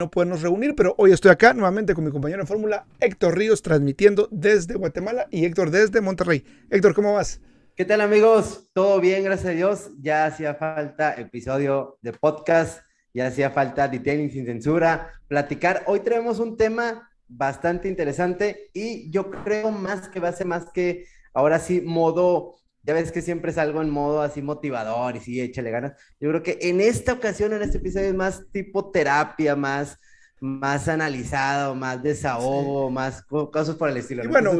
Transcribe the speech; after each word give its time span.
no 0.00 0.10
podernos 0.10 0.42
reunir, 0.42 0.74
pero 0.74 0.96
hoy 0.98 1.12
estoy 1.12 1.30
acá 1.30 1.54
nuevamente 1.54 1.94
con 1.94 2.04
mi 2.04 2.10
compañero 2.10 2.40
en 2.40 2.48
fórmula, 2.48 2.84
Héctor 2.98 3.38
Ríos, 3.38 3.62
transmitiendo 3.62 4.28
desde 4.32 4.74
Guatemala 4.74 5.28
y 5.30 5.44
Héctor 5.44 5.70
desde 5.70 6.00
Monterrey. 6.00 6.44
Héctor, 6.68 6.94
¿cómo 6.94 7.12
vas? 7.12 7.40
¿Qué 7.76 7.84
tal 7.84 8.00
amigos? 8.00 8.68
Todo 8.72 8.98
bien, 9.00 9.22
gracias 9.22 9.52
a 9.52 9.54
Dios. 9.54 9.90
Ya 10.00 10.26
hacía 10.26 10.56
falta 10.56 11.14
episodio 11.14 11.98
de 12.02 12.12
podcast, 12.12 12.84
ya 13.12 13.28
hacía 13.28 13.50
falta 13.50 13.86
detailing 13.86 14.32
sin 14.32 14.46
censura, 14.46 15.12
platicar. 15.28 15.84
Hoy 15.86 16.00
tenemos 16.00 16.40
un 16.40 16.56
tema 16.56 17.08
bastante 17.28 17.88
interesante 17.88 18.70
y 18.72 19.08
yo 19.12 19.30
creo 19.30 19.70
más 19.70 20.08
que 20.08 20.18
va 20.18 20.30
a 20.30 20.32
ser 20.32 20.48
más 20.48 20.72
que 20.72 21.06
ahora 21.32 21.60
sí 21.60 21.80
modo 21.80 22.56
ya 22.84 22.94
ves 22.94 23.12
que 23.12 23.22
siempre 23.22 23.52
salgo 23.52 23.80
en 23.80 23.90
modo 23.90 24.20
así 24.20 24.42
motivador 24.42 25.16
y 25.16 25.20
sí, 25.20 25.40
échale 25.40 25.70
ganas. 25.70 25.92
Yo 26.20 26.28
creo 26.28 26.42
que 26.42 26.58
en 26.60 26.80
esta 26.80 27.14
ocasión, 27.14 27.54
en 27.54 27.62
este 27.62 27.78
episodio, 27.78 28.08
es 28.08 28.14
más 28.14 28.44
tipo 28.52 28.90
terapia, 28.90 29.56
más, 29.56 29.98
más 30.40 30.88
analizado, 30.88 31.74
más 31.74 32.02
desahogo, 32.02 32.90
más 32.90 33.22
cosas 33.22 33.76
por 33.76 33.88
el 33.88 33.96
estilo. 33.96 34.24
Y 34.24 34.28
bueno, 34.28 34.52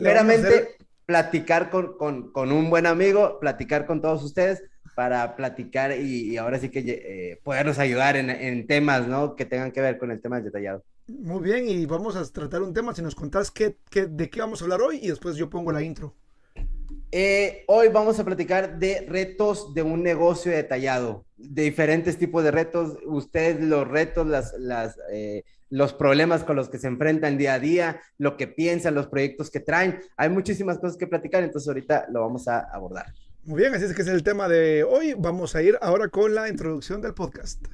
meramente 0.00 0.76
platicar 1.06 1.70
con, 1.70 1.96
con, 1.96 2.32
con, 2.32 2.50
un 2.50 2.68
buen 2.68 2.86
amigo, 2.86 3.38
platicar 3.40 3.86
con 3.86 4.02
todos 4.02 4.24
ustedes 4.24 4.62
para 4.96 5.36
platicar 5.36 5.96
y, 5.96 6.36
ahora 6.36 6.58
sí 6.58 6.70
que 6.70 6.80
eh, 6.80 7.40
podernos 7.44 7.78
ayudar 7.78 8.16
en, 8.16 8.28
en, 8.28 8.66
temas, 8.66 9.06
¿no? 9.06 9.36
Que 9.36 9.44
tengan 9.44 9.70
que 9.70 9.80
ver 9.80 9.98
con 9.98 10.10
el 10.10 10.20
tema 10.20 10.40
detallado. 10.40 10.82
Muy 11.06 11.42
bien, 11.42 11.68
y 11.68 11.86
vamos 11.86 12.16
a 12.16 12.24
tratar 12.24 12.60
un 12.62 12.74
tema. 12.74 12.92
Si 12.92 13.02
nos 13.02 13.14
contás 13.14 13.52
qué, 13.52 13.76
qué, 13.88 14.06
de 14.06 14.28
qué 14.28 14.40
vamos 14.40 14.60
a 14.60 14.64
hablar 14.64 14.82
hoy 14.82 14.98
y 15.00 15.08
después 15.08 15.36
yo 15.36 15.48
pongo 15.48 15.70
la 15.70 15.82
intro. 15.82 16.16
Eh, 17.10 17.64
hoy 17.68 17.88
vamos 17.88 18.18
a 18.20 18.24
platicar 18.24 18.78
de 18.78 19.06
retos 19.08 19.72
de 19.72 19.82
un 19.82 20.02
negocio 20.02 20.52
detallado, 20.52 21.24
de 21.38 21.62
diferentes 21.62 22.18
tipos 22.18 22.44
de 22.44 22.50
retos. 22.50 22.98
Ustedes, 23.06 23.60
los 23.62 23.88
retos, 23.88 24.26
las, 24.26 24.98
eh, 25.10 25.44
los 25.70 25.94
problemas 25.94 26.44
con 26.44 26.56
los 26.56 26.68
que 26.68 26.78
se 26.78 26.86
enfrentan 26.86 27.38
día 27.38 27.54
a 27.54 27.58
día, 27.58 28.00
lo 28.18 28.36
que 28.36 28.46
piensan, 28.46 28.94
los 28.94 29.06
proyectos 29.06 29.50
que 29.50 29.60
traen. 29.60 30.00
Hay 30.18 30.28
muchísimas 30.28 30.78
cosas 30.78 30.98
que 30.98 31.06
platicar, 31.06 31.42
entonces 31.42 31.68
ahorita 31.68 32.06
lo 32.12 32.20
vamos 32.20 32.46
a 32.46 32.60
abordar. 32.60 33.06
Muy 33.44 33.62
bien, 33.62 33.74
así 33.74 33.86
es 33.86 33.94
que 33.94 34.02
es 34.02 34.08
el 34.08 34.22
tema 34.22 34.46
de 34.46 34.84
hoy. 34.84 35.14
Vamos 35.16 35.56
a 35.56 35.62
ir 35.62 35.78
ahora 35.80 36.08
con 36.08 36.34
la 36.34 36.50
introducción 36.50 37.00
del 37.00 37.14
podcast. 37.14 37.64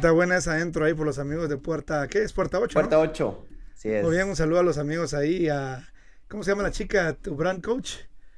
Está 0.00 0.12
buena 0.12 0.38
esa 0.38 0.52
adentro 0.52 0.86
ahí 0.86 0.94
por 0.94 1.04
los 1.04 1.18
amigos 1.18 1.50
de 1.50 1.58
Puerta, 1.58 2.08
¿qué 2.08 2.22
es? 2.22 2.32
Puerta 2.32 2.58
8. 2.58 2.72
Puerta 2.72 2.98
8, 2.98 3.46
sí 3.74 3.90
es. 3.90 4.02
Muy 4.02 4.12
bien, 4.12 4.28
un 4.28 4.36
saludo 4.36 4.60
a 4.60 4.62
los 4.62 4.78
amigos 4.78 5.12
ahí, 5.12 5.46
a, 5.48 5.86
¿cómo 6.26 6.42
se 6.42 6.52
llama 6.52 6.62
la 6.62 6.70
chica, 6.70 7.12
tu 7.20 7.36
brand 7.36 7.62
coach? 7.62 7.96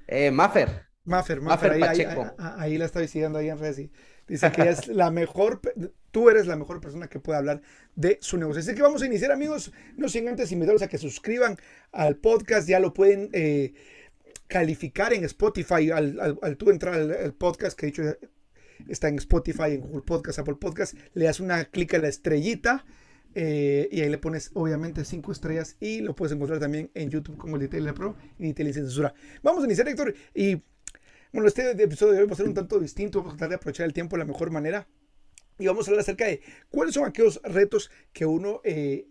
Eh, 0.09 0.33
Maffer. 0.33 0.89
Maffer, 1.05 1.41
Maffer, 1.41 1.73
ahí, 1.73 1.83
ahí, 1.83 2.07
ahí, 2.39 2.79
la 2.79 2.87
estoy 2.87 3.07
siguiendo 3.07 3.39
ahí 3.39 3.49
en 3.49 3.59
redes 3.59 3.89
dice 4.27 4.51
que 4.51 4.69
es 4.69 4.89
la 4.89 5.11
mejor, 5.11 5.61
tú 6.11 6.31
eres 6.31 6.47
la 6.47 6.57
mejor 6.57 6.81
persona 6.81 7.07
que 7.09 7.21
puede 7.21 7.39
hablar 7.39 7.63
de 7.95 8.19
su 8.21 8.39
negocio. 8.39 8.61
Así 8.61 8.75
que 8.75 8.83
vamos 8.83 9.03
a 9.03 9.07
iniciar, 9.07 9.31
amigos, 9.31 9.73
no 9.97 10.09
sin 10.09 10.29
antes 10.29 10.51
invitarlos 10.51 10.83
a 10.83 10.89
que 10.89 10.99
suscriban 10.99 11.57
al 11.93 12.17
podcast, 12.17 12.69
ya 12.69 12.81
lo 12.81 12.93
pueden 12.93 13.31
eh, 13.33 13.75
calificar 14.49 15.13
en 15.13 15.25
Spotify 15.25 15.91
al, 15.93 16.39
al, 16.43 16.57
tú 16.57 16.71
entrar 16.71 16.95
al, 16.95 17.35
podcast 17.35 17.79
que 17.79 17.87
he 17.87 17.91
dicho 17.91 18.03
está 18.89 19.09
en 19.09 19.17
Spotify, 19.17 19.73
en 19.73 19.81
Google 19.81 20.03
Podcast, 20.03 20.39
Apple 20.39 20.57
Podcast, 20.57 20.95
le 21.15 21.25
das 21.25 21.41
una 21.41 21.65
clic 21.67 21.95
a 21.95 21.99
la 21.99 22.09
estrellita 22.09 22.85
eh, 23.35 23.89
y 23.91 24.01
ahí 24.01 24.11
le 24.11 24.19
pones 24.19 24.51
obviamente 24.55 25.05
cinco 25.05 25.33
estrellas 25.33 25.77
y 25.81 26.01
lo 26.01 26.15
puedes 26.15 26.35
encontrar 26.35 26.61
también 26.61 26.91
en 26.95 27.11
YouTube 27.11 27.37
como 27.37 27.57
el 27.57 27.63
Detailer 27.63 27.95
Pro 27.95 28.17
y 28.39 28.49
Detailing 28.49 28.75
Censura. 28.75 29.15
Vamos 29.43 29.63
a 29.63 29.67
iniciar, 29.67 29.89
Héctor, 29.89 30.15
y 30.35 30.63
bueno, 31.33 31.49
este 31.49 31.71
episodio 31.71 32.27
va 32.27 32.33
a 32.33 32.37
ser 32.37 32.47
un 32.47 32.55
tanto 32.55 32.79
distinto, 32.79 33.19
vamos 33.21 33.35
a 33.35 33.37
tratar 33.37 33.51
de 33.51 33.55
aprovechar 33.57 33.87
el 33.87 33.93
tiempo 33.93 34.17
de 34.17 34.21
la 34.21 34.27
mejor 34.27 34.51
manera 34.51 34.87
y 35.59 35.67
vamos 35.67 35.87
a 35.87 35.91
hablar 35.91 36.03
acerca 36.03 36.27
de 36.27 36.43
cuáles 36.71 36.95
son 36.95 37.07
aquellos 37.07 37.41
retos 37.43 37.91
que 38.13 38.27
uno 38.27 38.61
eh, 38.65 39.07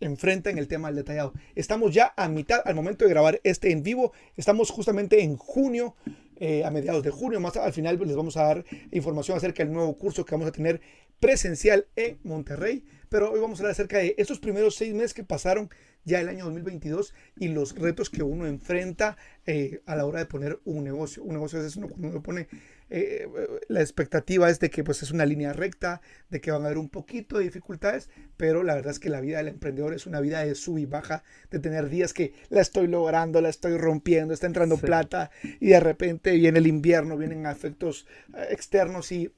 enfrenta 0.00 0.50
en 0.50 0.58
el 0.58 0.68
tema 0.68 0.88
del 0.88 0.96
detallado. 0.96 1.32
Estamos 1.54 1.92
ya 1.92 2.14
a 2.16 2.28
mitad, 2.28 2.60
al 2.64 2.74
momento 2.74 3.04
de 3.04 3.10
grabar 3.10 3.40
este 3.44 3.72
en 3.72 3.82
vivo, 3.82 4.12
estamos 4.36 4.70
justamente 4.70 5.22
en 5.22 5.36
junio 5.36 5.96
eh, 6.44 6.64
a 6.64 6.72
mediados 6.72 7.04
de 7.04 7.10
junio. 7.12 7.38
Más 7.38 7.56
al 7.56 7.72
final 7.72 7.96
les 8.04 8.16
vamos 8.16 8.36
a 8.36 8.42
dar 8.42 8.64
información 8.90 9.36
acerca 9.36 9.62
del 9.62 9.72
nuevo 9.72 9.96
curso 9.96 10.24
que 10.24 10.34
vamos 10.34 10.48
a 10.48 10.50
tener 10.50 10.80
presencial 11.20 11.86
en 11.94 12.18
Monterrey. 12.24 12.84
Pero 13.08 13.30
hoy 13.30 13.38
vamos 13.38 13.60
a 13.60 13.62
hablar 13.62 13.70
acerca 13.70 13.98
de 13.98 14.16
estos 14.18 14.40
primeros 14.40 14.74
seis 14.74 14.92
meses 14.92 15.14
que 15.14 15.22
pasaron 15.22 15.70
ya 16.02 16.20
el 16.20 16.28
año 16.28 16.46
2022 16.46 17.14
y 17.38 17.46
los 17.46 17.76
retos 17.76 18.10
que 18.10 18.24
uno 18.24 18.48
enfrenta 18.48 19.16
eh, 19.46 19.82
a 19.86 19.94
la 19.94 20.04
hora 20.04 20.18
de 20.18 20.26
poner 20.26 20.58
un 20.64 20.82
negocio. 20.82 21.22
Un 21.22 21.34
negocio 21.34 21.64
es 21.64 21.76
uno 21.76 21.86
cuando 21.86 22.08
uno 22.08 22.22
pone 22.24 22.48
eh, 22.94 23.26
la 23.68 23.80
expectativa 23.80 24.50
es 24.50 24.60
de 24.60 24.68
que 24.68 24.84
pues, 24.84 25.02
es 25.02 25.12
una 25.12 25.24
línea 25.24 25.54
recta, 25.54 26.02
de 26.28 26.42
que 26.42 26.50
van 26.50 26.60
a 26.60 26.66
haber 26.66 26.76
un 26.76 26.90
poquito 26.90 27.38
de 27.38 27.44
dificultades, 27.44 28.10
pero 28.36 28.62
la 28.62 28.74
verdad 28.74 28.92
es 28.92 28.98
que 28.98 29.08
la 29.08 29.22
vida 29.22 29.38
del 29.38 29.48
emprendedor 29.48 29.94
es 29.94 30.06
una 30.06 30.20
vida 30.20 30.44
de 30.44 30.54
sub 30.54 30.76
y 30.76 30.84
baja, 30.84 31.24
de 31.50 31.58
tener 31.58 31.88
días 31.88 32.12
que 32.12 32.34
la 32.50 32.60
estoy 32.60 32.88
logrando, 32.88 33.40
la 33.40 33.48
estoy 33.48 33.78
rompiendo, 33.78 34.34
está 34.34 34.46
entrando 34.46 34.76
plata 34.76 35.30
y 35.58 35.68
de 35.68 35.80
repente 35.80 36.32
viene 36.32 36.58
el 36.58 36.66
invierno, 36.66 37.16
vienen 37.16 37.46
efectos 37.46 38.06
eh, 38.36 38.48
externos 38.50 39.10
y, 39.10 39.32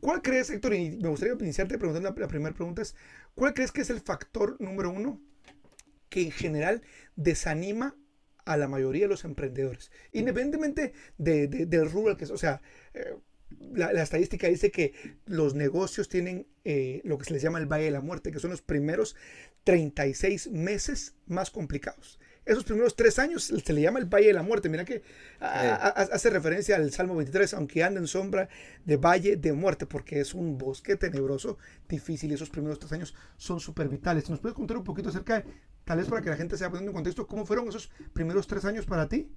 ¿Cuál 0.00 0.22
crees, 0.22 0.48
Héctor? 0.48 0.74
Y 0.74 0.92
me 0.92 1.10
gustaría 1.10 1.34
iniciarte 1.34 1.76
preguntando 1.76 2.08
la, 2.08 2.16
la 2.18 2.28
primera 2.28 2.54
pregunta 2.54 2.80
es, 2.80 2.94
¿cuál 3.34 3.52
crees 3.52 3.70
que 3.70 3.82
es 3.82 3.90
el 3.90 4.00
factor 4.00 4.56
número 4.60 4.90
uno 4.90 5.20
que 6.08 6.22
en 6.22 6.30
general 6.30 6.80
desanima 7.16 7.96
a 8.46 8.56
la 8.56 8.68
mayoría 8.68 9.02
de 9.02 9.08
los 9.08 9.24
emprendedores, 9.24 9.90
independientemente 10.12 10.94
de, 11.18 11.48
del 11.48 11.90
rural 11.90 12.16
que 12.16 12.24
o 12.24 12.38
sea, 12.38 12.62
eh, 12.94 13.16
la, 13.50 14.02
estadística 14.02 14.48
dice 14.48 14.70
que 14.70 14.92
los 15.26 15.54
negocios 15.54 16.08
tienen 16.08 16.46
eh, 16.64 17.00
lo 17.04 17.18
que 17.18 17.24
se 17.24 17.32
les 17.32 17.42
llama 17.42 17.58
el 17.58 17.66
Valle 17.66 17.84
de 17.84 17.90
la 17.90 18.00
Muerte, 18.00 18.32
que 18.32 18.40
son 18.40 18.50
los 18.50 18.62
primeros 18.62 19.16
36 19.64 20.50
meses 20.50 21.14
más 21.26 21.50
complicados. 21.50 22.18
Esos 22.44 22.62
primeros 22.62 22.94
tres 22.94 23.18
años 23.18 23.42
se 23.42 23.72
le 23.72 23.80
llama 23.80 23.98
el 23.98 24.06
Valle 24.06 24.28
de 24.28 24.32
la 24.32 24.42
Muerte. 24.42 24.68
Mira 24.68 24.84
que 24.84 25.02
hace 25.40 26.30
referencia 26.30 26.76
al 26.76 26.92
Salmo 26.92 27.16
23, 27.16 27.54
aunque 27.54 27.82
anda 27.82 27.98
en 27.98 28.06
sombra 28.06 28.48
de 28.84 28.96
Valle 28.96 29.36
de 29.36 29.52
Muerte, 29.52 29.86
porque 29.86 30.20
es 30.20 30.32
un 30.32 30.56
bosque 30.56 30.94
tenebroso, 30.94 31.58
difícil, 31.88 32.30
y 32.30 32.34
esos 32.34 32.50
primeros 32.50 32.78
tres 32.78 32.92
años 32.92 33.14
son 33.36 33.58
súper 33.58 33.88
vitales. 33.88 34.30
¿Nos 34.30 34.38
puedes 34.38 34.54
contar 34.54 34.76
un 34.76 34.84
poquito 34.84 35.08
acerca 35.08 35.40
de 35.40 35.44
Tal 35.86 35.98
vez 35.98 36.08
para 36.08 36.20
que 36.20 36.30
la 36.30 36.36
gente 36.36 36.56
se 36.56 36.64
vaya 36.64 36.72
poniendo 36.72 36.90
en 36.90 36.96
contexto, 36.96 37.28
¿cómo 37.28 37.46
fueron 37.46 37.68
esos 37.68 37.90
primeros 38.12 38.48
tres 38.48 38.64
años 38.64 38.86
para 38.86 39.08
ti? 39.08 39.30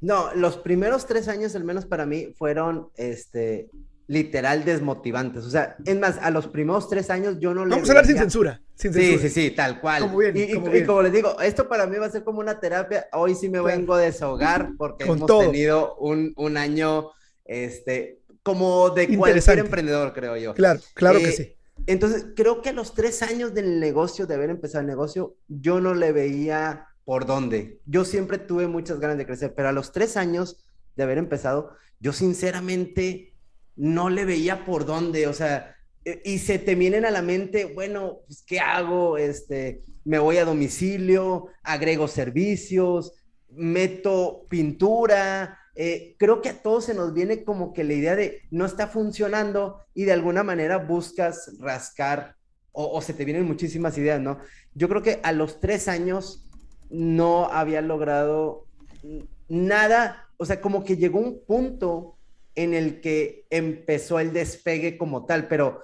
No, 0.00 0.32
los 0.34 0.56
primeros 0.58 1.06
tres 1.06 1.28
años, 1.28 1.54
al 1.56 1.64
menos 1.64 1.86
para 1.86 2.06
mí, 2.06 2.34
fueron 2.36 2.88
este, 2.96 3.70
literal 4.08 4.64
desmotivantes. 4.64 5.44
O 5.44 5.50
sea, 5.50 5.76
es 5.84 5.98
más, 5.98 6.18
a 6.20 6.30
los 6.30 6.48
primeros 6.48 6.88
tres 6.88 7.10
años 7.10 7.38
yo 7.38 7.54
no 7.54 7.64
le. 7.64 7.70
Vamos 7.70 7.88
a 7.88 7.92
hablar 7.92 8.06
sin 8.06 8.16
censura. 8.16 8.60
Sin 8.74 8.92
sí, 8.92 9.18
sí, 9.18 9.28
sí, 9.28 9.50
tal 9.50 9.80
cual. 9.80 10.02
Como 10.02 10.18
bien, 10.18 10.36
y, 10.36 10.54
como, 10.54 10.70
como 10.86 11.02
les 11.02 11.12
digo, 11.12 11.40
esto 11.40 11.68
para 11.68 11.86
mí 11.86 11.96
va 11.96 12.06
a 12.06 12.10
ser 12.10 12.24
como 12.24 12.40
una 12.40 12.58
terapia. 12.58 13.06
Hoy 13.12 13.34
sí 13.34 13.48
me 13.48 13.60
vengo 13.60 13.94
a 13.94 14.00
desahogar 14.00 14.70
porque 14.76 15.04
hemos 15.04 15.26
tenido 15.26 15.96
un, 15.96 16.32
un, 16.36 16.56
año 16.56 17.10
este, 17.44 18.20
como 18.42 18.90
de 18.90 19.16
cualquier 19.16 19.58
emprendedor, 19.58 20.12
creo 20.12 20.36
yo. 20.36 20.54
Claro, 20.54 20.80
claro 20.94 21.18
que 21.18 21.28
eh, 21.28 21.32
sí. 21.32 21.54
Entonces, 21.86 22.26
creo 22.34 22.60
que 22.60 22.70
a 22.70 22.72
los 22.72 22.94
tres 22.94 23.22
años 23.22 23.54
del 23.54 23.80
negocio, 23.80 24.26
de 24.26 24.34
haber 24.34 24.50
empezado 24.50 24.82
el 24.82 24.88
negocio, 24.88 25.36
yo 25.48 25.80
no 25.80 25.94
le 25.94 26.12
veía 26.12 26.87
por 27.08 27.24
dónde. 27.24 27.80
Yo 27.86 28.04
siempre 28.04 28.36
tuve 28.36 28.66
muchas 28.66 29.00
ganas 29.00 29.16
de 29.16 29.24
crecer, 29.24 29.54
pero 29.54 29.70
a 29.70 29.72
los 29.72 29.92
tres 29.92 30.18
años 30.18 30.62
de 30.94 31.04
haber 31.04 31.16
empezado, 31.16 31.70
yo 32.00 32.12
sinceramente 32.12 33.32
no 33.76 34.10
le 34.10 34.26
veía 34.26 34.66
por 34.66 34.84
dónde. 34.84 35.26
O 35.26 35.32
sea, 35.32 35.74
e, 36.04 36.20
y 36.22 36.38
se 36.38 36.58
te 36.58 36.74
vienen 36.74 37.06
a 37.06 37.10
la 37.10 37.22
mente, 37.22 37.64
bueno, 37.64 38.18
pues, 38.26 38.42
¿qué 38.46 38.60
hago? 38.60 39.16
Este, 39.16 39.84
me 40.04 40.18
voy 40.18 40.36
a 40.36 40.44
domicilio, 40.44 41.46
agrego 41.62 42.08
servicios, 42.08 43.14
meto 43.48 44.44
pintura, 44.50 45.58
eh, 45.76 46.14
creo 46.18 46.42
que 46.42 46.50
a 46.50 46.62
todos 46.62 46.84
se 46.84 46.94
nos 46.94 47.14
viene 47.14 47.42
como 47.42 47.72
que 47.72 47.84
la 47.84 47.94
idea 47.94 48.16
de 48.16 48.42
no 48.50 48.66
está 48.66 48.86
funcionando 48.86 49.80
y 49.94 50.04
de 50.04 50.12
alguna 50.12 50.42
manera 50.42 50.76
buscas 50.76 51.56
rascar 51.58 52.36
o, 52.70 53.00
se 53.00 53.14
te 53.14 53.24
vienen 53.24 53.46
muchísimas 53.46 53.96
ideas, 53.98 54.20
¿no? 54.20 54.38
Yo 54.74 54.88
creo 54.88 55.02
que 55.02 55.18
a 55.24 55.32
los 55.32 55.58
tres 55.58 55.88
años 55.88 56.47
no 56.90 57.46
había 57.46 57.80
logrado 57.82 58.66
nada, 59.48 60.28
o 60.36 60.44
sea, 60.44 60.60
como 60.60 60.84
que 60.84 60.96
llegó 60.96 61.18
un 61.18 61.40
punto 61.46 62.16
en 62.54 62.74
el 62.74 63.00
que 63.00 63.44
empezó 63.50 64.18
el 64.18 64.32
despegue 64.32 64.98
como 64.98 65.24
tal, 65.24 65.46
pero 65.46 65.82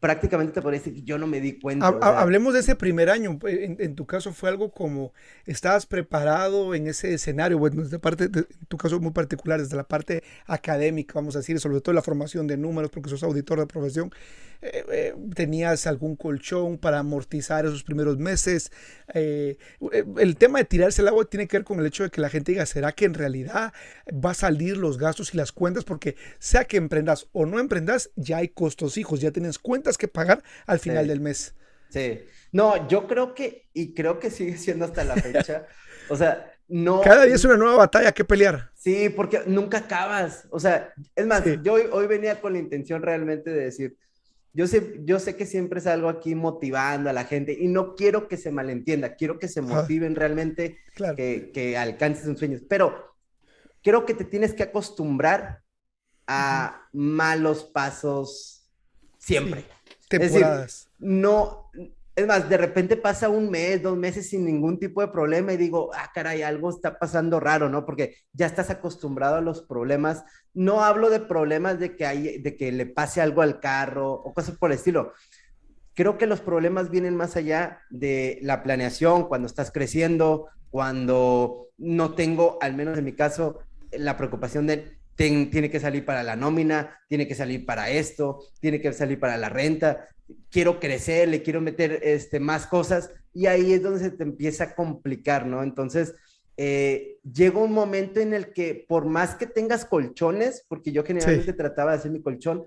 prácticamente 0.00 0.60
te 0.60 0.70
decir 0.70 0.94
que 0.94 1.02
yo 1.02 1.18
no 1.18 1.26
me 1.26 1.40
di 1.40 1.58
cuenta. 1.58 1.88
hablemos 2.00 2.54
de 2.54 2.60
ese 2.60 2.76
primer 2.76 3.10
año. 3.10 3.38
En, 3.44 3.76
en, 3.80 3.94
tu 3.94 4.06
caso 4.06 4.32
fue 4.32 4.48
algo 4.48 4.70
como, 4.70 5.12
¿estabas 5.44 5.86
preparado 5.86 6.74
en 6.74 6.86
ese 6.86 7.14
escenario? 7.14 7.58
Bueno, 7.58 7.82
desde 7.82 7.98
parte, 7.98 8.28
de, 8.28 8.40
en 8.40 8.66
tu 8.68 8.76
caso 8.76 9.00
muy 9.00 9.12
particular, 9.12 9.60
desde 9.60 9.76
la 9.76 9.84
parte 9.84 10.22
académica, 10.46 11.14
vamos 11.14 11.34
a 11.36 11.40
decir, 11.40 11.58
sobre 11.58 11.80
todo 11.80 11.94
la 11.94 12.02
formación 12.02 12.46
de 12.46 12.56
números, 12.56 12.90
porque 12.90 13.10
sos 13.10 13.22
auditor 13.22 13.58
de 13.58 13.66
profesión. 13.66 14.12
Eh, 14.62 14.84
eh, 14.92 15.14
¿Tenías 15.34 15.88
algún 15.88 16.14
colchón 16.14 16.78
para 16.78 17.00
amortizar 17.00 17.66
esos 17.66 17.82
primeros 17.82 18.18
meses? 18.18 18.70
Eh, 19.12 19.58
el 20.18 20.36
tema 20.36 20.60
de 20.60 20.64
tirarse 20.64 21.02
el 21.02 21.08
agua 21.08 21.24
tiene 21.24 21.48
que 21.48 21.56
ver 21.56 21.64
con 21.64 21.80
el 21.80 21.86
hecho 21.86 22.04
de 22.04 22.10
que 22.10 22.20
la 22.20 22.28
gente 22.28 22.52
diga, 22.52 22.64
¿será 22.64 22.92
que 22.92 23.04
en 23.04 23.14
realidad 23.14 23.72
va 24.08 24.30
a 24.30 24.34
salir 24.34 24.76
los 24.76 24.98
gastos 24.98 25.34
y 25.34 25.36
las 25.36 25.50
cuentas? 25.50 25.82
Porque 25.84 26.14
sea 26.38 26.64
que 26.64 26.76
emprendas 26.76 27.26
o 27.32 27.44
no 27.44 27.58
emprendas, 27.58 28.10
ya 28.14 28.36
hay 28.36 28.48
costos 28.48 28.96
hijos, 28.98 29.20
ya 29.20 29.32
tienes 29.32 29.58
cuentas 29.58 29.98
que 29.98 30.06
pagar 30.06 30.44
al 30.66 30.78
final 30.78 31.08
del 31.08 31.20
mes. 31.20 31.56
Sí. 31.88 32.20
No, 32.52 32.86
yo 32.86 33.08
creo 33.08 33.34
que, 33.34 33.68
y 33.72 33.94
creo 33.94 34.20
que 34.20 34.30
sigue 34.30 34.56
siendo 34.58 34.84
hasta 34.84 35.02
la 35.02 35.16
fecha, 35.16 35.66
o 36.08 36.16
sea, 36.16 36.52
no... 36.68 37.00
Cada 37.00 37.24
día 37.24 37.34
es 37.34 37.44
una 37.44 37.56
nueva 37.56 37.76
batalla 37.76 38.12
que 38.12 38.24
pelear. 38.24 38.70
Sí, 38.76 39.08
porque 39.08 39.42
nunca 39.46 39.78
acabas. 39.78 40.46
O 40.50 40.60
sea, 40.60 40.92
es 41.16 41.26
más, 41.26 41.42
yo 41.62 41.72
hoy, 41.72 41.82
hoy 41.90 42.06
venía 42.06 42.40
con 42.40 42.52
la 42.52 42.60
intención 42.60 43.02
realmente 43.02 43.50
de 43.50 43.64
decir, 43.64 43.96
yo 44.54 44.66
sé, 44.66 45.00
yo 45.04 45.18
sé 45.18 45.36
que 45.36 45.46
siempre 45.46 45.80
salgo 45.80 46.08
aquí 46.08 46.34
motivando 46.34 47.08
a 47.08 47.12
la 47.12 47.24
gente 47.24 47.56
y 47.58 47.68
no 47.68 47.94
quiero 47.94 48.28
que 48.28 48.36
se 48.36 48.50
malentienda, 48.50 49.16
quiero 49.16 49.38
que 49.38 49.48
se 49.48 49.62
motiven 49.62 50.14
realmente, 50.14 50.78
que, 51.16 51.50
que, 51.52 51.76
alcancen 51.78 52.26
sus 52.26 52.38
sueños, 52.38 52.62
pero 52.68 53.16
creo 53.82 54.04
que 54.04 54.14
te 54.14 54.24
tienes 54.24 54.52
que 54.52 54.62
acostumbrar 54.62 55.62
a 56.26 56.88
malos 56.92 57.64
pasos 57.64 58.70
siempre. 59.18 59.64
Temporadas. 60.08 60.90
no, 60.98 61.61
es 62.14 62.26
más, 62.26 62.48
de 62.48 62.58
repente 62.58 62.96
pasa 62.96 63.30
un 63.30 63.50
mes, 63.50 63.82
dos 63.82 63.96
meses 63.96 64.28
sin 64.28 64.44
ningún 64.44 64.78
tipo 64.78 65.00
de 65.00 65.08
problema 65.08 65.52
y 65.52 65.56
digo, 65.56 65.90
ah, 65.94 66.10
caray, 66.14 66.42
algo 66.42 66.68
está 66.68 66.98
pasando 66.98 67.40
raro, 67.40 67.70
¿no? 67.70 67.86
Porque 67.86 68.16
ya 68.32 68.46
estás 68.46 68.68
acostumbrado 68.68 69.36
a 69.36 69.40
los 69.40 69.62
problemas. 69.62 70.22
No 70.52 70.84
hablo 70.84 71.08
de 71.08 71.20
problemas 71.20 71.78
de 71.78 71.96
que, 71.96 72.04
hay, 72.04 72.38
de 72.38 72.56
que 72.56 72.70
le 72.70 72.84
pase 72.84 73.22
algo 73.22 73.40
al 73.40 73.60
carro 73.60 74.12
o 74.12 74.34
cosas 74.34 74.56
por 74.58 74.70
el 74.70 74.76
estilo. 74.76 75.14
Creo 75.94 76.18
que 76.18 76.26
los 76.26 76.40
problemas 76.40 76.90
vienen 76.90 77.16
más 77.16 77.36
allá 77.36 77.80
de 77.88 78.38
la 78.42 78.62
planeación, 78.62 79.26
cuando 79.28 79.46
estás 79.46 79.70
creciendo, 79.70 80.48
cuando 80.70 81.68
no 81.78 82.14
tengo, 82.14 82.58
al 82.60 82.74
menos 82.74 82.98
en 82.98 83.04
mi 83.04 83.14
caso, 83.14 83.60
la 83.90 84.18
preocupación 84.18 84.66
de 84.66 84.98
tiene 85.16 85.70
que 85.70 85.80
salir 85.80 86.04
para 86.04 86.22
la 86.22 86.36
nómina, 86.36 86.98
tiene 87.08 87.28
que 87.28 87.34
salir 87.34 87.64
para 87.66 87.90
esto, 87.90 88.40
tiene 88.60 88.80
que 88.80 88.92
salir 88.92 89.20
para 89.20 89.36
la 89.36 89.48
renta, 89.48 90.08
quiero 90.50 90.80
crecer, 90.80 91.28
le 91.28 91.42
quiero 91.42 91.60
meter 91.60 92.00
este, 92.02 92.40
más 92.40 92.66
cosas. 92.66 93.10
Y 93.34 93.46
ahí 93.46 93.72
es 93.72 93.82
donde 93.82 94.00
se 94.00 94.10
te 94.10 94.22
empieza 94.22 94.64
a 94.64 94.74
complicar, 94.74 95.46
¿no? 95.46 95.62
Entonces, 95.62 96.14
eh, 96.56 97.18
llega 97.22 97.58
un 97.58 97.72
momento 97.72 98.20
en 98.20 98.34
el 98.34 98.52
que 98.52 98.84
por 98.86 99.06
más 99.06 99.34
que 99.34 99.46
tengas 99.46 99.84
colchones, 99.84 100.64
porque 100.68 100.92
yo 100.92 101.04
generalmente 101.04 101.52
trataba 101.52 101.92
de 101.92 101.98
hacer 101.98 102.10
mi 102.10 102.20
colchón, 102.20 102.66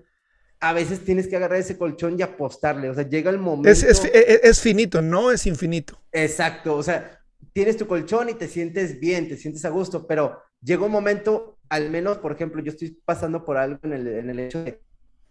a 0.58 0.72
veces 0.72 1.04
tienes 1.04 1.28
que 1.28 1.36
agarrar 1.36 1.58
ese 1.58 1.76
colchón 1.76 2.18
y 2.18 2.22
apostarle, 2.22 2.88
o 2.88 2.94
sea, 2.94 3.06
llega 3.06 3.30
el 3.30 3.38
momento... 3.38 3.68
Es, 3.68 3.82
es, 3.82 4.02
es 4.12 4.60
finito, 4.60 5.02
no 5.02 5.30
es 5.30 5.46
infinito. 5.46 6.00
Exacto, 6.12 6.74
o 6.74 6.82
sea, 6.82 7.20
tienes 7.52 7.76
tu 7.76 7.86
colchón 7.86 8.30
y 8.30 8.34
te 8.34 8.48
sientes 8.48 8.98
bien, 8.98 9.28
te 9.28 9.36
sientes 9.36 9.64
a 9.64 9.68
gusto, 9.68 10.06
pero 10.06 10.42
llega 10.62 10.84
un 10.84 10.92
momento, 10.92 11.58
al 11.68 11.90
menos, 11.90 12.18
por 12.18 12.32
ejemplo, 12.32 12.62
yo 12.62 12.72
estoy 12.72 12.98
pasando 13.04 13.44
por 13.44 13.56
algo 13.56 13.78
en 13.82 13.92
el, 13.92 14.06
en 14.06 14.30
el 14.30 14.40
hecho 14.40 14.62
de 14.62 14.80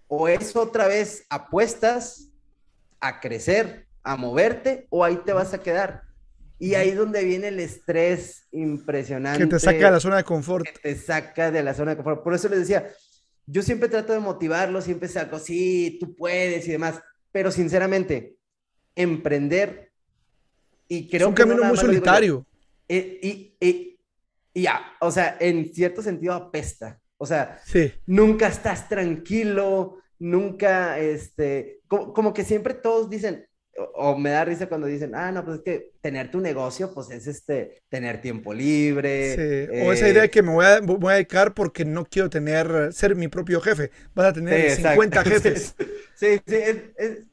o 0.07 0.27
es 0.27 0.55
otra 0.55 0.87
vez 0.87 1.25
apuestas 1.29 2.29
a 2.99 3.19
crecer, 3.19 3.87
a 4.03 4.15
moverte, 4.15 4.87
o 4.89 5.03
ahí 5.03 5.17
te 5.25 5.33
vas 5.33 5.53
a 5.53 5.61
quedar. 5.61 6.03
Y 6.57 6.75
ahí 6.75 6.89
es 6.89 6.97
donde 6.97 7.23
viene 7.23 7.49
el 7.49 7.59
estrés 7.59 8.47
impresionante. 8.51 9.43
Que 9.43 9.49
te 9.49 9.59
saca 9.59 9.85
de 9.85 9.91
la 9.91 9.99
zona 9.99 10.17
de 10.17 10.23
confort. 10.23 10.65
Que 10.65 10.79
te 10.79 10.95
saca 10.95 11.51
de 11.51 11.63
la 11.63 11.73
zona 11.73 11.91
de 11.91 11.97
confort. 11.97 12.23
Por 12.23 12.33
eso 12.33 12.47
les 12.49 12.59
decía, 12.59 12.87
yo 13.45 13.61
siempre 13.61 13.89
trato 13.89 14.13
de 14.13 14.19
motivarlo, 14.19 14.81
siempre 14.81 15.09
saco, 15.09 15.39
sí, 15.39 15.97
tú 15.99 16.15
puedes 16.15 16.67
y 16.67 16.71
demás. 16.71 17.01
Pero 17.31 17.51
sinceramente, 17.51 18.37
emprender, 18.95 19.91
y 20.87 21.09
creo 21.09 21.21
es 21.21 21.27
un 21.27 21.33
camino 21.33 21.63
muy 21.63 21.77
solitario. 21.77 22.45
Eh, 22.87 23.19
y, 23.21 23.57
y, 23.59 23.67
y, 23.67 23.94
ya, 24.63 24.81
o 25.01 25.11
sea, 25.11 25.37
en 25.39 25.73
cierto 25.73 26.01
sentido 26.01 26.33
apesta. 26.33 26.99
O 27.17 27.25
sea, 27.25 27.59
sí. 27.65 27.91
nunca 28.05 28.47
estás 28.47 28.89
tranquilo, 28.89 29.99
nunca, 30.19 30.99
este, 30.99 31.79
como, 31.87 32.33
que 32.33 32.43
siempre 32.43 32.73
todos 32.73 33.09
dicen, 33.09 33.45
o, 33.95 34.17
me 34.17 34.29
da 34.29 34.45
risa 34.45 34.67
cuando 34.67 34.87
dicen, 34.87 35.15
ah, 35.15 35.31
no, 35.31 35.43
pues 35.43 35.57
es 35.57 35.63
que 35.63 35.91
tener 36.01 36.31
tu 36.31 36.39
negocio, 36.39 36.93
pues 36.93 37.11
es 37.11 37.27
este, 37.27 37.81
tener 37.89 38.21
tiempo 38.21 38.53
libre. 38.53 39.35
Sí. 39.35 39.81
O 39.85 39.91
esa 39.91 40.07
idea 40.07 40.23
de 40.23 40.29
que 40.29 40.41
me 40.41 40.53
voy 40.53 40.65
a, 40.65 40.79
voy 40.79 41.11
a, 41.11 41.15
dedicar 41.15 41.53
porque 41.53 41.83
no 41.83 42.05
quiero 42.05 42.29
tener, 42.29 42.93
ser 42.93 43.15
mi 43.15 43.27
propio 43.27 43.59
jefe. 43.59 43.91
Vas 44.13 44.27
a 44.27 44.33
tener 44.33 44.71
50 44.71 45.23
jefes. 45.25 45.75
Sí, 46.15 46.39
sí, 46.47 46.57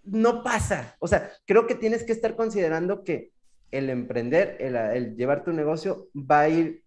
no 0.05 0.43
pasa. 0.43 0.97
O 0.99 1.07
sea, 1.07 1.31
creo 1.47 1.67
que 1.69 1.77
tienes 1.77 2.03
que 2.03 2.13
estar 2.13 2.35
considerando 2.35 3.05
que 3.05 3.31
el 3.71 3.89
emprender, 3.89 4.57
el, 4.61 4.77
el 4.77 5.17
llevar 5.17 5.45
tu 5.45 5.53
negocio 5.53 6.09
va 6.15 6.41
a 6.41 6.49
ir 6.49 6.82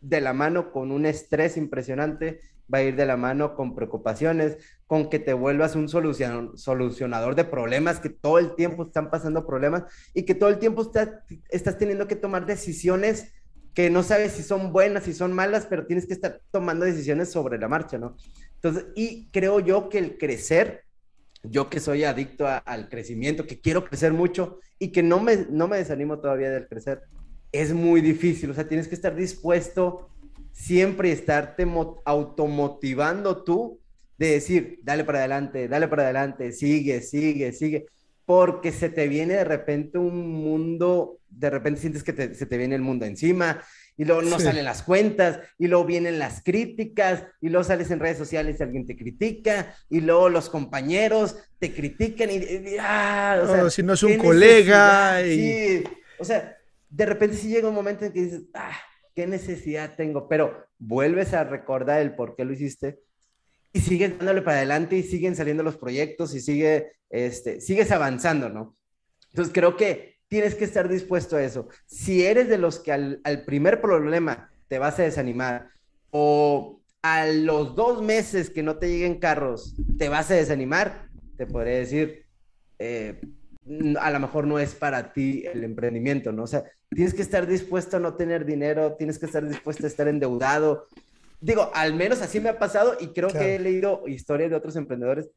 de 0.00 0.20
la 0.20 0.32
mano 0.32 0.72
con 0.72 0.92
un 0.92 1.06
estrés 1.06 1.56
impresionante, 1.56 2.40
va 2.72 2.78
a 2.78 2.82
ir 2.82 2.96
de 2.96 3.06
la 3.06 3.16
mano 3.16 3.54
con 3.54 3.74
preocupaciones, 3.74 4.58
con 4.86 5.08
que 5.08 5.18
te 5.18 5.32
vuelvas 5.32 5.76
un 5.76 5.88
solucionador 5.88 7.34
de 7.34 7.44
problemas, 7.44 8.00
que 8.00 8.10
todo 8.10 8.38
el 8.38 8.54
tiempo 8.54 8.84
están 8.84 9.10
pasando 9.10 9.46
problemas 9.46 9.84
y 10.14 10.24
que 10.24 10.34
todo 10.34 10.48
el 10.48 10.58
tiempo 10.58 10.90
estás 11.48 11.78
teniendo 11.78 12.06
que 12.06 12.16
tomar 12.16 12.46
decisiones 12.46 13.32
que 13.76 13.90
no 13.90 14.02
sabes 14.02 14.32
si 14.32 14.42
son 14.42 14.72
buenas, 14.72 15.04
si 15.04 15.12
son 15.12 15.34
malas, 15.34 15.66
pero 15.66 15.86
tienes 15.86 16.06
que 16.06 16.14
estar 16.14 16.40
tomando 16.50 16.86
decisiones 16.86 17.30
sobre 17.30 17.58
la 17.58 17.68
marcha, 17.68 17.98
¿no? 17.98 18.16
Entonces, 18.54 18.86
y 18.94 19.28
creo 19.30 19.60
yo 19.60 19.90
que 19.90 19.98
el 19.98 20.16
crecer, 20.16 20.84
yo 21.42 21.68
que 21.68 21.78
soy 21.78 22.04
adicto 22.04 22.46
al 22.48 22.88
crecimiento, 22.88 23.46
que 23.46 23.60
quiero 23.60 23.84
crecer 23.84 24.14
mucho 24.14 24.60
y 24.78 24.92
que 24.92 25.02
no 25.02 25.20
me, 25.20 25.46
no 25.50 25.68
me 25.68 25.76
desanimo 25.76 26.20
todavía 26.20 26.50
del 26.50 26.66
crecer, 26.68 27.02
es 27.56 27.72
muy 27.72 28.00
difícil, 28.00 28.50
o 28.50 28.54
sea, 28.54 28.68
tienes 28.68 28.88
que 28.88 28.94
estar 28.94 29.14
dispuesto 29.14 30.08
siempre 30.52 31.12
estarte 31.12 31.66
automotivando 32.04 33.44
tú 33.44 33.80
de 34.18 34.30
decir, 34.32 34.80
dale 34.82 35.04
para 35.04 35.18
adelante, 35.18 35.68
dale 35.68 35.88
para 35.88 36.04
adelante, 36.04 36.52
sigue, 36.52 37.02
sigue, 37.02 37.52
sigue, 37.52 37.86
porque 38.24 38.72
se 38.72 38.88
te 38.88 39.06
viene 39.08 39.34
de 39.34 39.44
repente 39.44 39.98
un 39.98 40.28
mundo, 40.30 41.18
de 41.28 41.50
repente 41.50 41.80
sientes 41.80 42.02
que 42.02 42.34
se 42.34 42.46
te 42.46 42.56
viene 42.56 42.74
el 42.74 42.80
mundo 42.80 43.04
encima, 43.04 43.62
y 43.98 44.04
luego 44.04 44.22
no 44.22 44.38
salen 44.38 44.64
las 44.64 44.82
cuentas, 44.82 45.40
y 45.58 45.68
luego 45.68 45.84
vienen 45.84 46.18
las 46.18 46.42
críticas, 46.42 47.24
y 47.40 47.50
luego 47.50 47.64
sales 47.64 47.90
en 47.90 48.00
redes 48.00 48.18
sociales 48.18 48.56
y 48.58 48.62
alguien 48.62 48.86
te 48.86 48.96
critica, 48.96 49.74
y 49.90 50.00
luego 50.00 50.28
los 50.28 50.48
compañeros 50.48 51.36
te 51.58 51.72
critican, 51.72 52.30
y, 52.30 52.76
ah, 52.80 53.40
o 53.42 53.46
sea, 53.46 53.70
si 53.70 53.82
no 53.82 53.92
es 53.92 54.02
un 54.02 54.16
colega. 54.16 55.22
Sí, 55.22 55.84
o 56.18 56.24
sea, 56.24 56.55
de 56.88 57.06
repente 57.06 57.36
sí 57.36 57.48
llega 57.48 57.68
un 57.68 57.74
momento 57.74 58.04
en 58.04 58.12
que 58.12 58.22
dices, 58.22 58.42
ah, 58.54 58.76
¿qué 59.14 59.26
necesidad 59.26 59.96
tengo? 59.96 60.28
Pero 60.28 60.66
vuelves 60.78 61.34
a 61.34 61.44
recordar 61.44 62.00
el 62.00 62.14
por 62.14 62.36
qué 62.36 62.44
lo 62.44 62.52
hiciste 62.52 63.00
y 63.72 63.80
sigues 63.80 64.16
dándole 64.16 64.42
para 64.42 64.58
adelante 64.58 64.96
y 64.96 65.02
siguen 65.02 65.36
saliendo 65.36 65.62
los 65.62 65.76
proyectos 65.76 66.34
y 66.34 66.40
sigue, 66.40 66.92
este, 67.10 67.60
sigues 67.60 67.90
avanzando, 67.90 68.48
¿no? 68.48 68.76
Entonces 69.30 69.52
creo 69.52 69.76
que 69.76 70.16
tienes 70.28 70.54
que 70.54 70.64
estar 70.64 70.88
dispuesto 70.88 71.36
a 71.36 71.42
eso. 71.42 71.68
Si 71.86 72.24
eres 72.24 72.48
de 72.48 72.58
los 72.58 72.78
que 72.78 72.92
al, 72.92 73.44
primer 73.44 73.80
problema 73.80 74.50
te 74.68 74.78
vas 74.78 74.98
a 74.98 75.02
desanimar 75.02 75.70
o 76.10 76.80
a 77.02 77.26
los 77.26 77.76
dos 77.76 78.02
meses 78.02 78.50
que 78.50 78.62
no 78.62 78.78
te 78.78 78.88
lleguen 78.88 79.20
carros 79.20 79.76
te 79.98 80.08
vas 80.08 80.30
a 80.30 80.34
desanimar, 80.34 81.08
te 81.36 81.46
podría 81.46 81.78
decir, 81.78 82.24
eh, 82.78 83.20
a 84.00 84.10
lo 84.10 84.20
mejor 84.20 84.46
no 84.46 84.58
es 84.58 84.74
para 84.74 85.12
ti 85.12 85.44
el 85.52 85.64
emprendimiento, 85.64 86.32
¿no? 86.32 86.44
O 86.44 86.46
sea, 86.46 86.64
tienes 86.90 87.14
que 87.14 87.22
estar 87.22 87.46
dispuesto 87.46 87.96
a 87.96 88.00
no 88.00 88.14
tener 88.14 88.44
dinero, 88.44 88.94
tienes 88.94 89.18
que 89.18 89.26
estar 89.26 89.46
dispuesto 89.46 89.84
a 89.84 89.88
estar 89.88 90.08
endeudado. 90.08 90.86
Digo, 91.40 91.70
al 91.74 91.94
menos 91.94 92.22
así 92.22 92.40
me 92.40 92.48
ha 92.48 92.58
pasado 92.58 92.96
y 93.00 93.08
creo 93.08 93.28
que 93.28 93.56
he 93.56 93.58
leído 93.58 94.06
historias 94.06 94.50
de 94.50 94.56
otros 94.56 94.76
emprendedores. 94.76 95.28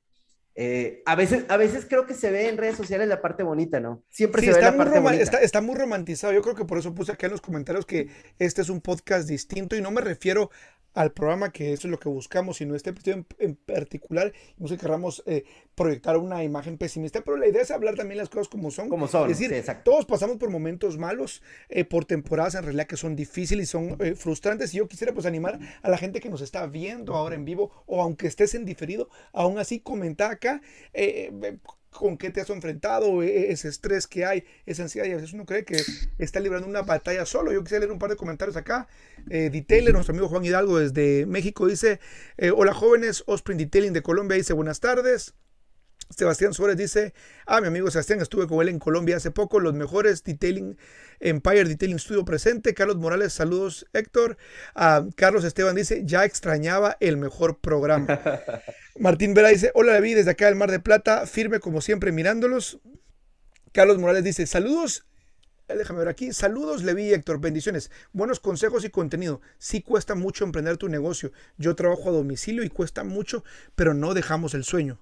Eh, 0.55 1.01
a, 1.05 1.15
veces, 1.15 1.45
a 1.47 1.57
veces 1.57 1.85
creo 1.87 2.05
que 2.05 2.13
se 2.13 2.31
ve 2.31 2.49
en 2.49 2.57
redes 2.57 2.75
sociales 2.75 3.07
la 3.07 3.21
parte 3.21 3.43
bonita, 3.43 3.79
¿no? 3.79 4.03
Siempre 4.09 4.41
se 4.41 4.51
ve 4.51 4.61
la 4.61 4.75
parte 4.75 4.99
bonita. 4.99 5.23
Está, 5.23 5.37
está, 5.39 5.61
muy 5.61 5.75
romantizado. 5.75 6.33
Yo 6.33 6.41
creo 6.41 6.55
que 6.55 6.65
por 6.65 6.77
eso 6.77 6.93
puse 6.93 7.13
acá 7.13 7.27
en 7.27 7.31
los 7.31 7.41
comentarios 7.41 7.85
que 7.85 8.09
este 8.39 8.61
es 8.61 8.69
un 8.69 8.81
podcast 8.81 9.27
distinto 9.27 9.75
y 9.75 9.81
no 9.81 9.89
me 9.91 10.01
refiero 10.01 10.49
al 10.93 11.11
programa, 11.11 11.51
que 11.51 11.73
eso 11.73 11.87
es 11.87 11.91
lo 11.91 11.99
que 11.99 12.09
buscamos, 12.09 12.61
y 12.61 12.65
no 12.65 12.75
este 12.75 12.89
episodio 12.91 13.25
en, 13.37 13.55
particular, 13.55 14.33
no 14.57 14.67
sé 14.67 14.77
queramos 14.77 15.23
eh, 15.25 15.43
proyectar 15.75 16.17
una 16.17 16.43
imagen 16.43 16.77
pesimista, 16.77 17.21
pero 17.21 17.37
la 17.37 17.47
idea 17.47 17.61
es 17.61 17.71
hablar 17.71 17.95
también 17.95 18.17
las 18.17 18.29
cosas 18.29 18.47
como 18.47 18.71
son. 18.71 18.89
Como 18.89 19.07
son, 19.07 19.29
es 19.29 19.39
decir, 19.39 19.63
todos 19.83 20.05
pasamos 20.05 20.37
por 20.37 20.49
momentos 20.49 20.97
malos, 20.97 21.41
eh, 21.69 21.85
por 21.85 22.05
temporadas 22.05 22.55
en 22.55 22.63
realidad 22.63 22.87
que 22.87 22.97
son 22.97 23.15
difíciles 23.15 23.69
y 23.69 23.71
son 23.71 23.97
eh, 23.99 24.15
frustrantes, 24.15 24.73
y 24.73 24.77
yo 24.77 24.87
quisiera 24.87 25.13
pues 25.13 25.25
animar 25.25 25.59
a 25.81 25.89
la 25.89 25.97
gente 25.97 26.19
que 26.19 26.29
nos 26.29 26.41
está 26.41 26.65
viendo 26.67 27.15
ahora 27.15 27.35
en 27.35 27.45
vivo, 27.45 27.71
o 27.85 28.01
aunque 28.01 28.27
estés 28.27 28.55
en 28.55 28.65
diferido, 28.65 29.09
aún 29.31 29.57
así 29.57 29.79
comenta 29.79 30.29
acá 30.29 30.61
con 31.89 32.17
qué 32.17 32.29
te 32.29 32.41
has 32.41 32.49
enfrentado, 32.49 33.23
e, 33.23 33.27
e, 33.27 33.51
ese 33.51 33.67
estrés 33.67 34.07
que 34.07 34.25
hay, 34.25 34.43
esa 34.65 34.83
ansiedad, 34.83 35.07
y 35.07 35.11
a 35.11 35.15
veces 35.15 35.33
uno 35.33 35.45
cree 35.45 35.65
que 35.65 35.81
está 36.17 36.39
librando 36.39 36.67
una 36.67 36.81
batalla 36.81 37.25
solo. 37.25 37.51
Yo 37.51 37.63
quisiera 37.63 37.81
leer 37.81 37.91
un 37.91 37.99
par 37.99 38.09
de 38.09 38.15
comentarios 38.15 38.55
acá. 38.57 38.87
Eh, 39.29 39.49
Detailer, 39.51 39.93
nuestro 39.93 40.13
amigo 40.13 40.27
Juan 40.27 40.45
Hidalgo 40.45 40.79
desde 40.79 41.25
México, 41.25 41.67
dice, 41.67 41.99
eh, 42.37 42.51
hola 42.51 42.73
jóvenes, 42.73 43.23
Osprey 43.27 43.57
Detailing 43.57 43.93
de 43.93 44.01
Colombia 44.01 44.37
dice, 44.37 44.53
buenas 44.53 44.79
tardes. 44.79 45.33
Sebastián 46.09 46.53
Suárez 46.53 46.75
dice, 46.77 47.13
ah, 47.45 47.61
mi 47.61 47.67
amigo 47.67 47.91
Sebastián, 47.91 48.19
estuve 48.19 48.47
con 48.47 48.61
él 48.61 48.69
en 48.69 48.79
Colombia 48.79 49.17
hace 49.17 49.29
poco, 49.29 49.59
los 49.59 49.75
mejores 49.75 50.23
detailing, 50.23 50.75
Empire 51.19 51.65
Detailing 51.65 51.99
Studio 51.99 52.25
presente. 52.25 52.73
Carlos 52.73 52.97
Morales, 52.97 53.33
saludos 53.33 53.85
Héctor. 53.93 54.37
Ah, 54.73 55.05
Carlos 55.15 55.43
Esteban 55.43 55.75
dice, 55.75 56.01
ya 56.05 56.25
extrañaba 56.25 56.97
el 56.99 57.17
mejor 57.17 57.59
programa. 57.59 58.19
Martín 58.99 59.33
Vera 59.33 59.49
dice, 59.49 59.71
hola 59.73 59.93
David, 59.93 60.17
desde 60.17 60.31
acá 60.31 60.45
del 60.45 60.55
Mar 60.55 60.69
de 60.69 60.79
Plata, 60.79 61.25
firme 61.25 61.59
como 61.59 61.81
siempre 61.81 62.11
mirándolos. 62.11 62.79
Carlos 63.71 63.97
Morales 63.97 64.23
dice, 64.23 64.45
saludos 64.45 65.05
eh, 65.69 65.77
déjame 65.77 65.99
ver 65.99 66.09
aquí. 66.09 66.33
Saludos, 66.33 66.83
Levi 66.83 67.03
y 67.03 67.13
Héctor. 67.13 67.39
Bendiciones. 67.39 67.91
Buenos 68.11 68.39
consejos 68.39 68.83
y 68.83 68.89
contenido. 68.89 69.39
Sí 69.59 69.81
cuesta 69.81 70.15
mucho 70.15 70.43
emprender 70.43 70.77
tu 70.77 70.89
negocio. 70.89 71.31
Yo 71.57 71.75
trabajo 71.75 72.09
a 72.09 72.11
domicilio 72.11 72.63
y 72.63 72.69
cuesta 72.69 73.03
mucho, 73.03 73.43
pero 73.75 73.93
no 73.93 74.13
dejamos 74.13 74.55
el 74.55 74.63
sueño. 74.63 74.99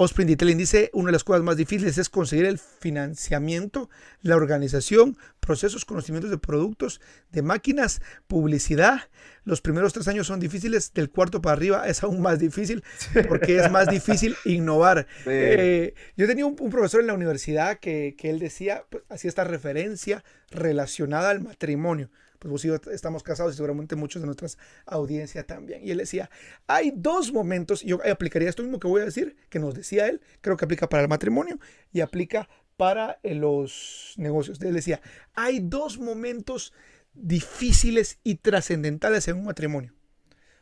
Osprey 0.00 0.28
Detailing 0.28 0.58
dice, 0.58 0.90
una 0.92 1.06
de 1.06 1.12
las 1.12 1.24
cosas 1.24 1.42
más 1.42 1.56
difíciles 1.56 1.98
es 1.98 2.08
conseguir 2.08 2.44
el 2.44 2.58
financiamiento, 2.60 3.90
la 4.22 4.36
organización, 4.36 5.18
procesos, 5.40 5.84
conocimientos 5.84 6.30
de 6.30 6.38
productos, 6.38 7.00
de 7.32 7.42
máquinas, 7.42 8.00
publicidad. 8.28 9.00
Los 9.42 9.60
primeros 9.60 9.92
tres 9.92 10.06
años 10.06 10.28
son 10.28 10.38
difíciles, 10.38 10.94
del 10.94 11.10
cuarto 11.10 11.42
para 11.42 11.54
arriba 11.54 11.88
es 11.88 12.04
aún 12.04 12.22
más 12.22 12.38
difícil 12.38 12.84
porque 13.26 13.58
es 13.58 13.72
más 13.72 13.88
difícil 13.88 14.36
innovar. 14.44 15.08
Eh, 15.26 15.94
yo 16.16 16.28
tenía 16.28 16.46
un, 16.46 16.54
profesor 16.54 17.00
en 17.00 17.08
la 17.08 17.14
universidad 17.14 17.80
que, 17.80 18.14
él 18.22 18.38
decía, 18.38 18.84
pues, 18.88 19.02
hacía 19.08 19.28
esta 19.28 19.42
referencia 19.42 20.22
relacionada 20.52 21.30
al 21.30 21.40
matrimonio 21.40 22.08
pues 22.38 22.50
vos 22.50 22.64
y 22.64 22.68
yo 22.68 22.76
estamos 22.92 23.22
casados 23.22 23.54
y 23.54 23.56
seguramente 23.56 23.96
muchos 23.96 24.22
de 24.22 24.26
nuestras 24.26 24.58
audiencias 24.86 25.46
también. 25.46 25.84
Y 25.84 25.90
él 25.90 25.98
decía, 25.98 26.30
hay 26.66 26.92
dos 26.94 27.32
momentos, 27.32 27.82
y 27.82 27.88
yo 27.88 28.00
aplicaría 28.10 28.48
esto 28.48 28.62
mismo 28.62 28.78
que 28.78 28.88
voy 28.88 29.02
a 29.02 29.06
decir, 29.06 29.36
que 29.48 29.58
nos 29.58 29.74
decía 29.74 30.06
él, 30.06 30.20
creo 30.40 30.56
que 30.56 30.64
aplica 30.64 30.88
para 30.88 31.02
el 31.02 31.08
matrimonio 31.08 31.58
y 31.92 32.00
aplica 32.00 32.48
para 32.76 33.18
eh, 33.22 33.34
los 33.34 34.14
negocios. 34.16 34.60
Él 34.62 34.74
decía, 34.74 35.00
hay 35.34 35.60
dos 35.60 35.98
momentos 35.98 36.72
difíciles 37.12 38.18
y 38.22 38.36
trascendentales 38.36 39.26
en 39.28 39.36
un 39.36 39.44
matrimonio. 39.44 39.92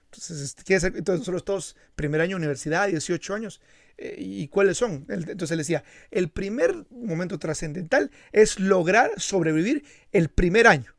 Entonces, 0.07 0.57
entonces 0.69 1.19
nosotros 1.21 1.45
todos, 1.45 1.77
primer 1.95 2.23
año 2.23 2.31
de 2.31 2.37
universidad, 2.37 2.89
18 2.89 3.35
años, 3.35 3.61
eh, 3.99 4.17
¿y 4.19 4.49
cuáles 4.49 4.79
son? 4.79 5.05
Entonces 5.09 5.51
él 5.51 5.59
decía, 5.59 5.85
el 6.11 6.31
primer 6.31 6.87
momento 6.91 7.39
trascendental 7.39 8.11
es 8.33 8.59
lograr 8.59 9.11
sobrevivir 9.19 9.85
el 10.13 10.31
primer 10.31 10.67
año 10.67 10.96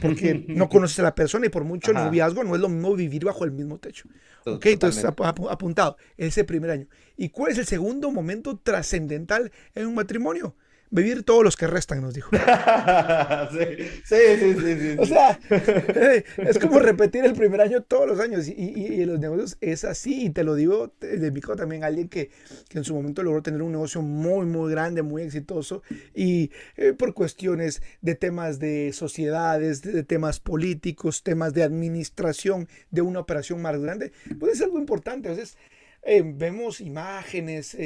porque 0.00 0.44
no 0.48 0.68
conoces 0.68 0.98
a 1.00 1.02
la 1.02 1.14
persona 1.14 1.46
y 1.46 1.48
por 1.48 1.64
mucho 1.64 1.92
noviazgo 1.92 2.44
no 2.44 2.54
es 2.54 2.60
lo 2.60 2.68
mismo 2.68 2.94
vivir 2.94 3.24
bajo 3.24 3.44
el 3.44 3.52
mismo 3.52 3.78
techo. 3.78 4.08
ok, 4.44 4.66
entonces 4.66 5.04
apuntado, 5.04 5.96
ese 6.16 6.44
primer 6.44 6.70
año. 6.70 6.86
¿Y 7.16 7.28
cuál 7.30 7.52
es 7.52 7.58
el 7.58 7.66
segundo 7.66 8.10
momento 8.10 8.58
trascendental 8.62 9.52
en 9.74 9.86
un 9.86 9.94
matrimonio? 9.94 10.54
Vivir 10.94 11.24
todos 11.24 11.42
los 11.42 11.56
que 11.56 11.66
restan, 11.66 12.00
nos 12.00 12.14
dijo. 12.14 12.30
sí, 13.50 13.84
sí, 14.04 14.16
sí, 14.38 14.76
sí, 14.80 14.96
O 14.98 15.04
sea, 15.04 15.38
es 16.38 16.58
como 16.60 16.78
repetir 16.78 17.24
el 17.24 17.34
primer 17.34 17.60
año 17.60 17.82
todos 17.82 18.06
los 18.06 18.20
años. 18.20 18.46
Y, 18.46 18.54
y, 18.54 19.02
en 19.02 19.08
los 19.08 19.18
negocios 19.18 19.58
es 19.60 19.84
así. 19.84 20.26
Y 20.26 20.30
te 20.30 20.44
lo 20.44 20.54
digo 20.54 20.92
de 21.00 21.32
también, 21.56 21.82
alguien 21.82 22.08
que, 22.08 22.30
que, 22.68 22.78
en 22.78 22.84
su 22.84 22.94
momento 22.94 23.22
logró 23.22 23.42
tener 23.42 23.60
un 23.62 23.72
negocio 23.72 24.02
muy, 24.02 24.46
muy 24.46 24.70
grande, 24.70 25.02
muy 25.02 25.22
exitoso. 25.22 25.82
Y 26.14 26.52
eh, 26.76 26.92
por 26.92 27.12
cuestiones 27.12 27.82
de 28.00 28.14
temas 28.14 28.60
de 28.60 28.92
sociedades, 28.92 29.82
de, 29.82 30.04
temas 30.04 30.38
políticos, 30.38 31.24
temas 31.24 31.54
de 31.54 31.64
administración 31.64 32.68
de 32.90 33.02
una 33.02 33.18
operación 33.18 33.60
más 33.60 33.80
grande, 33.80 34.12
pues 34.38 34.54
es 34.54 34.62
algo 34.62 34.78
importante. 34.78 35.28
A 35.28 35.32
veces 35.32 35.58
eh, 36.04 36.22
vemos 36.24 36.80
imágenes. 36.80 37.76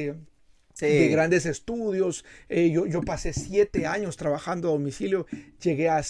De 0.86 1.08
grandes 1.08 1.46
estudios. 1.46 2.24
Eh, 2.48 2.70
yo, 2.70 2.86
yo, 2.86 3.00
pasé 3.02 3.32
siete 3.32 3.86
años 3.86 4.16
trabajando 4.16 4.68
a 4.68 4.72
domicilio. 4.72 5.26
Llegué 5.60 5.88
a, 5.88 6.00
eh, 6.00 6.04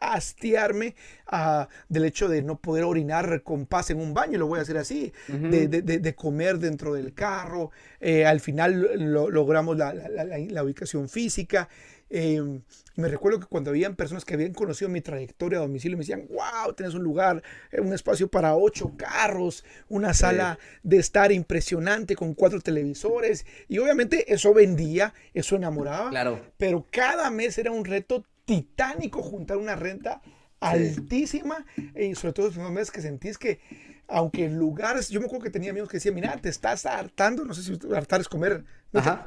hastiarme 0.00 0.94
ah, 1.26 1.68
del 1.88 2.04
hecho 2.04 2.28
de 2.28 2.42
no 2.42 2.56
poder 2.56 2.84
orinar 2.84 3.42
con 3.42 3.66
paz 3.66 3.90
en 3.90 4.00
un 4.00 4.14
baño, 4.14 4.38
lo 4.38 4.46
voy 4.46 4.60
a 4.60 4.62
hacer 4.62 4.76
así, 4.76 5.12
de, 5.28 5.68
de, 5.68 5.82
de, 5.82 6.14
comer 6.14 6.58
dentro 6.58 6.94
del 6.94 7.12
carro. 7.12 7.70
Eh, 8.00 8.24
al 8.24 8.40
final 8.40 8.88
logramos 8.96 9.76
la, 9.76 9.92
la, 9.94 10.24
la, 10.24 10.62
ubicación 10.62 11.08
física. 11.08 11.68
Em, 12.16 12.62
me 12.94 13.08
recuerdo 13.08 13.40
que 13.40 13.46
cuando 13.46 13.70
habían 13.70 13.96
personas 13.96 14.24
que 14.24 14.34
habían 14.34 14.54
conocido 14.54 14.88
mi 14.88 15.00
trayectoria 15.00 15.58
a 15.58 15.62
domicilio, 15.62 15.98
me 15.98 16.02
decían, 16.02 16.28
wow, 16.28 16.72
tienes 16.72 16.94
un 16.94 17.02
lugar, 17.02 17.42
eh, 17.72 17.80
un 17.80 17.92
espacio 17.92 18.28
para 18.28 18.54
ocho 18.54 18.92
carros, 18.96 19.64
una 19.88 20.14
sala 20.14 20.60
de 20.84 20.98
estar 20.98 21.32
impresionante 21.32 22.14
con 22.14 22.34
cuatro 22.34 22.60
televisores. 22.60 23.44
Y 23.66 23.78
obviamente 23.78 24.32
eso 24.32 24.54
vendía, 24.54 25.12
eso 25.32 25.56
enamoraba. 25.56 26.10
Claro. 26.10 26.40
Pero 26.56 26.86
cada 26.88 27.32
mes 27.32 27.58
era 27.58 27.72
un 27.72 27.84
reto 27.84 28.24
titánico 28.44 29.20
juntar 29.20 29.56
una 29.56 29.74
renta 29.74 30.22
altísima 30.60 31.66
y 31.96 32.14
sobre 32.14 32.32
todo 32.32 32.46
los 32.46 32.54
primeros 32.54 32.74
meses 32.74 32.90
que 32.92 33.02
sentís 33.02 33.38
que 33.38 33.58
aunque 34.08 34.44
en 34.44 34.58
lugares, 34.58 35.08
yo 35.08 35.20
me 35.20 35.26
acuerdo 35.26 35.44
que 35.44 35.50
tenía 35.50 35.70
amigos 35.70 35.88
que 35.88 35.96
decían, 35.96 36.14
mira, 36.14 36.36
te 36.36 36.48
estás 36.48 36.86
hartando, 36.86 37.44
no 37.44 37.54
sé 37.54 37.62
si 37.62 37.78
hartar 37.94 38.20
es 38.20 38.28
comer, 38.28 38.64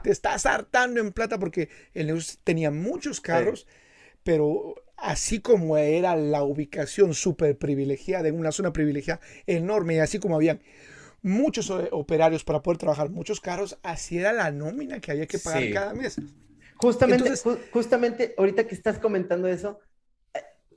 te, 0.04 0.12
estás 0.12 0.46
hartando 0.46 1.00
en 1.00 1.12
plata 1.12 1.40
porque 1.40 1.70
el 1.94 2.08
negocio 2.08 2.40
tenía 2.44 2.72
muchos 2.72 3.20
carros, 3.20 3.68
pero 4.24 4.76
así 4.98 5.40
como 5.40 5.78
era 5.78 6.16
la 6.16 6.44
ubicación 6.44 7.14
súper 7.14 7.58
privilegiada, 7.58 8.28
en 8.28 8.40
una 8.40 8.52
zona 8.52 8.74
privilegiada 8.74 9.22
enorme, 9.46 9.96
y 9.96 10.00
así 10.00 10.20
como 10.20 10.36
habían 10.36 10.62
muchos 11.22 11.70
operarios 11.70 12.44
para 12.44 12.62
poder 12.62 12.78
trabajar 12.78 13.10
muchos 13.10 13.42
carros, 13.42 13.78
así 13.84 14.18
era 14.18 14.34
la 14.34 14.52
nómina 14.52 15.00
que 15.00 15.12
había 15.12 15.28
que 15.28 15.40
pagar 15.40 15.72
cada 15.74 15.94
mes. 15.94 16.20
Justamente, 16.76 17.32
justamente 17.72 18.36
ahorita 18.38 18.68
que 18.68 18.76
estás 18.76 19.00
comentando 19.00 19.48
eso, 19.48 19.80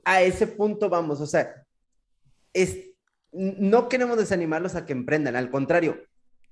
a 0.03 0.21
ese 0.21 0.47
punto 0.47 0.89
vamos, 0.89 1.21
o 1.21 1.27
sea, 1.27 1.65
es, 2.53 2.90
no 3.31 3.89
queremos 3.89 4.17
desanimarlos 4.17 4.75
a 4.75 4.85
que 4.85 4.93
emprendan, 4.93 5.35
al 5.35 5.49
contrario, 5.49 5.97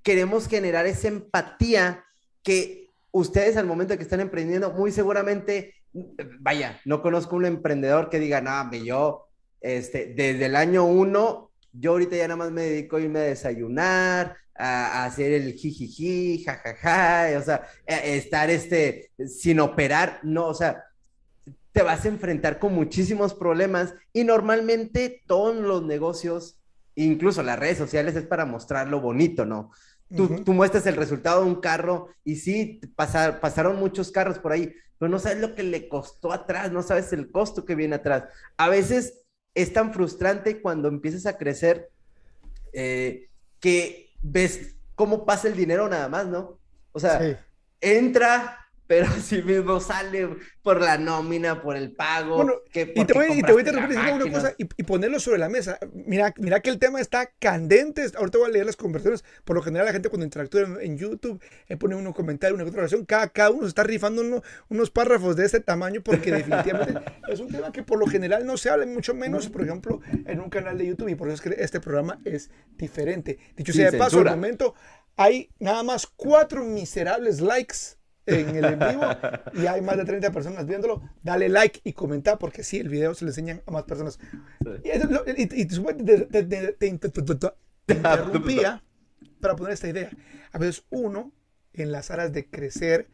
queremos 0.04 0.48
generar 0.48 0.86
esa 0.86 1.10
empatía 1.10 2.06
que 2.44 2.90
ustedes 3.12 3.58
al 3.58 3.66
momento 3.66 3.98
que 3.98 4.04
están 4.04 4.20
emprendiendo, 4.20 4.72
muy 4.72 4.92
seguramente, 4.92 5.76
vaya, 6.40 6.80
no 6.86 7.02
conozco 7.02 7.36
un 7.36 7.46
emprendedor 7.46 8.10
que 8.10 8.20
diga, 8.20 8.42
no, 8.42 8.72
yo, 8.74 9.28
este, 9.62 10.14
desde 10.16 10.46
el 10.46 10.56
año 10.56 10.86
uno, 10.86 11.52
yo 11.74 11.92
ahorita 11.92 12.16
ya 12.16 12.28
nada 12.28 12.38
más 12.38 12.52
me 12.52 12.64
dedico 12.64 12.98
a 12.98 13.02
irme 13.02 13.20
a 13.20 13.24
desayunar, 13.24 14.38
a, 14.56 15.06
hacer 15.06 15.34
el 15.34 15.54
jijiji, 15.54 16.44
jajaja, 16.44 17.38
o 17.38 17.42
sea, 17.42 17.68
estar 17.86 18.50
este, 18.50 19.12
sin 19.28 19.60
operar, 19.60 20.20
no, 20.24 20.48
o 20.48 20.54
sea, 20.54 20.84
te 21.72 21.82
vas 21.82 22.06
a 22.06 22.10
enfrentar 22.10 22.60
con 22.60 22.74
muchísimos 22.74 23.34
problemas 23.34 23.94
y 24.12 24.24
normalmente 24.24 25.24
todos 25.28 25.56
los 25.56 25.84
negocios 25.84 26.59
incluso 27.04 27.44
las 27.44 27.60
redes 27.60 27.78
sociales 27.78 28.16
es 28.16 28.26
para 28.26 28.46
mostrar 28.46 28.88
lo 28.88 29.00
bonito, 29.02 29.46
¿no? 29.46 29.72
Tú, 30.16 30.44
tú 30.44 30.54
muestras 30.54 30.88
el 30.88 30.96
resultado 30.96 31.44
de 31.44 31.50
un 31.50 31.62
carro 31.62 32.10
y 32.24 32.38
sí, 32.38 32.82
pasaron 32.96 33.78
muchos 33.78 34.12
carros 34.12 34.40
por 34.40 34.52
ahí, 34.52 34.74
pero 34.98 35.10
no 35.10 35.20
sabes 35.20 35.40
lo 35.40 35.54
que 35.54 35.62
le 35.62 35.88
costó 35.88 36.32
atrás, 36.32 36.72
no 36.72 36.82
sabes 36.82 37.14
el 37.14 37.32
costo 37.32 37.64
que 37.64 37.76
viene 37.76 37.96
atrás. 37.96 38.24
A 38.58 38.70
veces 38.70 39.22
es 39.54 39.72
tan 39.72 39.94
frustrante 39.94 40.62
cuando 40.62 40.88
empiezas 40.88 41.26
a 41.26 41.38
crecer 41.38 41.90
eh, 42.74 43.30
que 43.60 44.10
ves 44.22 44.76
cómo 44.96 45.26
pasa 45.26 45.48
el 45.48 45.56
dinero 45.56 45.88
nada 45.88 46.10
más, 46.10 46.28
¿no? 46.28 46.60
O 46.92 47.00
sea, 47.00 47.40
entra, 47.80 48.58
pero 48.90 49.06
así 49.16 49.44
mismo 49.44 49.80
sale 49.80 50.28
por 50.64 50.82
la 50.82 50.98
nómina, 50.98 51.62
por 51.62 51.78
el 51.78 51.92
pago. 51.92 52.38
Bueno, 52.38 52.54
que 52.72 52.92
y, 52.96 53.06
te 53.06 53.14
voy, 53.14 53.28
y 53.34 53.44
te 53.44 53.52
voy 53.52 53.62
a 53.62 53.66
decir 53.66 54.14
una 54.14 54.32
cosa 54.32 54.56
y, 54.58 54.66
ponerlo 54.84 55.20
sobre 55.20 55.38
la 55.38 55.48
mesa. 55.48 55.78
Mira, 55.94 56.34
mira 56.38 56.60
que 56.60 56.72
el 56.72 56.80
tema 56.80 57.00
está 57.00 57.30
candente. 57.38 58.08
Ahorita 58.18 58.40
voy 58.40 58.48
a 58.48 58.52
leer 58.52 58.66
las 58.66 58.76
conversaciones. 58.76 59.24
Por 59.46 59.56
lo 59.56 59.62
general, 59.62 59.86
la 59.86 59.92
gente 59.92 60.10
cuando 60.10 60.26
interactúa 60.26 60.82
en, 60.82 60.98
YouTube 60.98 61.40
eh, 61.68 61.78
pone 61.78 61.94
un 61.94 62.12
comentario, 62.14 62.56
una 62.56 62.66
otra 62.66 62.80
oración. 62.80 63.06
Cada, 63.06 63.30
cada 63.30 63.52
uno 63.52 63.62
se 63.62 63.68
está 63.68 63.84
rifando 63.84 64.42
unos 64.70 64.90
párrafos 64.90 65.36
de 65.36 65.46
este 65.46 65.60
tamaño 65.60 66.02
porque 66.02 66.32
definitivamente 66.32 67.00
es 67.30 67.40
un 67.42 67.50
tema 67.50 67.72
que 67.72 67.84
por 67.84 68.00
lo 68.00 68.08
general 68.08 68.44
no 68.44 68.58
se 68.58 68.72
habla, 68.72 68.88
mucho 68.88 69.14
menos, 69.14 69.50
por 69.50 69.62
ejemplo, 69.62 70.02
en 70.26 70.40
un 70.40 70.50
canal 70.50 70.80
de 70.80 70.88
YouTube. 70.88 71.10
Y 71.10 71.16
por 71.16 71.28
eso 71.28 71.36
es 71.36 71.42
que 71.42 71.64
este 71.64 71.80
programa 71.80 72.20
es 72.26 72.50
diferente. 72.76 73.38
Dicho 73.56 73.72
sea 73.72 73.92
de 73.92 74.00
paso, 74.00 74.18
al 74.22 74.26
momento 74.32 74.74
hay 75.16 75.52
nada 75.60 75.84
más 75.84 76.08
cuatro 76.08 76.64
miserables 76.64 77.40
likes 77.40 77.99
en 78.30 78.56
el 78.56 78.66
en 78.66 78.80
vivo 78.80 79.04
y 79.54 79.66
hay 79.68 79.82
más 79.82 79.98
de 79.98 80.06
30 80.06 80.32
personas 80.32 80.66
viéndolo, 80.66 81.02
dale 81.24 81.50
like 81.50 81.82
y 81.84 81.94
comenta 81.94 82.38
porque 82.38 82.64
sí, 82.64 82.78
el 82.78 82.90
video 82.90 83.14
se 83.14 83.26
le 83.26 83.32
enseñan 83.32 83.62
a 83.66 83.72
más 83.72 83.84
personas. 83.84 84.20
Y, 84.84 85.46
te, 85.48 86.88
interrumpía 87.88 88.84
para 89.40 89.56
poner 89.56 89.74
esta 89.74 89.88
idea. 89.90 90.12
A 90.52 90.58
veces 90.58 90.84
uno, 90.90 91.32
en 91.74 91.92
las 91.92 92.12
aras 92.12 92.32
de 92.34 92.48
crecer, 92.48 93.08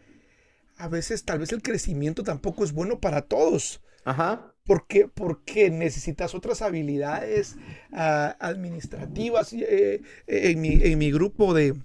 a 0.77 0.87
veces 0.87 1.23
tal 1.23 1.39
vez 1.39 1.51
el 1.51 1.61
crecimiento 1.61 2.23
tampoco 2.23 2.63
es 2.63 2.73
bueno 2.73 2.99
para 2.99 3.23
todos. 3.23 3.81
Ajá. 4.03 4.53
¿Por 4.65 4.87
qué? 4.87 5.07
Porque 5.07 5.69
necesitas 5.69 6.33
otras 6.33 6.61
habilidades 6.61 7.55
ah, 7.93 8.35
administrativas. 8.39 9.53
Eh, 9.53 10.01
en, 10.27 10.61
mi, 10.61 10.79
en 10.81 10.97
mi 10.97 11.11
grupo 11.11 11.53
de, 11.53 11.75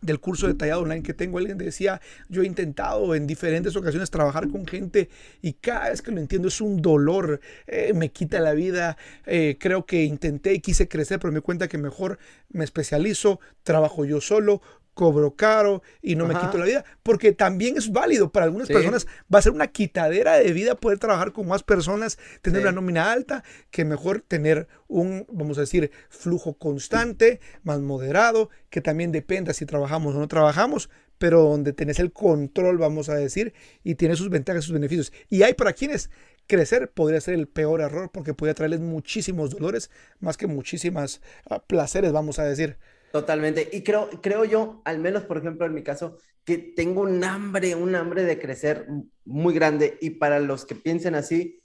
del 0.00 0.20
curso 0.20 0.46
detallado 0.46 0.82
online 0.82 1.02
que 1.02 1.14
tengo, 1.14 1.38
alguien 1.38 1.58
decía, 1.58 2.00
yo 2.28 2.42
he 2.42 2.46
intentado 2.46 3.14
en 3.14 3.26
diferentes 3.26 3.74
ocasiones 3.76 4.10
trabajar 4.10 4.48
con 4.48 4.66
gente 4.66 5.08
y 5.42 5.54
cada 5.54 5.90
vez 5.90 6.02
que 6.02 6.12
lo 6.12 6.20
entiendo 6.20 6.48
es 6.48 6.60
un 6.60 6.80
dolor, 6.80 7.40
eh, 7.66 7.92
me 7.94 8.10
quita 8.10 8.40
la 8.40 8.52
vida, 8.52 8.96
eh, 9.26 9.56
creo 9.58 9.86
que 9.86 10.04
intenté 10.04 10.54
y 10.54 10.60
quise 10.60 10.88
crecer, 10.88 11.18
pero 11.18 11.32
me 11.32 11.40
cuenta 11.40 11.68
que 11.68 11.78
mejor 11.78 12.18
me 12.50 12.64
especializo, 12.64 13.40
trabajo 13.62 14.04
yo 14.04 14.20
solo, 14.20 14.62
cobro 14.98 15.36
caro 15.36 15.80
y 16.02 16.16
no 16.16 16.26
me 16.26 16.34
quito 16.34 16.58
la 16.58 16.64
vida, 16.64 16.84
porque 17.04 17.30
también 17.30 17.76
es 17.76 17.92
válido 17.92 18.32
para 18.32 18.46
algunas 18.46 18.66
personas, 18.66 19.06
va 19.32 19.38
a 19.38 19.42
ser 19.42 19.52
una 19.52 19.68
quitadera 19.68 20.38
de 20.38 20.52
vida 20.52 20.74
poder 20.74 20.98
trabajar 20.98 21.30
con 21.30 21.46
más 21.46 21.62
personas, 21.62 22.18
tener 22.42 22.62
una 22.62 22.72
nómina 22.72 23.12
alta, 23.12 23.44
que 23.70 23.84
mejor 23.84 24.24
tener 24.26 24.66
un, 24.88 25.24
vamos 25.30 25.56
a 25.56 25.60
decir, 25.60 25.92
flujo 26.08 26.54
constante, 26.54 27.38
más 27.62 27.78
moderado, 27.78 28.50
que 28.70 28.80
también 28.80 29.12
dependa 29.12 29.54
si 29.54 29.66
trabajamos 29.66 30.16
o 30.16 30.18
no 30.18 30.26
trabajamos, 30.26 30.90
pero 31.18 31.42
donde 31.42 31.72
tenés 31.72 32.00
el 32.00 32.12
control, 32.12 32.78
vamos 32.78 33.08
a 33.08 33.14
decir, 33.14 33.54
y 33.84 33.94
tiene 33.94 34.16
sus 34.16 34.30
ventajas 34.30 34.64
y 34.64 34.66
sus 34.66 34.74
beneficios. 34.74 35.12
Y 35.28 35.44
hay 35.44 35.54
para 35.54 35.74
quienes 35.74 36.10
crecer 36.48 36.90
podría 36.90 37.20
ser 37.20 37.34
el 37.34 37.46
peor 37.46 37.82
error 37.82 38.10
porque 38.12 38.34
podría 38.34 38.54
traerles 38.54 38.80
muchísimos 38.80 39.50
dolores, 39.50 39.92
más 40.18 40.36
que 40.36 40.48
muchísimas 40.48 41.20
ah, 41.48 41.62
placeres, 41.64 42.10
vamos 42.10 42.40
a 42.40 42.44
decir. 42.44 42.78
Totalmente. 43.12 43.68
Y 43.72 43.82
creo, 43.82 44.10
creo 44.22 44.44
yo, 44.44 44.82
al 44.84 44.98
menos 44.98 45.24
por 45.24 45.38
ejemplo 45.38 45.66
en 45.66 45.74
mi 45.74 45.82
caso, 45.82 46.18
que 46.44 46.58
tengo 46.58 47.02
un 47.02 47.22
hambre, 47.24 47.74
un 47.74 47.94
hambre 47.94 48.24
de 48.24 48.38
crecer 48.38 48.86
muy 49.24 49.54
grande. 49.54 49.98
Y 50.00 50.10
para 50.10 50.40
los 50.40 50.64
que 50.64 50.74
piensen 50.74 51.14
así, 51.14 51.62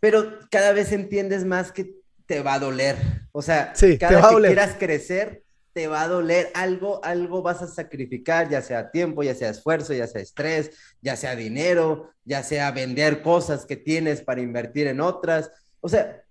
pero 0.00 0.38
cada 0.50 0.72
vez 0.72 0.92
entiendes 0.92 1.44
más 1.44 1.72
que 1.72 1.94
te 2.26 2.42
va 2.42 2.54
a 2.54 2.58
doler. 2.58 2.96
O 3.32 3.42
sea, 3.42 3.72
cada 3.98 4.20
vez 4.20 4.36
que 4.36 4.46
quieras 4.48 4.76
crecer, 4.78 5.44
te 5.72 5.86
va 5.88 6.02
a 6.02 6.08
doler. 6.08 6.50
Algo, 6.54 7.04
algo 7.04 7.42
vas 7.42 7.62
a 7.62 7.66
sacrificar, 7.66 8.48
ya 8.48 8.62
sea 8.62 8.90
tiempo, 8.90 9.22
ya 9.22 9.34
sea 9.34 9.50
esfuerzo, 9.50 9.94
ya 9.94 10.06
sea 10.06 10.20
estrés, 10.20 10.70
ya 11.00 11.16
sea 11.16 11.36
dinero, 11.36 12.10
ya 12.24 12.42
sea 12.42 12.70
vender 12.70 13.22
cosas 13.22 13.64
que 13.64 13.76
tienes 13.76 14.22
para 14.22 14.40
invertir 14.40 14.86
en 14.86 15.00
otras. 15.00 15.50
O 15.80 15.88
sea, 15.88 16.22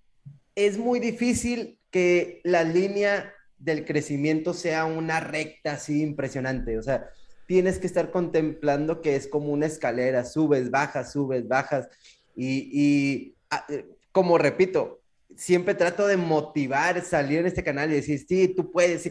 es 0.55 0.77
muy 0.77 0.99
difícil 0.99 1.79
que 1.91 2.41
la 2.43 2.63
línea 2.63 3.33
del 3.63 3.85
crecimiento 3.85 4.53
sea 4.53 4.85
una 4.85 5.19
recta 5.19 5.73
así 5.73 6.01
impresionante. 6.01 6.77
O 6.77 6.83
sea, 6.83 7.09
tienes 7.45 7.79
que 7.79 7.87
estar 7.87 8.11
contemplando 8.11 9.01
que 9.01 9.15
es 9.15 9.27
como 9.27 9.49
una 9.49 9.67
escalera, 9.67 10.25
subes, 10.25 10.71
bajas, 10.71 11.11
subes, 11.11 11.47
bajas. 11.47 11.87
Y, 12.35 13.35
ah, 13.49 13.65
eh, 13.69 13.85
como 14.11 14.37
repito, 14.37 15.01
siempre 15.35 15.75
trato 15.75 16.07
de 16.07 16.17
motivar, 16.17 17.01
salir 17.01 17.39
en 17.39 17.47
este 17.47 17.63
canal 17.63 17.91
y 17.91 17.95
decir, 17.95 18.25
sí, 18.27 18.47
tú 18.47 18.71
puedes, 18.71 19.03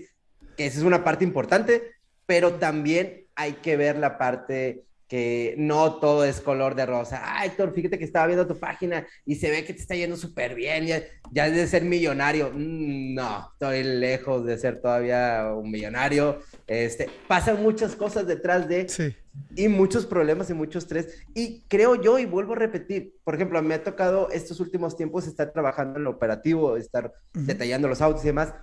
que 0.56 0.66
esa 0.66 0.78
es 0.78 0.84
una 0.84 1.04
parte 1.04 1.24
importante, 1.24 1.92
pero 2.26 2.54
también 2.54 3.26
hay 3.34 3.54
que 3.54 3.76
ver 3.76 3.96
la 3.96 4.18
parte 4.18 4.84
que 5.10 5.56
no 5.58 5.96
todo 5.96 6.24
es 6.24 6.40
color 6.40 6.76
de 6.76 6.86
rosa. 6.86 7.20
Ay, 7.24 7.48
Héctor, 7.48 7.74
fíjate 7.74 7.98
que 7.98 8.04
estaba 8.04 8.28
viendo 8.28 8.46
tu 8.46 8.56
página 8.56 9.04
y 9.26 9.34
se 9.34 9.50
ve 9.50 9.64
que 9.64 9.74
te 9.74 9.80
está 9.80 9.96
yendo 9.96 10.16
súper 10.16 10.54
bien, 10.54 10.86
ya, 10.86 11.02
ya 11.32 11.50
de 11.50 11.66
ser 11.66 11.82
millonario. 11.82 12.52
Mm, 12.54 13.14
no, 13.14 13.50
estoy 13.52 13.82
lejos 13.82 14.46
de 14.46 14.56
ser 14.56 14.80
todavía 14.80 15.52
un 15.52 15.68
millonario. 15.68 16.38
Este, 16.68 17.10
pasan 17.26 17.60
muchas 17.60 17.96
cosas 17.96 18.28
detrás 18.28 18.68
de... 18.68 18.88
Sí. 18.88 19.16
Y 19.56 19.66
muchos 19.66 20.06
problemas 20.06 20.48
y 20.50 20.54
muchos 20.54 20.84
estrés. 20.84 21.24
Y 21.34 21.62
creo 21.62 22.00
yo, 22.00 22.20
y 22.20 22.26
vuelvo 22.26 22.52
a 22.52 22.56
repetir, 22.56 23.14
por 23.24 23.34
ejemplo, 23.34 23.60
me 23.62 23.74
ha 23.74 23.82
tocado 23.82 24.30
estos 24.30 24.60
últimos 24.60 24.96
tiempos 24.96 25.26
estar 25.26 25.52
trabajando 25.52 25.98
en 25.98 26.04
lo 26.04 26.10
operativo, 26.10 26.76
estar 26.76 27.12
detallando 27.32 27.88
los 27.88 28.00
autos 28.00 28.22
y 28.22 28.28
demás. 28.28 28.54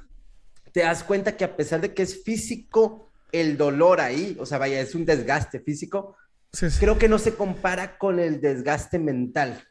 Te 0.72 0.82
das 0.82 1.04
cuenta 1.04 1.36
que 1.36 1.44
a 1.44 1.58
pesar 1.58 1.82
de 1.82 1.94
que 1.94 2.04
es 2.04 2.24
físico 2.24 3.12
el 3.34 3.58
dolor 3.58 4.00
ahí, 4.00 4.38
o 4.40 4.46
sea, 4.46 4.58
vaya, 4.58 4.80
es 4.80 4.96
un 4.96 5.06
desgaste 5.06 5.60
físico, 5.60 6.16
creo 6.80 6.98
que 6.98 7.08
no 7.08 7.20
se 7.20 7.34
compara 7.34 7.98
con 7.98 8.20
el 8.20 8.42
desgaste 8.42 9.00
mental. 9.00 9.64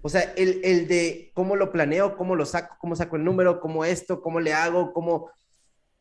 O 0.00 0.08
sea, 0.08 0.32
el, 0.36 0.60
el, 0.64 0.88
de 0.88 1.30
cómo 1.34 1.56
lo 1.56 1.70
planeo, 1.70 2.16
cómo 2.16 2.34
lo 2.34 2.44
saco, 2.44 2.76
cómo 2.80 2.96
saco 2.96 3.16
el 3.16 3.24
número, 3.24 3.60
cómo 3.60 3.84
esto, 3.84 4.20
cómo 4.22 4.40
le 4.40 4.52
hago, 4.52 4.92
cómo... 4.92 5.30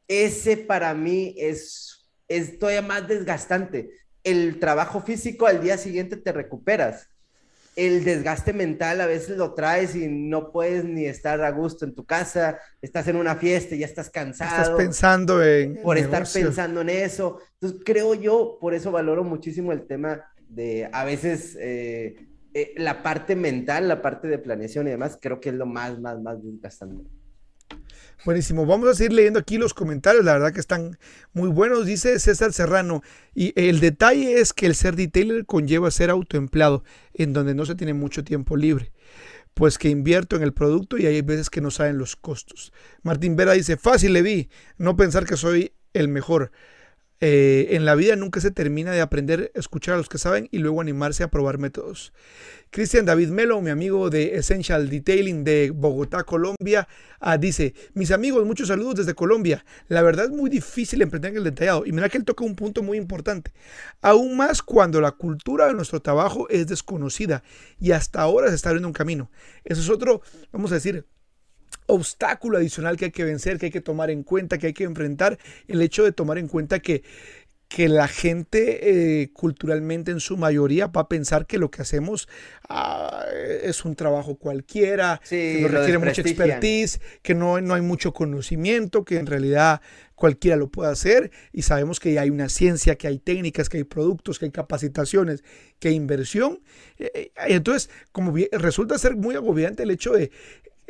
Ese 0.08 0.58
para 0.58 0.94
mí 0.94 1.36
es, 1.38 2.10
es 2.28 2.60
todavía 2.60 2.82
más 2.82 3.08
desgastante. 3.08 3.92
El 4.24 4.60
trabajo 4.60 5.02
físico 5.02 5.46
al 5.46 5.62
día 5.62 5.78
siguiente 5.78 6.18
te 6.18 6.32
recuperas 6.32 7.08
el 7.76 8.04
desgaste 8.04 8.54
mental 8.54 9.02
a 9.02 9.06
veces 9.06 9.38
lo 9.38 9.54
traes 9.54 9.96
y 9.96 10.08
no 10.08 10.52
puedes 10.52 10.84
ni 10.84 11.06
estar 11.06 11.42
a 11.42 11.52
gusto 11.52 11.86
en 11.86 11.96
tu 11.96 12.06
casa, 12.06 12.60
estás 12.82 13.08
en 13.08 13.16
una 13.16 13.36
fiesta 13.36 13.76
y 13.76 13.80
ya 13.80 13.86
estás 13.86 14.10
cansado. 14.10 14.62
Estás 14.62 14.78
pensando 14.78 15.44
en... 15.44 15.82
Por 15.82 15.98
estar 15.98 16.26
pensando 16.32 16.82
en 16.82 16.90
eso. 16.90 17.40
Entonces 17.54 17.82
creo 17.86 18.14
yo, 18.14 18.58
por 18.60 18.74
eso 18.74 18.92
valoro 18.92 19.24
muchísimo 19.24 19.72
el 19.72 19.88
tema 19.88 20.26
de 20.50 20.90
a 20.92 21.06
veces 21.06 21.58
eh, 21.60 22.28
eh, 22.54 22.74
la 22.76 23.02
parte 23.04 23.36
mental, 23.36 23.88
la 23.88 24.02
parte 24.02 24.28
de 24.28 24.38
planeación 24.38 24.88
y 24.88 24.92
demás, 24.92 25.18
creo 25.22 25.40
que 25.40 25.50
es 25.50 25.56
lo 25.56 25.66
más, 25.66 26.00
más, 26.00 26.22
más 26.22 26.44
desgastante. 26.44 27.10
Buenísimo. 28.24 28.68
Vamos 28.68 28.88
a 28.88 28.94
seguir 28.94 29.14
leyendo 29.14 29.40
aquí 29.40 29.58
los 29.58 29.74
comentarios. 29.74 30.24
La 30.24 30.34
verdad 30.34 30.54
que 30.54 30.60
están 30.60 31.00
muy 31.34 31.50
buenos. 31.50 31.88
Dice 31.88 32.20
César 32.20 32.54
Serrano. 32.54 33.02
Y 33.34 33.52
el 33.60 33.80
detalle 33.80 34.40
es 34.40 34.54
que 34.54 34.68
el 34.68 34.76
ser 34.76 34.96
detailer 34.96 35.48
conlleva 35.48 35.90
ser 35.90 36.12
autoempleado, 36.12 36.84
en 37.16 37.34
donde 37.34 37.56
no 37.56 37.66
se 37.66 37.74
tiene 37.74 37.96
mucho 37.96 38.24
tiempo 38.24 38.56
libre. 38.56 38.92
Pues 39.56 39.80
que 39.80 39.90
invierto 39.90 40.36
en 40.36 40.44
el 40.44 40.54
producto 40.54 41.00
y 41.00 41.08
hay 41.08 41.20
veces 41.24 41.50
que 41.50 41.62
no 41.62 41.72
saben 41.72 41.98
los 41.98 42.16
costos. 42.16 42.72
Martín 43.02 43.36
Vera 43.36 43.54
dice, 43.54 43.76
fácil 43.76 44.14
le 44.14 44.22
vi, 44.22 44.50
no 44.78 44.96
pensar 44.96 45.26
que 45.26 45.36
soy 45.36 45.74
el 45.94 46.08
mejor. 46.08 46.52
Eh, 47.24 47.76
en 47.76 47.86
la 47.86 47.94
vida 47.94 48.16
nunca 48.16 48.42
se 48.42 48.50
termina 48.50 48.92
de 48.92 49.00
aprender 49.00 49.52
escuchar 49.54 49.94
a 49.94 49.98
los 49.98 50.10
que 50.10 50.18
saben 50.18 50.50
y 50.52 50.58
luego 50.58 50.82
animarse 50.82 51.24
a 51.24 51.30
probar 51.30 51.60
métodos. 51.60 52.14
Cristian 52.72 53.06
David 53.06 53.30
Melo, 53.30 53.62
mi 53.62 53.70
amigo 53.70 54.10
de 54.10 54.38
Essential 54.38 54.90
Detailing 54.90 55.44
de 55.44 55.72
Bogotá, 55.72 56.24
Colombia, 56.24 56.88
ah, 57.20 57.38
dice, 57.38 57.76
mis 57.94 58.12
amigos, 58.12 58.46
muchos 58.46 58.70
saludos 58.70 58.96
desde 58.96 59.14
Colombia. 59.14 59.64
La 59.88 60.02
verdad 60.02 60.26
es 60.26 60.32
muy 60.32 60.50
difícil 60.50 61.02
emprender 61.02 61.32
en 61.32 61.38
el 61.38 61.44
detallado. 61.44 61.86
Y 61.86 61.92
mira 61.92 62.10
que 62.10 62.18
él 62.18 62.26
toca 62.26 62.44
un 62.44 62.56
punto 62.56 62.82
muy 62.82 62.98
importante. 62.98 63.52
Aún 64.02 64.36
más 64.36 64.62
cuando 64.64 65.00
la 65.00 65.12
cultura 65.12 65.68
de 65.68 65.74
nuestro 65.74 66.02
trabajo 66.02 66.50
es 66.50 66.66
desconocida 66.68 67.44
y 67.80 67.92
hasta 67.92 68.22
ahora 68.22 68.50
se 68.50 68.56
está 68.56 68.70
abriendo 68.70 68.88
un 68.88 68.94
camino. 68.94 69.30
Eso 69.64 69.82
es 69.82 69.90
otro, 69.90 70.22
vamos 70.52 70.72
a 70.72 70.76
decir, 70.76 71.06
obstáculo 71.88 72.58
adicional 72.58 72.98
que 72.98 73.06
hay 73.06 73.12
que 73.12 73.24
vencer, 73.24 73.58
que 73.58 73.68
hay 73.68 73.72
que 73.72 73.82
tomar 73.82 74.10
en 74.10 74.24
cuenta, 74.24 74.58
que 74.58 74.68
hay 74.68 74.74
que 74.74 74.84
enfrentar, 74.84 75.38
el 75.68 75.82
hecho 75.82 76.04
de 76.04 76.12
tomar 76.12 76.38
en 76.38 76.48
cuenta 76.48 76.80
que, 76.80 77.04
que 77.72 77.88
la 77.88 78.10
gente 78.10 79.22
eh, 79.22 79.32
culturalmente 79.32 80.12
en 80.12 80.20
su 80.20 80.36
mayoría 80.36 80.88
va 80.88 81.02
a 81.02 81.08
pensar 81.08 81.46
que 81.46 81.58
lo 81.58 81.72
que 81.72 81.82
hacemos 81.82 82.28
ah, 82.68 83.24
es 83.64 83.86
un 83.86 83.96
trabajo 83.96 84.36
cualquiera, 84.36 85.22
que 85.28 85.60
no 85.62 85.70
requiere 85.70 85.98
mucha 85.98 86.22
expertise, 86.22 87.00
que 87.22 87.34
no, 87.34 87.62
no 87.62 87.74
hay 87.74 87.82
mucho 87.82 88.14
conocimiento, 88.14 89.06
que 89.06 89.18
en 89.18 89.26
realidad 89.26 89.82
cualquiera 90.16 90.58
lo 90.58 90.70
puede 90.70 90.92
hacer 90.92 91.32
y 91.54 91.62
sabemos 91.62 92.02
que 92.02 92.20
hay 92.20 92.30
una 92.30 92.50
ciencia, 92.50 92.96
que 92.96 93.08
hay 93.08 93.20
técnicas, 93.20 93.70
que 93.70 93.78
hay 93.78 93.84
productos, 93.86 94.38
que 94.38 94.46
hay 94.46 94.52
capacitaciones, 94.52 95.44
que 95.80 95.88
hay 95.88 95.96
inversión. 95.96 96.60
Eh, 96.98 97.12
eh, 97.14 97.32
entonces, 97.48 97.90
como 98.12 98.34
resulta 98.52 98.98
ser 98.98 99.16
muy 99.16 99.36
agobiante 99.36 99.84
el 99.84 99.92
hecho 99.92 100.12
de 100.12 100.30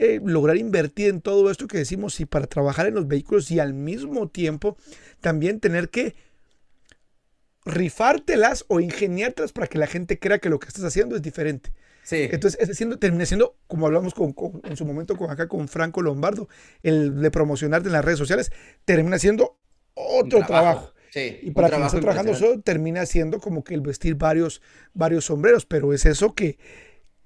eh, 0.03 0.19
lograr 0.23 0.57
invertir 0.57 1.09
en 1.09 1.21
todo 1.21 1.51
esto 1.51 1.67
que 1.67 1.77
decimos 1.77 2.19
y 2.19 2.25
para 2.25 2.47
trabajar 2.47 2.87
en 2.87 2.95
los 2.95 3.07
vehículos 3.07 3.51
y 3.51 3.59
al 3.59 3.73
mismo 3.75 4.27
tiempo 4.27 4.75
también 5.21 5.59
tener 5.59 5.89
que 5.89 6.15
rifártelas 7.65 8.65
o 8.67 8.79
ingeniártelas 8.79 9.51
para 9.53 9.67
que 9.67 9.77
la 9.77 9.85
gente 9.87 10.17
crea 10.17 10.39
que 10.39 10.49
lo 10.49 10.59
que 10.59 10.67
estás 10.67 10.83
haciendo 10.83 11.15
es 11.15 11.21
diferente. 11.21 11.71
Sí. 12.03 12.27
Entonces, 12.31 12.59
ese 12.59 12.73
siendo, 12.73 12.97
termina 12.97 13.25
siendo, 13.27 13.57
como 13.67 13.85
hablamos 13.85 14.15
con, 14.15 14.33
con- 14.33 14.61
en 14.63 14.75
su 14.75 14.85
momento 14.85 15.15
con 15.15 15.29
acá 15.29 15.47
con 15.47 15.67
Franco 15.67 16.01
Lombardo, 16.01 16.49
el 16.81 17.21
de 17.21 17.29
promocionarte 17.29 17.89
en 17.89 17.93
las 17.93 18.03
redes 18.03 18.17
sociales, 18.17 18.51
termina 18.85 19.19
siendo 19.19 19.59
otro 19.93 20.43
trabajo. 20.47 20.93
Sí. 21.11 21.37
Y 21.43 21.51
para 21.51 21.69
quien 21.69 21.83
está 21.83 21.99
trabajando 21.99 22.33
solo, 22.33 22.61
termina 22.61 23.05
siendo 23.05 23.39
como 23.39 23.63
que 23.63 23.75
el 23.75 23.81
vestir 23.81 24.15
varios, 24.15 24.63
varios 24.93 25.25
sombreros, 25.25 25.67
pero 25.67 25.93
es 25.93 26.05
eso 26.07 26.33
que, 26.33 26.57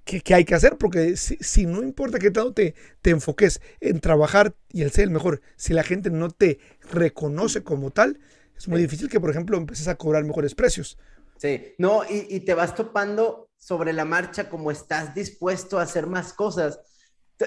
que, 0.06 0.22
que 0.22 0.34
hay 0.34 0.46
que 0.46 0.56
hacer, 0.56 0.78
porque 0.78 1.16
si, 1.18 1.36
si 1.42 1.66
no 1.66 1.82
importa 1.84 2.20
qué 2.20 2.32
tanto 2.32 2.54
te, 2.54 2.76
te 3.02 3.10
enfoques 3.10 3.60
en 3.80 4.00
trabajar 4.00 4.56
y 4.72 4.82
el 4.84 4.92
ser 4.92 5.04
el 5.06 5.10
mejor, 5.12 5.42
si 5.56 5.74
la 5.74 5.84
gente 5.84 6.10
no 6.10 6.30
te 6.30 6.60
reconoce 6.92 7.64
como 7.64 7.92
tal, 7.92 8.20
es 8.58 8.68
muy 8.68 8.80
Sí. 8.80 8.82
difícil 8.82 9.10
que, 9.10 9.20
por 9.20 9.30
ejemplo, 9.30 9.58
empieces 9.58 9.88
a 9.88 9.96
cobrar 9.96 10.24
mejores 10.24 10.54
precios. 10.56 10.98
Sí, 11.36 11.74
no, 11.78 12.02
y, 12.04 12.26
y 12.30 12.40
te 12.40 12.54
vas 12.54 12.74
topando 12.74 13.50
sobre 13.58 13.92
la 13.92 14.04
marcha 14.04 14.48
como 14.48 14.70
estás 14.70 15.14
dispuesto 15.14 15.78
a 15.78 15.82
hacer 15.82 16.06
más 16.06 16.32
cosas. 16.32 16.80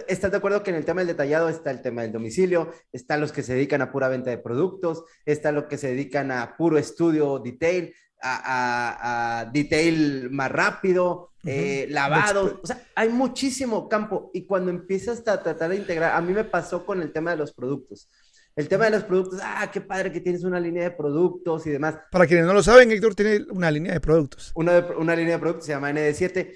¿Estás 0.08 0.30
de 0.32 0.38
acuerdo 0.38 0.62
que 0.64 0.70
en 0.70 0.76
el 0.78 0.86
tema 0.86 1.02
del 1.02 1.08
detallado 1.08 1.50
está 1.50 1.72
el 1.72 1.82
tema 1.82 2.04
del 2.04 2.12
domicilio, 2.12 2.72
están 2.92 3.22
los 3.22 3.32
que 3.32 3.42
se 3.42 3.54
dedican 3.56 3.82
a 3.82 3.92
pura 3.92 4.08
venta 4.08 4.30
de 4.30 4.38
productos, 4.38 5.04
está 5.26 5.52
los 5.52 5.66
que 5.66 5.78
se 5.80 5.88
dedican 5.90 6.32
a 6.32 6.56
puro 6.58 6.78
estudio 6.78 7.40
detail, 7.40 7.94
a, 8.22 9.40
a- 9.40 9.40
a 9.42 9.46
detail 9.46 10.30
más 10.32 10.52
rápido, 10.52 11.29
eh, 11.46 11.88
lavados, 11.90 12.56
o 12.62 12.68
sea, 12.68 12.84
hay 12.96 13.10
muchísimo 13.10 13.88
campo 13.88 14.30
y 14.34 14.46
cuando 14.46 14.72
empiezas 14.72 15.26
a 15.28 15.42
tratar 15.42 15.70
de 15.70 15.78
integrar, 15.78 16.14
a 16.16 16.22
mí 16.22 16.34
me 16.34 16.44
pasó 16.44 16.86
con 16.86 17.02
el 17.02 17.12
tema 17.12 17.32
de 17.32 17.38
los 17.38 17.54
productos. 17.54 18.10
El 18.56 18.68
tema 18.68 18.86
de 18.86 18.92
los 18.92 19.04
productos, 19.06 19.40
ah, 19.42 19.70
qué 19.72 19.80
padre 19.80 20.12
que 20.12 20.20
tienes 20.20 20.44
una 20.44 20.60
línea 20.60 20.84
de 20.84 20.92
productos 20.92 21.66
y 21.66 21.70
demás. 21.70 21.96
Para 22.12 22.28
quienes 22.28 22.46
no 22.46 22.54
lo 22.54 22.62
saben, 22.62 22.92
Héctor 22.92 23.16
tiene 23.16 23.46
una 23.52 23.72
línea 23.72 23.94
de 23.94 24.02
productos. 24.02 24.52
una, 24.56 24.82
de- 24.82 24.96
una 24.96 25.16
línea 25.16 25.34
de 25.36 25.40
productos 25.40 25.66
se 25.68 25.72
llama 25.72 25.92
ND7, 25.92 26.52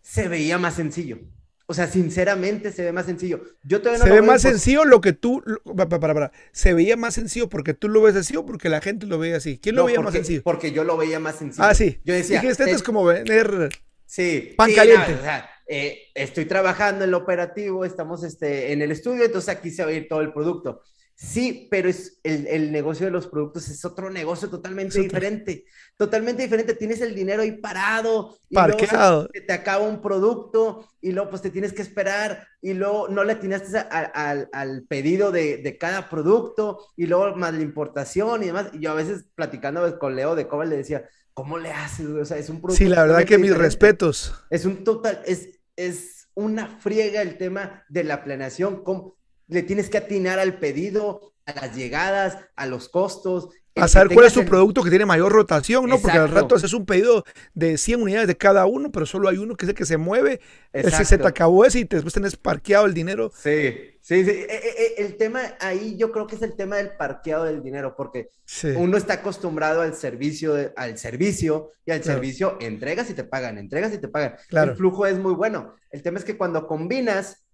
se 0.00 0.28
veía 0.28 0.58
más 0.58 0.74
sencillo. 0.74 1.18
O 1.66 1.72
sea, 1.72 1.86
sinceramente 1.88 2.70
se 2.72 2.84
ve 2.84 2.92
más 2.92 3.06
sencillo. 3.06 3.42
Yo 3.64 3.80
todavía 3.80 3.98
no 4.00 4.04
Se 4.04 4.10
lo 4.10 4.14
ve 4.16 4.22
más 4.22 4.42
sencillo 4.42 4.84
lo 4.84 5.00
que 5.00 5.14
tú. 5.14 5.42
lo- 5.46 5.60
pa- 5.74 5.88
pa- 5.88 5.98
para, 5.98 6.12
para. 6.14 6.32
Se 6.52 6.74
veía 6.74 6.94
más 6.96 7.14
sencillo 7.14 7.48
porque 7.48 7.72
tú 7.72 7.88
lo 7.88 8.02
ves 8.02 8.14
así 8.16 8.36
o 8.36 8.44
porque 8.44 8.68
la 8.68 8.82
gente 8.82 9.06
lo 9.06 9.18
ve 9.18 9.34
así. 9.34 9.58
¿Quién 9.58 9.74
lo 9.76 9.80
No, 9.82 9.86
veía 9.86 9.96
porque, 9.96 10.04
más 10.04 10.14
sencillo? 10.14 10.42
Porque 10.44 10.72
yo 10.72 10.84
lo 10.84 10.98
veía 10.98 11.18
más 11.20 11.36
sencillo. 11.36 11.64
Ah, 11.66 11.74
sí. 11.74 12.00
Yo 12.04 12.12
decía, 12.12 12.40
Dijiste, 12.42 12.64
esto 12.64 12.74
eh, 12.74 12.76
es 12.76 12.82
como 12.82 13.02
vender. 13.06 13.70
Sí, 14.06 14.54
pan 14.56 14.70
sí, 14.70 14.76
caliente. 14.76 15.12
no, 15.12 15.18
o 15.18 15.22
sea, 15.22 15.50
eh, 15.66 16.02
estoy 16.14 16.44
trabajando 16.46 17.04
en 17.04 17.10
lo 17.10 17.18
operativo, 17.18 17.84
estamos 17.84 18.22
este, 18.24 18.72
en 18.72 18.82
el 18.82 18.90
estudio, 18.92 19.24
entonces 19.24 19.48
aquí 19.48 19.70
se 19.70 19.84
va 19.84 19.90
a 19.90 19.94
ir 19.94 20.08
todo 20.08 20.20
el 20.20 20.32
producto. 20.32 20.82
Sí, 21.16 21.68
pero 21.70 21.88
es 21.88 22.18
el, 22.24 22.46
el 22.48 22.72
negocio 22.72 23.06
de 23.06 23.12
los 23.12 23.28
productos 23.28 23.68
es 23.68 23.84
otro 23.84 24.10
negocio 24.10 24.50
totalmente 24.50 24.98
otro. 24.98 25.02
diferente. 25.02 25.64
Totalmente 25.96 26.42
diferente. 26.42 26.74
Tienes 26.74 27.00
el 27.02 27.14
dinero 27.14 27.42
ahí 27.42 27.52
parado. 27.52 28.36
Y 28.48 28.58
luego 28.60 28.90
Parqueado. 28.90 29.28
se 29.32 29.40
te 29.42 29.52
acaba 29.52 29.84
un 29.86 30.02
producto 30.02 30.88
y 31.00 31.12
luego 31.12 31.30
pues 31.30 31.40
te 31.42 31.50
tienes 31.50 31.72
que 31.72 31.82
esperar 31.82 32.48
y 32.60 32.74
luego 32.74 33.06
no 33.08 33.22
le 33.22 33.34
atinaste 33.34 33.78
a- 33.78 33.88
a- 33.90 34.30
al, 34.30 34.48
al 34.52 34.82
pedido 34.88 35.30
de, 35.30 35.58
de 35.58 35.78
cada 35.78 36.10
producto 36.10 36.84
y 36.96 37.06
luego 37.06 37.36
más 37.36 37.54
la 37.54 37.62
importación 37.62 38.42
y 38.42 38.46
demás. 38.46 38.70
Y 38.72 38.80
yo 38.80 38.90
a 38.90 38.94
veces 38.94 39.24
platicando 39.36 39.98
con 40.00 40.16
Leo 40.16 40.34
de 40.34 40.48
Cobal 40.48 40.68
le 40.70 40.78
decía, 40.78 41.08
¿cómo 41.34 41.58
le 41.58 41.70
haces? 41.70 42.06
O 42.06 42.24
sea, 42.24 42.38
es 42.38 42.48
un. 42.48 42.62
Sí, 42.70 42.86
la 42.86 43.02
verdad 43.02 43.24
que 43.24 43.36
mis 43.38 43.50
diferente. 43.50 43.62
respetos. 43.64 44.34
Es 44.50 44.64
un 44.64 44.84
total, 44.84 45.20
es, 45.26 45.60
es 45.76 46.28
una 46.34 46.66
friega 46.66 47.20
el 47.22 47.36
tema 47.36 47.84
de 47.88 48.04
la 48.04 48.24
planeación. 48.24 48.82
cómo 48.82 49.16
le 49.46 49.62
tienes 49.62 49.90
que 49.90 49.98
atinar 49.98 50.38
al 50.38 50.58
pedido, 50.58 51.33
a 51.46 51.52
las 51.66 51.76
llegadas, 51.76 52.38
a 52.56 52.66
los 52.66 52.88
costos. 52.88 53.48
A 53.76 53.88
saber 53.88 54.14
cuál 54.14 54.26
es 54.26 54.32
tu 54.32 54.40
el- 54.42 54.46
producto 54.46 54.84
que 54.84 54.90
tiene 54.90 55.04
mayor 55.04 55.32
rotación, 55.32 55.88
¿no? 55.88 55.98
Porque 55.98 56.16
al 56.16 56.30
rato 56.30 56.54
haces 56.54 56.72
un 56.74 56.86
pedido 56.86 57.24
de 57.54 57.76
100 57.76 58.00
unidades 58.02 58.28
de 58.28 58.36
cada 58.36 58.66
uno, 58.66 58.92
pero 58.92 59.04
solo 59.04 59.28
hay 59.28 59.36
uno 59.38 59.56
que 59.56 59.64
es 59.64 59.70
el 59.70 59.74
que 59.74 59.84
se 59.84 59.96
mueve. 59.96 60.40
Ese 60.72 61.04
se 61.04 61.18
te 61.18 61.26
acabó 61.26 61.64
ese 61.64 61.80
y 61.80 61.84
después 61.84 62.14
tenés 62.14 62.36
parqueado 62.36 62.86
el 62.86 62.94
dinero. 62.94 63.32
Sí, 63.34 63.74
sí, 64.00 64.24
sí. 64.24 64.30
E- 64.30 64.46
e- 64.48 64.82
e- 64.98 65.04
El 65.04 65.16
tema 65.16 65.40
ahí 65.58 65.96
yo 65.96 66.12
creo 66.12 66.28
que 66.28 66.36
es 66.36 66.42
el 66.42 66.54
tema 66.54 66.76
del 66.76 66.90
parqueado 66.90 67.44
del 67.46 67.64
dinero, 67.64 67.96
porque 67.96 68.28
Sí. 68.44 68.68
uno 68.76 68.96
está 68.96 69.14
acostumbrado 69.14 69.80
al 69.82 69.94
servicio, 69.96 70.54
de- 70.54 70.72
al 70.76 70.96
servicio 70.96 71.72
y 71.84 71.90
al 71.90 72.00
Claro. 72.00 72.18
servicio 72.20 72.56
entregas 72.60 73.10
y 73.10 73.14
te 73.14 73.24
pagan, 73.24 73.58
entregas 73.58 73.92
y 73.92 73.98
te 73.98 74.06
pagan. 74.06 74.36
Claro. 74.48 74.70
El 74.70 74.76
flujo 74.76 75.04
es 75.04 75.18
muy 75.18 75.34
bueno. 75.34 75.74
El 75.90 76.00
tema 76.00 76.20
es 76.20 76.24
que 76.24 76.36
cuando 76.36 76.68
combinas, 76.68 77.44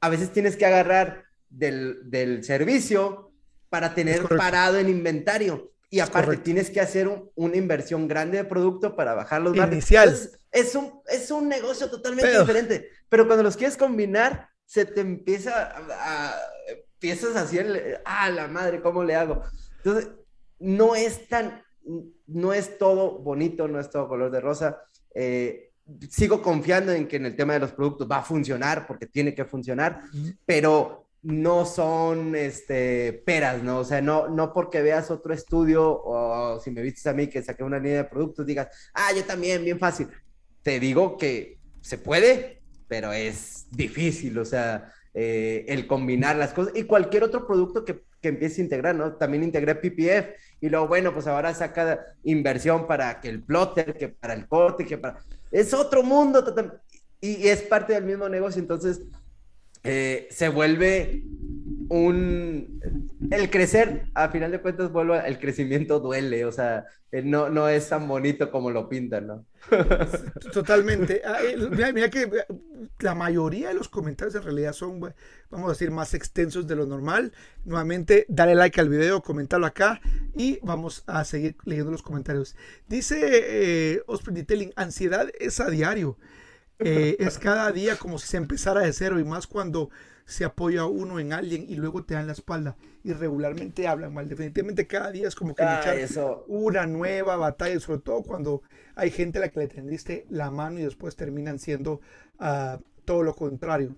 a 0.00 0.08
veces 0.08 0.32
tienes 0.32 0.56
que 0.56 0.66
agarrar 0.66 1.22
del, 1.50 2.00
del 2.10 2.42
servicio 2.42 3.27
para 3.68 3.94
tener 3.94 4.22
parado 4.28 4.78
en 4.78 4.88
inventario. 4.88 5.70
Y 5.90 6.00
aparte 6.00 6.36
tienes 6.38 6.68
que 6.70 6.80
hacer 6.80 7.08
un- 7.08 7.30
una 7.34 7.56
inversión 7.56 8.06
grande 8.08 8.36
de 8.38 8.44
producto 8.44 8.94
para 8.94 9.14
bajar 9.14 9.40
los 9.40 9.56
márgenes. 9.56 9.84
Inicial. 9.90 10.08
Entonces, 10.10 10.40
es 10.52 10.74
un, 10.74 11.00
es 11.06 11.30
un 11.30 11.48
negocio 11.48 11.88
totalmente 11.90 12.28
Pero- 12.30 12.40
diferente. 12.40 12.88
Pero 13.08 13.26
cuando 13.26 13.42
los 13.42 13.56
quieres 13.56 13.76
combinar, 13.76 14.48
se 14.66 14.84
te 14.84 15.00
empieza 15.00 15.62
a, 15.62 15.78
a- 16.30 16.34
empiezas 16.68 17.36
a 17.36 17.42
hacer, 17.42 18.02
ah, 18.04 18.28
la 18.28 18.48
madre, 18.48 18.82
¿cómo 18.82 19.02
le 19.02 19.14
hago? 19.14 19.42
Entonces, 19.78 20.10
no 20.58 20.94
es 20.94 21.26
tan, 21.28 21.62
no 22.26 22.52
es 22.52 22.76
todo 22.76 23.18
bonito, 23.20 23.66
no 23.68 23.80
es 23.80 23.88
todo 23.88 24.08
color 24.08 24.30
de 24.30 24.40
rosa. 24.40 24.82
Eh, 25.14 25.70
sigo 26.10 26.42
confiando 26.42 26.92
en 26.92 27.08
que 27.08 27.16
en 27.16 27.24
el 27.26 27.34
tema 27.34 27.54
de 27.54 27.60
los 27.60 27.72
productos 27.72 28.06
va 28.10 28.18
a 28.18 28.22
funcionar 28.22 28.86
porque 28.86 29.06
tiene 29.06 29.34
que 29.34 29.46
funcionar, 29.46 30.02
pero 30.44 31.07
no 31.22 31.64
son 31.64 32.36
este, 32.36 33.12
peras, 33.24 33.62
¿no? 33.62 33.80
O 33.80 33.84
sea, 33.84 34.00
no, 34.00 34.28
no 34.28 34.52
porque 34.52 34.82
veas 34.82 35.10
otro 35.10 35.34
estudio 35.34 36.00
o 36.04 36.60
si 36.60 36.70
me 36.70 36.82
vistes 36.82 37.06
a 37.06 37.12
mí 37.12 37.26
que 37.26 37.42
saqué 37.42 37.64
una 37.64 37.78
línea 37.78 37.98
de 37.98 38.04
productos, 38.04 38.46
digas, 38.46 38.68
ah, 38.94 39.10
yo 39.16 39.24
también, 39.24 39.64
bien 39.64 39.78
fácil. 39.78 40.08
Te 40.62 40.78
digo 40.78 41.16
que 41.16 41.58
se 41.80 41.98
puede, 41.98 42.62
pero 42.86 43.12
es 43.12 43.66
difícil, 43.70 44.38
o 44.38 44.44
sea, 44.44 44.92
eh, 45.14 45.64
el 45.68 45.86
combinar 45.86 46.36
las 46.36 46.52
cosas 46.52 46.72
y 46.76 46.84
cualquier 46.84 47.24
otro 47.24 47.46
producto 47.46 47.84
que, 47.84 48.04
que 48.20 48.28
empiece 48.28 48.60
a 48.60 48.64
integrar, 48.64 48.94
¿no? 48.94 49.14
También 49.16 49.42
integré 49.42 49.74
PPF 49.74 50.38
y 50.60 50.68
luego, 50.68 50.86
bueno, 50.86 51.12
pues 51.12 51.26
ahora 51.26 51.52
saca 51.54 52.06
inversión 52.22 52.86
para 52.86 53.20
que 53.20 53.28
el 53.28 53.42
plotter, 53.42 53.94
que 53.94 54.08
para 54.08 54.34
el 54.34 54.46
corte, 54.46 54.84
que 54.84 54.98
para... 54.98 55.18
Es 55.50 55.74
otro 55.74 56.02
mundo 56.02 56.44
y, 57.20 57.36
y 57.36 57.48
es 57.48 57.62
parte 57.62 57.94
del 57.94 58.04
mismo 58.04 58.28
negocio, 58.28 58.60
entonces 58.60 59.00
eh, 59.84 60.28
se 60.30 60.48
vuelve 60.48 61.22
un... 61.88 62.80
El 63.30 63.50
crecer, 63.50 64.06
a 64.14 64.28
final 64.30 64.50
de 64.52 64.60
cuentas, 64.60 64.90
vuelve, 64.90 65.26
el 65.26 65.38
crecimiento 65.38 66.00
duele, 66.00 66.44
o 66.44 66.52
sea, 66.52 66.86
eh, 67.10 67.22
no, 67.22 67.48
no 67.50 67.68
es 67.68 67.88
tan 67.88 68.06
bonito 68.08 68.50
como 68.50 68.70
lo 68.70 68.88
pintan, 68.88 69.26
¿no? 69.26 69.44
Totalmente. 70.52 71.22
Ah, 71.24 71.38
eh, 71.42 71.56
Mira, 71.56 71.92
mira 71.92 72.10
que 72.10 72.30
la 73.00 73.14
mayoría 73.14 73.68
de 73.68 73.74
los 73.74 73.88
comentarios 73.88 74.34
en 74.34 74.42
realidad 74.42 74.72
son, 74.72 75.00
vamos 75.50 75.66
a 75.68 75.72
decir, 75.72 75.90
más 75.90 76.14
extensos 76.14 76.66
de 76.66 76.76
lo 76.76 76.86
normal. 76.86 77.32
Nuevamente, 77.64 78.24
dale 78.28 78.54
like 78.54 78.80
al 78.80 78.88
video, 78.88 79.22
comentarlo 79.22 79.66
acá 79.66 80.00
y 80.34 80.58
vamos 80.62 81.04
a 81.06 81.24
seguir 81.24 81.56
leyendo 81.64 81.90
los 81.90 82.02
comentarios. 82.02 82.56
Dice 82.88 83.18
eh, 83.22 84.02
Osprey 84.06 84.36
Detailing, 84.36 84.72
ansiedad 84.76 85.28
es 85.38 85.60
a 85.60 85.70
diario. 85.70 86.16
Eh, 86.78 87.16
es 87.20 87.38
cada 87.38 87.70
día 87.72 87.96
como 87.96 88.18
si 88.18 88.28
se 88.28 88.36
empezara 88.36 88.82
de 88.82 88.92
cero 88.92 89.18
y 89.18 89.24
más 89.24 89.46
cuando 89.46 89.90
se 90.24 90.44
apoya 90.44 90.84
uno 90.84 91.18
en 91.18 91.32
alguien 91.32 91.64
y 91.68 91.76
luego 91.76 92.04
te 92.04 92.14
dan 92.14 92.26
la 92.26 92.34
espalda 92.34 92.76
y 93.02 93.12
regularmente 93.14 93.88
hablan 93.88 94.12
mal. 94.14 94.28
Definitivamente 94.28 94.86
cada 94.86 95.10
día 95.10 95.26
es 95.26 95.34
como 95.34 95.54
que 95.54 95.62
Ah, 95.62 95.94
eso. 95.94 96.44
una 96.48 96.86
nueva 96.86 97.36
batalla, 97.36 97.78
sobre 97.80 98.00
todo 98.00 98.22
cuando 98.22 98.62
hay 98.94 99.10
gente 99.10 99.38
a 99.38 99.40
la 99.42 99.48
que 99.48 99.60
le 99.60 99.68
tendiste 99.68 100.26
la 100.30 100.50
mano 100.50 100.78
y 100.78 100.82
después 100.84 101.16
terminan 101.16 101.58
siendo 101.58 102.00
ah, 102.38 102.78
todo 103.04 103.22
lo 103.22 103.34
contrario. 103.34 103.96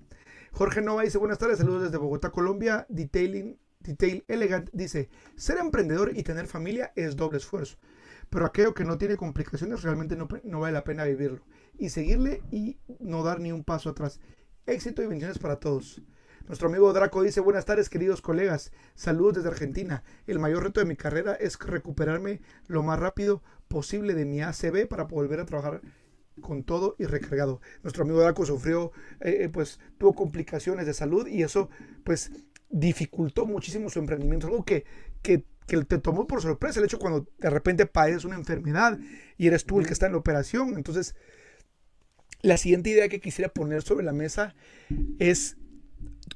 Jorge 0.53 0.81
Nova 0.83 1.03
dice, 1.03 1.19
buenas 1.19 1.39
tardes, 1.39 1.59
saludos 1.59 1.83
desde 1.85 1.99
Bogotá, 1.99 2.31
Colombia. 2.31 2.87
Detailing, 2.89 3.59
Detail 3.81 4.25
Elegant 4.29 4.69
dice, 4.73 5.09
ser 5.37 5.59
emprendedor 5.59 6.17
y 6.17 6.23
tener 6.23 6.47
familia 6.47 6.93
es 6.97 7.17
doble 7.17 7.39
esfuerzo, 7.39 7.77
pero 8.31 8.47
aquello 8.47 8.75
que 8.75 8.85
no 8.85 8.99
tiene 8.99 9.17
complicaciones 9.17 9.83
realmente 9.83 10.17
no, 10.17 10.29
no 10.45 10.61
vale 10.61 10.75
la 10.75 10.85
pena 10.85 11.05
vivirlo. 11.05 11.43
Y 11.79 11.91
seguirle 11.91 12.43
y 12.51 12.79
no 12.99 13.23
dar 13.23 13.41
ni 13.41 13.53
un 13.53 13.65
paso 13.65 13.91
atrás. 13.91 14.21
Éxito 14.67 15.03
y 15.03 15.07
bendiciones 15.07 15.39
para 15.39 15.57
todos. 15.57 16.03
Nuestro 16.47 16.69
amigo 16.69 16.93
Draco 16.93 17.23
dice, 17.23 17.41
buenas 17.41 17.65
tardes 17.65 17.89
queridos 17.89 18.23
colegas, 18.23 18.73
saludos 18.95 19.37
desde 19.37 19.49
Argentina. 19.51 20.03
El 20.27 20.41
mayor 20.41 20.65
reto 20.65 20.81
de 20.81 20.87
mi 20.87 20.97
carrera 20.97 21.35
es 21.35 21.59
recuperarme 21.59 22.41
lo 22.67 22.83
más 22.83 22.99
rápido 22.99 23.43
posible 23.69 24.15
de 24.15 24.25
mi 24.25 24.43
ACB 24.43 24.89
para 24.89 25.05
volver 25.05 25.39
a 25.39 25.47
trabajar 25.47 25.81
con 26.41 26.65
todo 26.65 26.97
y 26.99 27.05
recargado. 27.05 27.61
Nuestro 27.83 28.03
amigo 28.03 28.21
Draco 28.21 28.45
sufrió, 28.45 28.91
eh, 29.21 29.49
pues 29.53 29.79
tuvo 29.97 30.15
complicaciones 30.15 30.87
de 30.87 30.95
salud 30.95 31.27
y 31.29 31.43
eso 31.43 31.71
pues 32.05 32.33
dificultó 32.69 33.47
muchísimo 33.47 33.89
su 33.89 33.99
emprendimiento, 33.99 34.47
algo 34.47 34.65
que, 34.65 34.85
que, 35.23 35.45
que 35.67 35.85
te 35.85 35.99
tomó 35.99 36.27
por 36.27 36.43
sorpresa 36.43 36.81
el 36.81 36.87
hecho 36.87 36.99
cuando 36.99 37.29
de 37.39 37.51
repente 37.51 37.87
padeces 37.87 38.25
una 38.25 38.37
enfermedad 38.37 38.99
y 39.37 39.47
eres 39.47 39.65
tú 39.65 39.79
el 39.79 39.87
que 39.87 39.93
está 39.93 40.07
en 40.07 40.13
la 40.13 40.19
operación. 40.19 40.75
Entonces, 40.75 41.15
la 42.43 42.57
siguiente 42.57 42.91
idea 42.91 43.09
que 43.09 43.21
quisiera 43.21 43.51
poner 43.53 43.83
sobre 43.83 44.05
la 44.05 44.13
mesa 44.13 44.55
es 45.19 45.57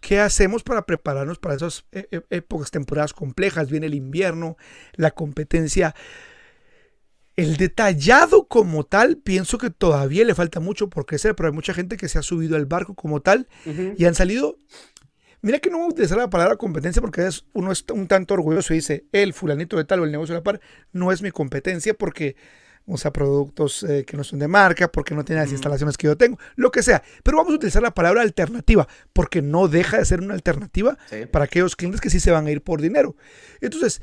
¿Qué 0.01 0.21
hacemos 0.21 0.63
para 0.65 0.87
prepararnos 0.87 1.39
para 1.39 1.55
esas 1.55 1.87
e- 1.93 2.09
e- 2.11 2.23
épocas, 2.31 2.71
temporadas 2.71 3.13
complejas? 3.15 3.71
Viene 3.71 3.87
el 3.87 3.95
invierno, 3.95 4.57
la 4.97 5.13
competencia 5.13 5.95
El 7.37 7.57
detallado 7.57 8.47
como 8.47 8.85
tal, 8.85 9.17
pienso 9.17 9.59
que 9.59 9.71
todavía 9.71 10.25
le 10.25 10.37
falta 10.37 10.61
mucho 10.61 10.89
por 10.89 11.05
crecer, 11.05 11.35
pero 11.35 11.49
hay 11.49 11.53
mucha 11.55 11.75
gente 11.75 11.97
que 11.97 12.09
se 12.09 12.19
ha 12.19 12.23
subido 12.23 12.55
al 12.55 12.67
barco 12.67 12.95
como 12.95 13.23
tal 13.23 13.49
y 13.97 14.05
han 14.05 14.15
salido. 14.15 14.57
Mira 15.43 15.59
que 15.59 15.71
no 15.71 15.79
voy 15.79 15.87
a 15.87 15.91
utilizar 15.91 16.17
la 16.17 16.31
palabra 16.31 16.57
competencia 16.57 17.03
porque 17.03 17.27
es, 17.27 17.45
uno 17.53 17.73
es 17.73 17.85
un 17.93 18.09
tanto 18.09 18.35
orgulloso 18.35 18.73
y 18.73 18.77
dice, 18.79 19.07
el 19.13 19.35
fulanito 19.35 19.77
de 19.77 19.85
tal 19.85 20.01
o 20.01 20.05
el 20.05 20.13
negocio 20.13 20.35
de 20.35 20.41
la 20.41 20.45
par 20.45 20.61
no 20.93 21.13
es 21.13 21.23
mi 21.23 21.31
competencia 21.33 21.95
porque 21.95 22.37
usa 22.87 23.13
productos 23.13 23.83
eh, 23.85 24.05
que 24.05 24.17
no 24.17 24.25
son 24.25 24.39
de 24.39 24.49
marca, 24.49 24.91
porque 24.91 25.15
no 25.15 25.25
tiene 25.25 25.43
las 25.43 25.53
instalaciones 25.53 25.97
que 25.97 26.07
yo 26.07 26.17
tengo, 26.17 26.39
lo 26.57 26.71
que 26.71 26.83
sea. 26.83 27.03
Pero 27.23 27.39
vamos 27.39 27.53
a 27.53 27.57
utilizar 27.57 27.83
la 27.83 27.95
palabra 27.95 28.23
alternativa, 28.23 28.87
porque 29.13 29.43
no 29.43 29.69
deja 29.69 29.99
de 29.99 30.05
ser 30.05 30.21
una 30.21 30.35
alternativa 30.35 30.99
para 31.31 31.47
aquellos 31.47 31.77
clientes 31.77 32.01
que 32.01 32.11
sí 32.11 32.21
se 32.21 32.31
van 32.31 32.47
a 32.47 32.51
ir 32.51 32.63
por 32.63 32.81
dinero. 32.81 33.17
Entonces, 33.61 34.03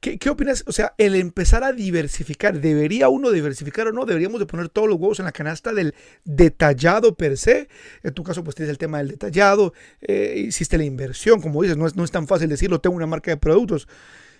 ¿Qué, 0.00 0.30
opinas? 0.30 0.62
O 0.68 0.72
sea, 0.72 0.94
el 0.96 1.16
empezar 1.16 1.64
a 1.64 1.72
diversificar, 1.72 2.60
¿debería 2.60 3.08
uno 3.08 3.32
diversificar 3.32 3.88
o 3.88 3.92
no? 3.92 4.04
¿Deberíamos 4.04 4.38
de 4.38 4.46
poner 4.46 4.68
todos 4.68 4.86
los 4.86 4.96
huevos 4.96 5.18
en 5.18 5.24
la 5.24 5.32
canasta 5.32 5.72
del 5.72 5.92
detallado 6.24 7.16
per 7.16 7.36
se? 7.36 7.68
En 8.04 8.14
tu 8.14 8.22
caso, 8.22 8.44
pues 8.44 8.54
tienes 8.54 8.70
el 8.70 8.78
tema 8.78 8.98
del 8.98 9.08
detallado, 9.08 9.72
eh, 10.00 10.44
hiciste 10.46 10.78
la 10.78 10.84
inversión, 10.84 11.40
como 11.40 11.62
dices, 11.62 11.76
no 11.76 11.84
es, 11.84 11.96
no 11.96 12.04
es 12.04 12.12
tan 12.12 12.28
fácil 12.28 12.48
decirlo, 12.48 12.80
tengo 12.80 12.94
una 12.94 13.06
marca 13.06 13.32
de 13.32 13.38
productos. 13.38 13.88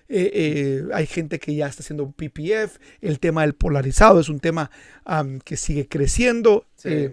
Eh, 0.09 0.31
eh, 0.33 0.85
hay 0.95 1.07
gente 1.07 1.39
que 1.39 1.55
ya 1.55 1.67
está 1.67 1.83
haciendo 1.83 2.11
PPF, 2.11 2.79
el 3.03 3.21
tema 3.21 3.43
del 3.43 3.55
polarizado 3.55 4.21
es 4.21 4.29
un 4.29 4.41
tema 4.41 4.71
que 5.45 5.57
sigue 5.57 5.87
creciendo. 5.87 6.67
Sí. 6.77 7.11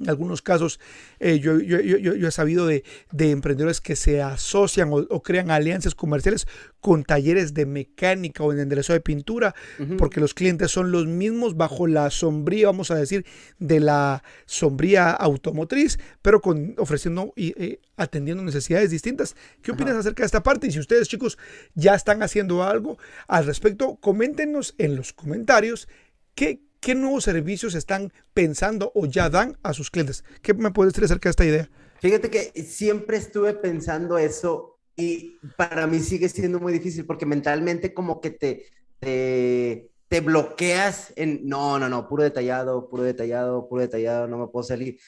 En 0.00 0.08
algunos 0.08 0.40
casos, 0.40 0.80
eh, 1.18 1.38
yo, 1.40 1.58
he 1.58 2.30
sabido 2.30 2.66
de, 2.66 2.84
emprendedores 3.18 3.82
que 3.82 3.96
se 3.96 4.22
asocian 4.22 4.90
o, 4.92 5.22
crean 5.22 5.50
alianzas 5.50 5.94
comerciales 5.94 6.46
con 6.80 7.04
talleres 7.04 7.52
de 7.52 7.66
mecánica 7.66 8.42
o 8.42 8.52
de 8.52 8.62
enderezo 8.62 8.94
de 8.94 9.00
pintura, 9.00 9.54
porque 9.98 10.20
los 10.20 10.32
clientes 10.32 10.70
son 10.70 10.90
los 10.90 11.06
mismos 11.06 11.56
bajo 11.56 11.86
la 11.86 12.10
sombría, 12.10 12.68
vamos 12.68 12.90
a 12.90 12.94
decir, 12.94 13.26
de 13.58 13.80
la 13.80 14.22
sombría 14.46 15.10
automotriz, 15.10 15.98
pero 16.22 16.40
con, 16.40 16.74
ofreciendo 16.78 17.34
y 17.36 17.52
eh, 17.62 17.80
atendiendo 17.96 18.42
necesidades 18.42 18.90
distintas. 18.90 19.36
¿Qué 19.62 19.72
opinas 19.72 19.96
acerca 19.96 20.22
de 20.22 20.26
esta 20.26 20.42
parte? 20.42 20.66
Y 20.66 20.72
si 20.72 20.78
ustedes, 20.78 21.08
chicos, 21.08 21.36
ya 21.74 21.94
están 21.94 22.22
haciendo 22.22 22.62
algo 22.62 22.96
al 23.28 23.44
respecto, 23.44 23.96
coméntenos 23.96 24.74
en 24.78 24.96
los 24.96 25.12
comentarios 25.12 25.88
qué 26.34 26.60
¿Qué 26.80 26.94
nuevos 26.94 27.24
servicios 27.24 27.74
están 27.74 28.10
pensando 28.32 28.90
o 28.94 29.04
ya 29.04 29.28
dan 29.28 29.58
a 29.62 29.74
sus 29.74 29.90
clientes? 29.90 30.24
¿Qué 30.40 30.54
me 30.54 30.70
puedes 30.70 30.94
decir 30.94 31.04
acerca 31.04 31.28
de 31.28 31.30
esta 31.30 31.44
idea? 31.44 31.70
Fíjate 32.00 32.30
que 32.30 32.62
siempre 32.62 33.18
estuve 33.18 33.52
pensando 33.52 34.16
eso 34.16 34.78
y 34.96 35.36
para 35.58 35.86
mí 35.86 36.00
sigue 36.00 36.30
siendo 36.30 36.58
muy 36.58 36.72
difícil 36.72 37.04
porque 37.04 37.26
mentalmente 37.26 37.92
como 37.92 38.18
que 38.18 38.30
te, 38.30 38.64
te, 38.98 40.20
bloqueas 40.20 41.12
en, 41.16 41.46
no, 41.46 41.78
no, 41.78 41.90
no, 41.90 42.08
puro 42.08 42.22
detallado, 42.22 42.88
puro 42.88 43.02
detallado, 43.02 43.68
puro 43.68 43.82
detallado, 43.82 44.26
no 44.26 44.38
me 44.38 44.46
puedo 44.46 44.62
salir. 44.62 44.98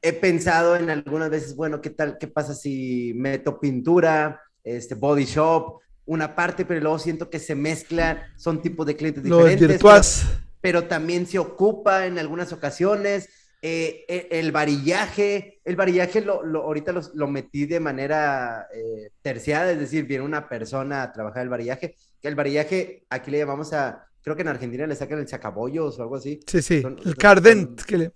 He 0.00 0.14
pensado 0.14 0.74
en 0.74 0.88
algunas 0.88 1.28
veces, 1.28 1.54
bueno, 1.54 1.82
¿qué 1.82 1.90
tal? 1.90 2.16
¿Qué 2.16 2.28
pasa 2.28 2.54
si 2.54 3.12
meto 3.14 3.60
pintura, 3.60 4.40
este 4.62 4.94
body 4.94 5.26
shop, 5.26 5.80
una 6.06 6.34
parte, 6.34 6.64
pero 6.64 6.80
luego 6.80 6.98
siento 6.98 7.28
que 7.28 7.38
se 7.38 7.54
mezclan, 7.54 8.22
son 8.36 8.62
tipos 8.62 8.86
de 8.86 8.96
clientes 8.96 9.22
diferentes. 9.22 9.60
Los 9.60 9.70
virtuales 9.70 10.26
pero 10.26 10.43
también 10.72 11.26
se 11.26 11.38
ocupa 11.38 12.06
en 12.06 12.18
algunas 12.18 12.52
ocasiones. 12.52 13.28
Eh, 13.66 14.04
eh, 14.08 14.28
el 14.30 14.52
varillaje, 14.52 15.60
el 15.64 15.74
varillaje 15.74 16.20
lo, 16.20 16.42
ahorita 16.62 16.92
lo, 17.14 17.28
metí 17.28 17.64
de 17.64 17.80
manera 17.80 18.66
eh, 18.74 19.10
terciada, 19.22 19.72
es 19.72 19.78
decir, 19.78 20.04
viene 20.04 20.22
una 20.22 20.48
persona 20.50 21.02
a 21.02 21.12
trabajar 21.12 21.44
el 21.44 21.48
varillaje, 21.48 21.94
que 22.20 22.28
el 22.28 22.34
varillaje 22.34 23.06
aquí 23.08 23.30
le 23.30 23.38
llamamos 23.38 23.72
a, 23.72 24.06
creo 24.22 24.36
que 24.36 24.42
en 24.42 24.48
Argentina 24.48 24.86
le 24.86 24.94
sacan 24.94 25.18
el 25.18 25.28
sacabollos 25.28 25.98
o 25.98 26.02
algo 26.02 26.16
así. 26.16 26.40
Sí, 26.46 26.60
sí, 26.60 26.82
el 27.06 27.16
cardent. 27.16 27.82
que 27.82 27.96
le... 27.96 28.12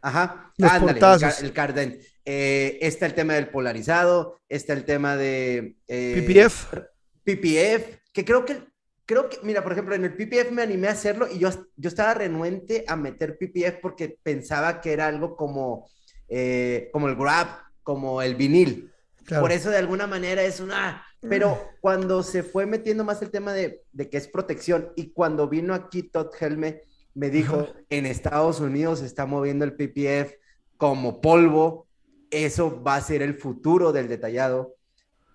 Ajá, 0.00 0.52
el, 0.58 1.52
cardent. 1.52 2.00
está 2.24 3.06
el 3.06 3.14
tema 3.14 3.34
del 3.34 3.50
polarizado, 3.50 4.40
está 4.48 4.72
el 4.72 4.84
tema 4.84 5.16
de... 5.16 5.76
PPF. 5.86 6.74
PPF, 7.22 7.98
que 8.12 8.24
creo 8.24 8.44
que 8.44 8.67
creo 9.08 9.30
que, 9.30 9.38
mira, 9.42 9.62
por 9.62 9.72
ejemplo, 9.72 9.94
en 9.94 10.04
el 10.04 10.14
PPF 10.14 10.52
me 10.52 10.60
animé 10.60 10.88
a 10.88 10.92
hacerlo 10.92 11.26
y 11.32 11.38
yo, 11.38 11.48
yo 11.76 11.88
estaba 11.88 12.12
renuente 12.12 12.84
a 12.86 12.94
meter 12.94 13.38
PPF 13.38 13.80
porque 13.80 14.18
pensaba 14.22 14.82
que 14.82 14.92
era 14.92 15.06
algo 15.06 15.34
como, 15.34 15.88
eh, 16.28 16.90
como 16.92 17.08
el 17.08 17.16
grab, 17.16 17.48
como 17.82 18.20
el 18.20 18.34
vinil. 18.34 18.92
Por 19.26 19.50
eso 19.50 19.70
de 19.70 19.78
alguna 19.78 20.06
manera 20.06 20.42
es 20.42 20.60
una... 20.60 21.06
Pero 21.22 21.54
mm. 21.54 21.76
cuando 21.80 22.22
se 22.22 22.42
fue 22.42 22.66
metiendo 22.66 23.02
más 23.02 23.22
el 23.22 23.30
tema 23.30 23.54
de, 23.54 23.82
de, 23.92 24.10
que 24.10 24.18
es 24.18 24.28
protección 24.28 24.92
y 24.94 25.10
cuando 25.12 25.48
vino 25.48 25.72
aquí 25.72 26.02
Todd 26.02 26.28
Helme, 26.38 26.82
me 27.14 27.30
dijo, 27.30 27.66
en 27.88 28.04
Estados 28.04 28.60
Unidos 28.60 28.98
se 28.98 29.06
está 29.06 29.24
moviendo 29.24 29.64
el 29.64 29.74
PPF 29.74 30.34
como 30.76 31.22
polvo, 31.22 31.88
eso 32.30 32.82
va 32.82 32.96
a 32.96 33.00
ser 33.00 33.22
el 33.22 33.38
futuro 33.38 33.90
del 33.90 34.06
detallado 34.06 34.77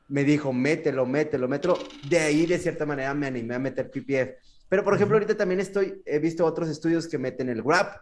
me 0.07 0.23
dijo, 0.23 0.53
mételo, 0.53 1.05
mételo, 1.05 1.47
mételo. 1.47 1.77
De 2.07 2.19
ahí, 2.19 2.45
de 2.45 2.59
cierta 2.59 2.85
manera, 2.85 3.13
me 3.13 3.27
animé 3.27 3.55
a 3.55 3.59
meter 3.59 3.89
PPF. 3.89 4.35
Pero, 4.69 4.83
por 4.83 4.95
ejemplo, 4.95 5.15
ahorita 5.15 5.35
también 5.35 5.59
estoy, 5.59 6.01
he 6.05 6.19
visto 6.19 6.45
otros 6.45 6.69
estudios 6.69 7.07
que 7.07 7.17
meten 7.17 7.49
el 7.49 7.61
wrap, 7.61 7.97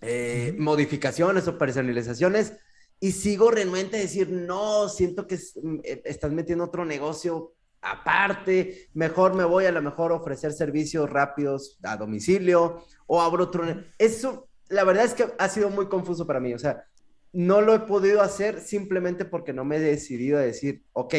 eh, 0.00 0.54
modificaciones 0.58 1.46
o 1.48 1.58
personalizaciones, 1.58 2.54
y 2.98 3.12
sigo 3.12 3.50
renuente 3.50 3.96
a 3.96 4.00
decir, 4.00 4.30
no, 4.30 4.88
siento 4.88 5.26
que 5.26 5.36
mm, 5.36 5.78
eh, 5.84 6.02
estás 6.04 6.32
metiendo 6.32 6.64
otro 6.64 6.84
negocio 6.84 7.54
aparte, 7.82 8.88
mejor 8.94 9.34
me 9.34 9.44
voy 9.44 9.66
a 9.66 9.72
lo 9.72 9.82
mejor 9.82 10.12
ofrecer 10.12 10.52
servicios 10.52 11.10
rápidos 11.10 11.78
a 11.82 11.96
domicilio 11.96 12.84
o 13.06 13.20
abro 13.20 13.44
otro. 13.44 13.64
Eso, 13.98 14.48
la 14.68 14.84
verdad 14.84 15.04
es 15.04 15.14
que 15.14 15.26
ha 15.36 15.48
sido 15.48 15.68
muy 15.68 15.88
confuso 15.88 16.26
para 16.26 16.40
mí, 16.40 16.54
o 16.54 16.58
sea, 16.58 16.84
no 17.32 17.60
lo 17.60 17.74
he 17.74 17.80
podido 17.80 18.20
hacer 18.20 18.60
simplemente 18.60 19.24
porque 19.24 19.52
no 19.52 19.64
me 19.64 19.76
he 19.76 19.80
decidido 19.80 20.38
a 20.38 20.42
decir, 20.42 20.84
ok, 20.92 21.14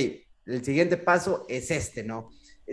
el 0.46 0.64
siguiente 0.64 0.98
paso 0.98 1.46
es 1.50 1.72
este, 1.72 2.04
¿no? 2.04 2.30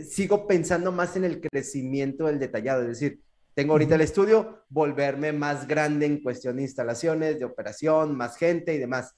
Sigo 0.09 0.47
pensando 0.47 0.93
más 0.93 1.17
en 1.17 1.25
el 1.25 1.41
crecimiento 1.41 2.27
del 2.27 2.39
detallado, 2.39 2.83
es 2.83 3.01
decir, 3.01 3.21
tengo 3.55 3.73
ahorita 3.73 3.97
el 3.97 4.03
estudio, 4.03 4.65
volverme 4.69 5.33
más 5.33 5.67
grande 5.67 6.07
en 6.07 6.23
cuestión 6.23 6.57
de 6.57 6.63
instalaciones, 6.63 7.39
de 7.39 7.45
operación, 7.45 8.17
más 8.17 8.37
gente 8.37 8.75
y 8.75 8.79
demás 8.79 9.15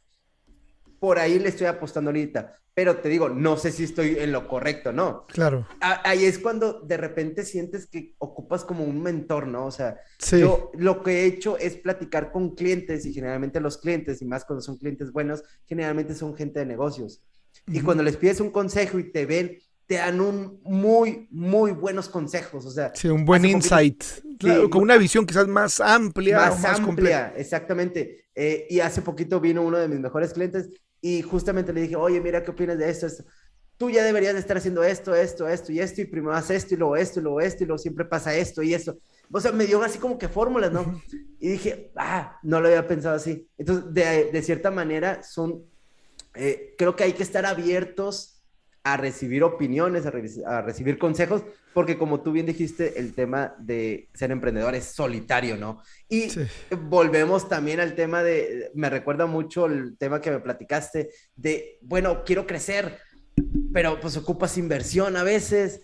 por 1.02 1.18
ahí 1.18 1.40
le 1.40 1.48
estoy 1.48 1.66
apostando 1.66 2.10
ahorita. 2.10 2.60
Pero 2.74 2.98
te 2.98 3.08
digo, 3.08 3.28
no 3.28 3.56
sé 3.56 3.72
si 3.72 3.82
estoy 3.82 4.18
en 4.20 4.30
lo 4.30 4.46
correcto, 4.46 4.92
¿no? 4.92 5.26
Claro. 5.26 5.66
Ahí 5.80 6.24
es 6.24 6.38
cuando 6.38 6.78
de 6.80 6.96
repente 6.96 7.44
sientes 7.44 7.88
que 7.88 8.14
ocupas 8.18 8.64
como 8.64 8.84
un 8.84 9.02
mentor, 9.02 9.48
¿no? 9.48 9.66
O 9.66 9.72
sea, 9.72 9.96
yo 10.30 10.70
lo 10.74 11.02
que 11.02 11.10
he 11.10 11.26
hecho 11.26 11.58
es 11.58 11.74
platicar 11.76 12.30
con 12.30 12.54
clientes 12.54 13.04
y 13.04 13.12
generalmente 13.12 13.58
los 13.58 13.78
clientes, 13.78 14.22
y 14.22 14.26
más 14.26 14.44
cuando 14.44 14.62
son 14.62 14.78
clientes 14.78 15.10
buenos, 15.10 15.42
generalmente 15.66 16.14
son 16.14 16.36
gente 16.36 16.60
de 16.60 16.66
negocios. 16.66 17.20
Y 17.66 17.80
cuando 17.80 18.04
les 18.04 18.16
pides 18.16 18.38
un 18.38 18.50
consejo 18.50 19.00
y 19.00 19.10
te 19.10 19.26
ven, 19.26 19.58
te 19.88 19.96
dan 19.96 20.20
un 20.20 20.60
muy, 20.62 21.26
muy 21.32 21.72
buenos 21.72 22.08
consejos. 22.08 22.64
O 22.64 22.70
sea, 22.70 22.92
sí, 22.94 23.08
un 23.08 23.24
buen 23.24 23.44
insight. 23.44 24.04
con 24.70 24.82
una 24.82 24.96
visión 24.98 25.26
quizás 25.26 25.48
más 25.48 25.80
amplia. 25.80 26.36
Más, 26.36 26.64
amplia, 26.64 27.34
exactamente. 27.36 28.28
Eh, 28.36 28.68
y 28.70 28.78
hace 28.78 29.02
poquito 29.02 29.40
vino 29.40 29.62
uno 29.62 29.78
de 29.78 29.88
mis 29.88 29.98
mejores 29.98 30.32
clientes 30.32 30.70
y 31.02 31.20
justamente 31.20 31.72
le 31.72 31.82
dije, 31.82 31.96
oye, 31.96 32.20
mira, 32.20 32.42
¿qué 32.42 32.52
opinas 32.52 32.78
de 32.78 32.88
esto? 32.88 33.08
Tú 33.76 33.90
ya 33.90 34.04
deberías 34.04 34.34
de 34.34 34.40
estar 34.40 34.56
haciendo 34.56 34.84
esto, 34.84 35.14
esto, 35.14 35.48
esto 35.48 35.72
y 35.72 35.80
esto, 35.80 36.00
y 36.00 36.04
primero 36.04 36.32
haces 36.32 36.62
esto 36.62 36.74
y 36.74 36.78
luego 36.78 36.96
esto 36.96 37.18
y 37.18 37.22
luego 37.24 37.40
esto 37.40 37.64
y 37.64 37.66
luego 37.66 37.78
siempre 37.78 38.04
pasa 38.04 38.34
esto 38.34 38.62
y 38.62 38.72
esto. 38.72 38.96
O 39.30 39.40
sea, 39.40 39.50
me 39.50 39.66
dio 39.66 39.82
así 39.82 39.98
como 39.98 40.16
que 40.16 40.28
fórmulas, 40.28 40.72
¿no? 40.72 41.02
Y 41.40 41.48
dije, 41.48 41.90
ah, 41.96 42.38
no 42.44 42.60
lo 42.60 42.68
había 42.68 42.86
pensado 42.86 43.16
así. 43.16 43.48
Entonces, 43.58 43.92
de, 43.92 44.30
de 44.30 44.42
cierta 44.42 44.70
manera, 44.70 45.24
son, 45.24 45.64
eh, 46.36 46.76
creo 46.78 46.94
que 46.94 47.02
hay 47.02 47.14
que 47.14 47.24
estar 47.24 47.44
abiertos 47.44 48.31
a 48.84 48.96
recibir 48.96 49.44
opiniones, 49.44 50.06
a, 50.06 50.60
recibir 50.62 50.98
consejos, 50.98 51.42
porque 51.72 51.96
como 51.96 52.20
tú 52.20 52.32
bien 52.32 52.46
dijiste, 52.46 52.98
el 52.98 53.14
tema 53.14 53.54
de 53.58 54.08
ser 54.12 54.32
emprendedor 54.32 54.74
es 54.74 54.86
solitario, 54.86 55.56
¿no? 55.56 55.82
Y 56.08 56.28
volvemos 56.88 57.48
también 57.48 57.78
al 57.78 57.94
tema 57.94 58.22
de, 58.22 58.70
me 58.74 58.90
recuerda 58.90 59.26
mucho 59.26 59.66
el 59.66 59.96
tema 59.98 60.20
que 60.20 60.32
me 60.32 60.40
platicaste, 60.40 61.10
de, 61.36 61.78
bueno, 61.82 62.24
quiero 62.24 62.46
crecer, 62.46 62.98
pero 63.72 64.00
pues 64.00 64.16
ocupas 64.16 64.58
inversión 64.58 65.16
a 65.16 65.22
veces, 65.22 65.82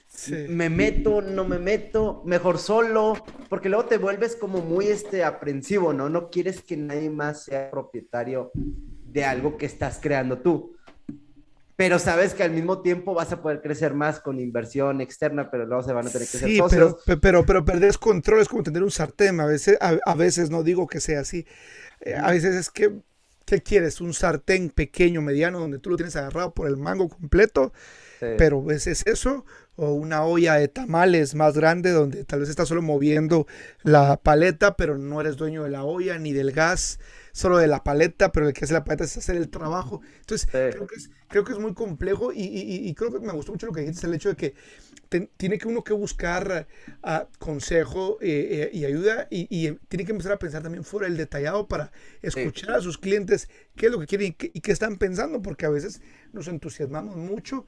me 0.48 0.68
meto, 0.68 1.22
no 1.22 1.44
me 1.44 1.58
meto, 1.60 2.22
mejor 2.26 2.58
solo, 2.58 3.14
porque 3.48 3.68
luego 3.68 3.86
te 3.86 3.98
vuelves 3.98 4.34
como 4.34 4.60
muy 4.60 4.88
este, 4.88 5.22
aprensivo, 5.22 5.92
¿no? 5.92 6.08
No 6.08 6.30
quieres 6.30 6.62
que 6.62 6.76
nadie 6.76 7.10
más 7.10 7.44
sea 7.44 7.70
propietario 7.70 8.50
de 8.54 9.24
algo 9.24 9.56
que 9.56 9.66
estás 9.66 10.00
creando 10.02 10.38
tú 10.40 10.77
pero 11.78 12.00
sabes 12.00 12.34
que 12.34 12.42
al 12.42 12.50
mismo 12.50 12.82
tiempo 12.82 13.14
vas 13.14 13.30
a 13.30 13.40
poder 13.40 13.60
crecer 13.60 13.94
más 13.94 14.18
con 14.18 14.40
inversión 14.40 15.00
externa, 15.00 15.48
pero 15.48 15.64
luego 15.64 15.84
se 15.84 15.92
van 15.92 16.08
a 16.08 16.10
tener 16.10 16.26
que 16.26 16.36
ser 16.36 16.56
socios. 16.56 16.96
Pero, 17.06 17.20
pero, 17.20 17.46
pero 17.46 17.64
perder 17.64 17.96
control 17.98 18.40
es 18.40 18.48
como 18.48 18.64
tener 18.64 18.82
un 18.82 18.90
sartén. 18.90 19.38
A 19.38 19.46
veces, 19.46 19.78
a, 19.80 20.14
veces 20.16 20.50
no 20.50 20.64
digo 20.64 20.88
que 20.88 20.98
sea 20.98 21.20
así. 21.20 21.46
Eh, 22.00 22.16
a 22.16 22.32
veces 22.32 22.56
es 22.56 22.70
que, 22.70 22.98
¿qué 23.44 23.62
quieres? 23.62 24.00
Un 24.00 24.12
sartén 24.12 24.70
pequeño, 24.70 25.22
mediano, 25.22 25.60
donde 25.60 25.78
tú 25.78 25.90
lo 25.90 25.96
tienes 25.96 26.16
agarrado 26.16 26.52
por 26.52 26.66
el 26.66 26.78
mango 26.78 27.08
completo. 27.08 27.72
Pero 28.18 28.72
¿es, 28.72 28.88
¿es 28.88 29.06
eso? 29.06 29.44
o 29.78 29.92
una 29.92 30.24
olla 30.24 30.54
de 30.54 30.66
tamales 30.66 31.36
más 31.36 31.56
grande 31.56 31.92
donde 31.92 32.24
tal 32.24 32.40
vez 32.40 32.48
estás 32.48 32.66
solo 32.66 32.82
moviendo 32.82 33.46
la 33.84 34.16
paleta, 34.16 34.76
pero 34.76 34.98
no 34.98 35.20
eres 35.20 35.36
dueño 35.36 35.62
de 35.62 35.70
la 35.70 35.84
olla 35.84 36.18
ni 36.18 36.32
del 36.32 36.50
gas, 36.50 36.98
solo 37.38 37.58
de 37.58 37.68
la 37.68 37.84
paleta, 37.84 38.32
pero 38.32 38.48
el 38.48 38.52
que 38.52 38.64
hace 38.64 38.74
la 38.74 38.82
paleta 38.82 39.04
es 39.04 39.16
hacer 39.16 39.36
el 39.36 39.48
trabajo. 39.48 40.00
Entonces, 40.18 40.48
creo, 40.50 40.88
que 40.88 40.96
es, 40.96 41.08
creo 41.28 41.44
que 41.44 41.52
es 41.52 41.58
muy 41.60 41.72
complejo 41.72 42.32
y, 42.34 42.92
creo 42.94 43.12
que 43.12 43.20
me 43.20 43.32
gustó 43.32 43.52
mucho 43.52 43.66
lo 43.66 43.72
que 43.72 43.82
dijiste, 43.82 44.08
el 44.08 44.14
hecho 44.14 44.30
de 44.30 44.34
que 44.34 44.54
tiene 45.36 45.56
que 45.56 45.68
uno 45.68 45.84
que 45.84 45.92
buscar 45.92 46.66
uh, 47.04 47.38
consejo 47.38 48.18
eh, 48.20 48.70
eh, 48.72 48.76
y 48.76 48.84
ayuda 48.84 49.28
y, 49.30 49.70
tiene 49.88 50.04
que 50.04 50.10
empezar 50.10 50.32
a 50.32 50.38
pensar 50.38 50.64
también 50.64 50.82
fuera 50.82 51.06
del 51.06 51.16
detallado 51.16 51.68
para 51.68 51.92
escuchar 52.22 52.72
a 52.72 52.80
sus 52.80 52.98
clientes 52.98 53.48
qué 53.76 53.86
es 53.86 53.92
lo 53.92 54.00
que 54.00 54.06
quieren 54.06 54.34
y 54.40 54.60
qué 54.60 54.72
están 54.72 54.96
pensando, 54.96 55.40
porque 55.40 55.64
a 55.64 55.70
veces 55.70 56.02
nos 56.32 56.48
entusiasmamos 56.48 57.16
mucho 57.16 57.66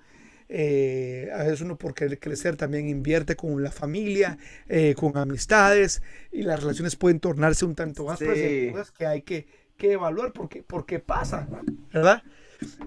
eh, 0.52 1.30
a 1.32 1.44
veces 1.44 1.60
uno 1.60 1.78
por 1.78 1.94
querer 1.94 2.18
crecer 2.18 2.56
también 2.56 2.88
invierte 2.88 3.36
con 3.36 3.62
la 3.62 3.70
familia, 3.70 4.36
eh, 4.68 4.96
con 4.96 5.16
amistades 5.16 6.02
y 6.32 6.42
las 6.42 6.60
relaciones 6.60 6.96
pueden 6.96 7.20
tornarse 7.20 7.64
un 7.64 7.76
tanto 7.76 8.04
más 8.04 8.18
cosas 8.18 8.90
que 8.90 9.06
hay 9.06 9.22
que, 9.22 9.46
que 9.80 9.92
evaluar 9.92 10.32
porque, 10.32 10.62
porque 10.62 10.98
pasa, 11.00 11.48
¿verdad? 11.92 12.22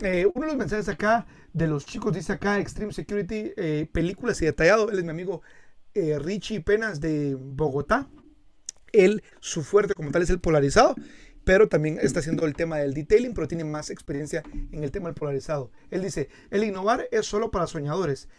Eh, 0.01 0.27
uno 0.33 0.45
de 0.45 0.51
los 0.53 0.57
mensajes 0.57 0.87
acá 0.87 1.25
de 1.51 1.67
los 1.67 1.85
chicos 1.85 2.13
dice 2.13 2.31
acá 2.31 2.59
Extreme 2.59 2.93
Security, 2.93 3.51
películas 3.91 4.41
y 4.41 4.45
detallado. 4.45 4.89
Él 4.89 4.99
es 4.99 5.03
mi 5.03 5.09
amigo 5.09 5.41
Richie 5.93 6.61
Penas 6.61 6.99
de 7.01 7.35
Bogotá. 7.35 8.07
Él, 8.91 9.23
su 9.39 9.63
fuerte 9.63 9.95
como 9.95 10.11
tal 10.11 10.21
es 10.21 10.29
el 10.29 10.39
polarizado 10.39 10.95
pero 11.43 11.67
también 11.67 11.99
está 12.01 12.19
haciendo 12.19 12.45
el 12.45 12.53
tema 12.53 12.77
del 12.77 12.93
detailing, 12.93 13.33
pero 13.33 13.47
tiene 13.47 13.63
más 13.63 13.89
experiencia 13.89 14.43
en 14.71 14.83
el 14.83 14.91
tema 14.91 15.07
del 15.07 15.15
polarizado. 15.15 15.71
Él 15.91 16.01
dice, 16.01 16.29
el 16.49 16.63
innovar 16.63 17.07
es 17.11 17.25
solo 17.25 17.51
para 17.51 17.67
soñadores. 17.67 18.29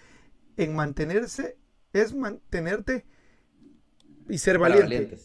En 0.57 0.75
mantenerse 0.75 1.57
es 1.93 2.15
mantenerte 2.15 3.05
y 4.29 4.39
ser 4.39 4.59
valiente. 4.59 4.97
Eh, 4.97 5.19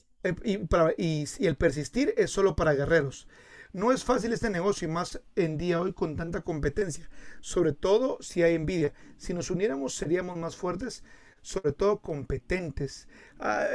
y, 0.43 0.59
y, 0.97 1.47
el 1.47 1.55
persistir 1.55 2.13
es 2.17 2.31
solo 2.31 2.55
para 2.55 2.73
guerreros. 2.73 3.27
No 3.71 3.91
es 3.91 4.03
fácil 4.03 4.33
este 4.33 4.49
negocio 4.49 4.87
y 4.87 4.91
más 4.91 5.21
en 5.35 5.57
día 5.57 5.79
hoy 5.79 5.93
con 5.93 6.15
tanta 6.15 6.41
competencia, 6.41 7.09
sobre 7.39 7.73
todo 7.73 8.17
si 8.21 8.41
hay 8.41 8.55
envidia. 8.55 8.93
Si 9.17 9.33
nos 9.33 9.51
uniéramos 9.51 9.93
seríamos 9.95 10.37
más 10.37 10.55
fuertes 10.55 11.03
sobre 11.41 11.71
todo 11.71 11.99
competentes. 11.99 13.07
Ah, 13.39 13.67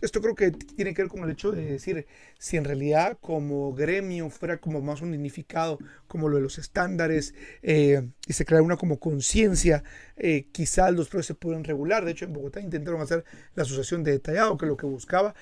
esto, 0.00 0.20
creo 0.20 0.34
que 0.34 0.50
tiene 0.50 0.94
que 0.94 1.02
ver 1.02 1.10
con 1.10 1.22
el 1.24 1.30
hecho 1.30 1.52
de 1.52 1.64
decir, 1.64 2.06
si 2.38 2.56
en 2.56 2.64
realidad 2.64 3.18
como 3.20 3.74
gremio 3.74 4.30
fuera 4.30 4.58
como 4.58 4.80
más 4.80 5.02
unificado, 5.02 5.78
como 6.08 6.28
lo 6.28 6.36
de 6.36 6.42
los 6.42 6.58
estándares, 6.58 7.34
eh, 7.62 8.08
y 8.26 8.32
se 8.32 8.44
crea 8.44 8.62
una 8.62 8.76
como 8.76 8.98
conciencia, 8.98 9.84
eh, 10.16 10.46
quizás 10.52 10.92
los 10.92 11.08
precios 11.08 11.26
se 11.26 11.34
pueden 11.34 11.64
regular. 11.64 12.04
De 12.04 12.12
hecho, 12.12 12.24
en 12.24 12.32
Bogotá 12.32 12.60
intentaron 12.60 13.00
hacer 13.00 13.24
la 13.54 13.64
asociación 13.64 14.02
de 14.04 14.12
detallado, 14.12 14.56
que 14.56 14.66
lo 14.66 14.76
que 14.76 14.86
buscaba 14.86 15.34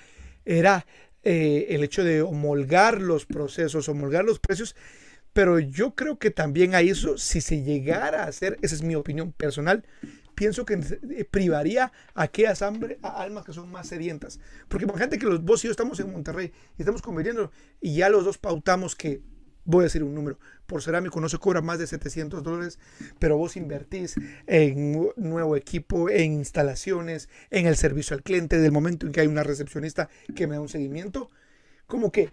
era 0.48 0.86
eh, 1.22 1.66
el 1.70 1.84
hecho 1.84 2.02
de 2.02 2.22
homologar 2.22 3.00
los 3.00 3.26
procesos, 3.26 3.88
homologar 3.88 4.24
los 4.24 4.38
precios 4.38 4.74
pero 5.38 5.60
yo 5.60 5.94
creo 5.94 6.18
que 6.18 6.32
también 6.32 6.74
a 6.74 6.80
eso, 6.80 7.16
si 7.16 7.40
se 7.40 7.62
llegara 7.62 8.24
a 8.24 8.26
hacer, 8.26 8.58
esa 8.60 8.74
es 8.74 8.82
mi 8.82 8.96
opinión 8.96 9.30
personal, 9.30 9.84
pienso 10.34 10.64
que 10.64 10.74
eh, 10.74 11.24
privaría 11.24 11.92
a 12.14 12.22
aquellas 12.22 12.60
hambre, 12.60 12.98
a 13.02 13.22
almas 13.22 13.44
que 13.44 13.52
son 13.52 13.70
más 13.70 13.86
sedientas. 13.86 14.40
Porque 14.66 14.84
imagínate 14.84 15.16
que 15.16 15.26
los, 15.26 15.40
vos 15.44 15.64
y 15.64 15.68
yo 15.68 15.70
estamos 15.70 16.00
en 16.00 16.10
Monterrey 16.10 16.52
y 16.76 16.82
estamos 16.82 17.02
convirtiendo 17.02 17.52
y 17.80 17.94
ya 17.94 18.08
los 18.08 18.24
dos 18.24 18.38
pautamos 18.38 18.96
que, 18.96 19.20
voy 19.68 19.82
a 19.82 19.84
decir 19.84 20.02
un 20.02 20.14
número, 20.14 20.38
por 20.64 20.82
cerámico 20.82 21.20
no 21.20 21.28
se 21.28 21.36
cobra 21.36 21.60
más 21.60 21.78
de 21.78 21.86
700 21.86 22.42
dólares, 22.42 22.78
pero 23.18 23.36
vos 23.36 23.54
invertís 23.54 24.14
en 24.46 25.12
nuevo 25.16 25.56
equipo, 25.56 26.08
en 26.08 26.32
instalaciones, 26.32 27.28
en 27.50 27.66
el 27.66 27.76
servicio 27.76 28.16
al 28.16 28.22
cliente, 28.22 28.58
del 28.58 28.72
momento 28.72 29.06
en 29.06 29.12
que 29.12 29.20
hay 29.20 29.26
una 29.26 29.42
recepcionista 29.42 30.08
que 30.34 30.46
me 30.46 30.54
da 30.54 30.62
un 30.62 30.70
seguimiento, 30.70 31.30
como 31.86 32.10
que 32.10 32.30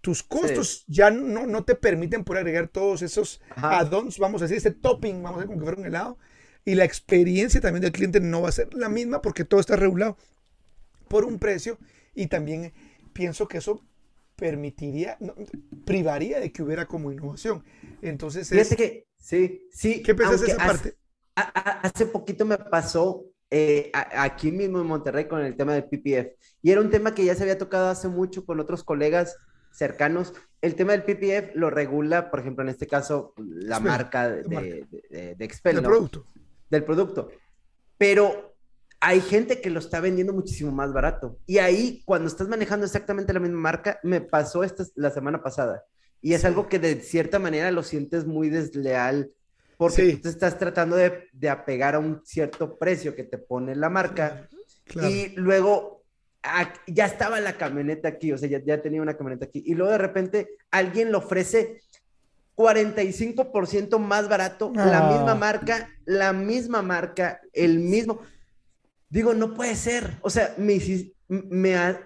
tus 0.00 0.22
costos 0.22 0.84
ya 0.86 1.10
no, 1.10 1.46
no, 1.46 1.64
te 1.64 1.74
permiten 1.74 2.24
por 2.24 2.38
agregar 2.38 2.68
todos 2.68 3.02
esos 3.02 3.42
add-ons, 3.56 4.18
vamos 4.18 4.40
a 4.40 4.46
decir, 4.46 4.56
ese 4.56 4.70
topping, 4.70 5.22
vamos 5.22 5.40
a 5.40 5.42
decir, 5.42 5.48
como 5.48 5.58
que 5.58 5.64
fuera 5.66 5.78
un 5.78 5.86
helado, 5.86 6.18
y 6.64 6.74
la 6.74 6.86
experiencia 6.86 7.60
también 7.60 7.82
del 7.82 7.92
cliente 7.92 8.18
no 8.20 8.40
va 8.40 8.48
a 8.48 8.52
ser 8.52 8.72
la 8.72 8.88
misma 8.88 9.20
porque 9.20 9.44
todo 9.44 9.60
está 9.60 9.76
regulado 9.76 10.16
por 11.06 11.26
un 11.26 11.38
precio 11.38 11.78
y 12.14 12.28
también 12.28 12.72
pienso 13.12 13.46
que 13.46 13.58
eso 13.58 13.84
permitiría, 14.40 15.16
privaría 15.84 16.40
de 16.40 16.50
que 16.50 16.62
hubiera 16.62 16.86
como 16.86 17.12
innovación. 17.12 17.62
Entonces, 18.02 18.48
fíjate 18.48 18.74
que, 18.76 19.06
sí, 19.18 19.68
sí. 19.70 20.02
¿Qué 20.02 20.14
pensás 20.14 20.40
de 20.40 20.48
esa 20.48 20.56
parte? 20.56 20.96
hace 21.34 22.06
poquito 22.06 22.44
me 22.44 22.58
pasó 22.58 23.24
eh, 23.50 23.90
aquí 23.94 24.52
mismo 24.52 24.80
en 24.80 24.86
Monterrey 24.86 25.26
con 25.26 25.40
el 25.40 25.56
tema 25.56 25.72
del 25.72 25.84
PPF 25.84 26.34
y 26.60 26.70
era 26.70 26.80
un 26.80 26.90
tema 26.90 27.14
que 27.14 27.24
ya 27.24 27.34
se 27.34 27.44
había 27.44 27.56
tocado 27.56 27.88
hace 27.88 28.08
mucho 28.08 28.44
con 28.44 28.60
otros 28.60 28.82
colegas 28.84 29.36
cercanos. 29.72 30.34
El 30.60 30.74
tema 30.74 30.92
del 30.92 31.04
PPF 31.04 31.54
lo 31.54 31.70
regula, 31.70 32.30
por 32.30 32.40
ejemplo, 32.40 32.62
en 32.64 32.70
este 32.70 32.86
caso, 32.86 33.32
la 33.38 33.80
marca 33.80 34.28
de, 34.28 34.86
de, 35.08 35.34
de, 35.36 35.44
Expel. 35.44 35.76
El 35.76 35.82
producto 35.84 36.26
del 36.70 36.84
producto. 36.84 37.30
Pero 37.98 38.49
hay 39.00 39.20
gente 39.20 39.60
que 39.60 39.70
lo 39.70 39.78
está 39.78 40.00
vendiendo 40.00 40.32
muchísimo 40.32 40.70
más 40.72 40.92
barato. 40.92 41.38
Y 41.46 41.58
ahí, 41.58 42.02
cuando 42.04 42.28
estás 42.28 42.48
manejando 42.48 42.86
exactamente 42.86 43.32
la 43.32 43.40
misma 43.40 43.58
marca, 43.58 43.98
me 44.02 44.20
pasó 44.20 44.62
esta 44.62 44.84
la 44.94 45.10
semana 45.10 45.42
pasada. 45.42 45.84
Y 46.20 46.34
es 46.34 46.44
algo 46.44 46.68
que 46.68 46.78
de 46.78 47.00
cierta 47.00 47.38
manera 47.38 47.70
lo 47.70 47.82
sientes 47.82 48.26
muy 48.26 48.50
desleal 48.50 49.32
porque 49.78 50.12
tú 50.16 50.20
te 50.20 50.28
estás 50.28 50.58
tratando 50.58 50.94
de, 50.96 51.28
de, 51.32 51.48
apegar 51.48 51.94
a 51.94 51.98
un 51.98 52.20
cierto 52.22 52.76
precio 52.76 53.14
que 53.14 53.24
te 53.24 53.38
pone 53.38 53.74
la 53.74 53.88
marca. 53.88 54.46
Y 54.94 55.28
luego 55.36 56.04
ya 56.86 57.06
estaba 57.06 57.40
la 57.40 57.56
camioneta 57.56 58.08
aquí, 58.08 58.32
o 58.32 58.36
sea, 58.36 58.48
ya, 58.48 58.62
ya 58.62 58.82
tenía 58.82 59.00
una 59.00 59.16
camioneta 59.16 59.46
aquí. 59.46 59.62
Y 59.64 59.74
luego 59.74 59.92
de 59.92 59.98
repente 59.98 60.48
alguien 60.70 61.10
lo 61.10 61.18
ofrece 61.18 61.80
45% 62.56 63.98
más 63.98 64.28
barato, 64.28 64.70
la 64.74 65.08
misma 65.10 65.34
marca, 65.34 65.88
la 66.04 66.34
misma 66.34 66.82
marca, 66.82 67.40
el 67.54 67.78
mismo. 67.78 68.20
Digo, 69.10 69.34
no 69.34 69.52
puede 69.52 69.76
ser. 69.76 70.18
O 70.22 70.30
sea, 70.30 70.54
me, 70.56 70.80
me, 71.28 71.96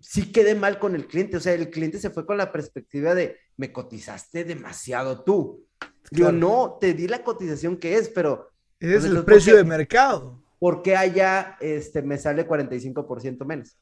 sí 0.00 0.32
quedé 0.32 0.54
mal 0.54 0.78
con 0.78 0.94
el 0.94 1.06
cliente. 1.06 1.36
O 1.36 1.40
sea, 1.40 1.52
el 1.52 1.68
cliente 1.68 1.98
se 1.98 2.08
fue 2.08 2.24
con 2.24 2.38
la 2.38 2.50
perspectiva 2.50 3.14
de, 3.14 3.36
me 3.58 3.72
cotizaste 3.72 4.44
demasiado 4.44 5.22
tú. 5.22 5.66
Yo 6.10 6.32
no, 6.32 6.78
te 6.80 6.94
di 6.94 7.08
la 7.08 7.22
cotización 7.22 7.76
que 7.76 7.96
es, 7.96 8.08
pero... 8.08 8.50
Es 8.80 9.04
el 9.04 9.24
precio 9.24 9.56
de 9.56 9.64
mercado. 9.64 10.42
Porque 10.58 10.96
allá 10.96 11.56
este, 11.60 12.02
me 12.02 12.16
sale 12.16 12.46
45% 12.46 13.44
menos? 13.44 13.76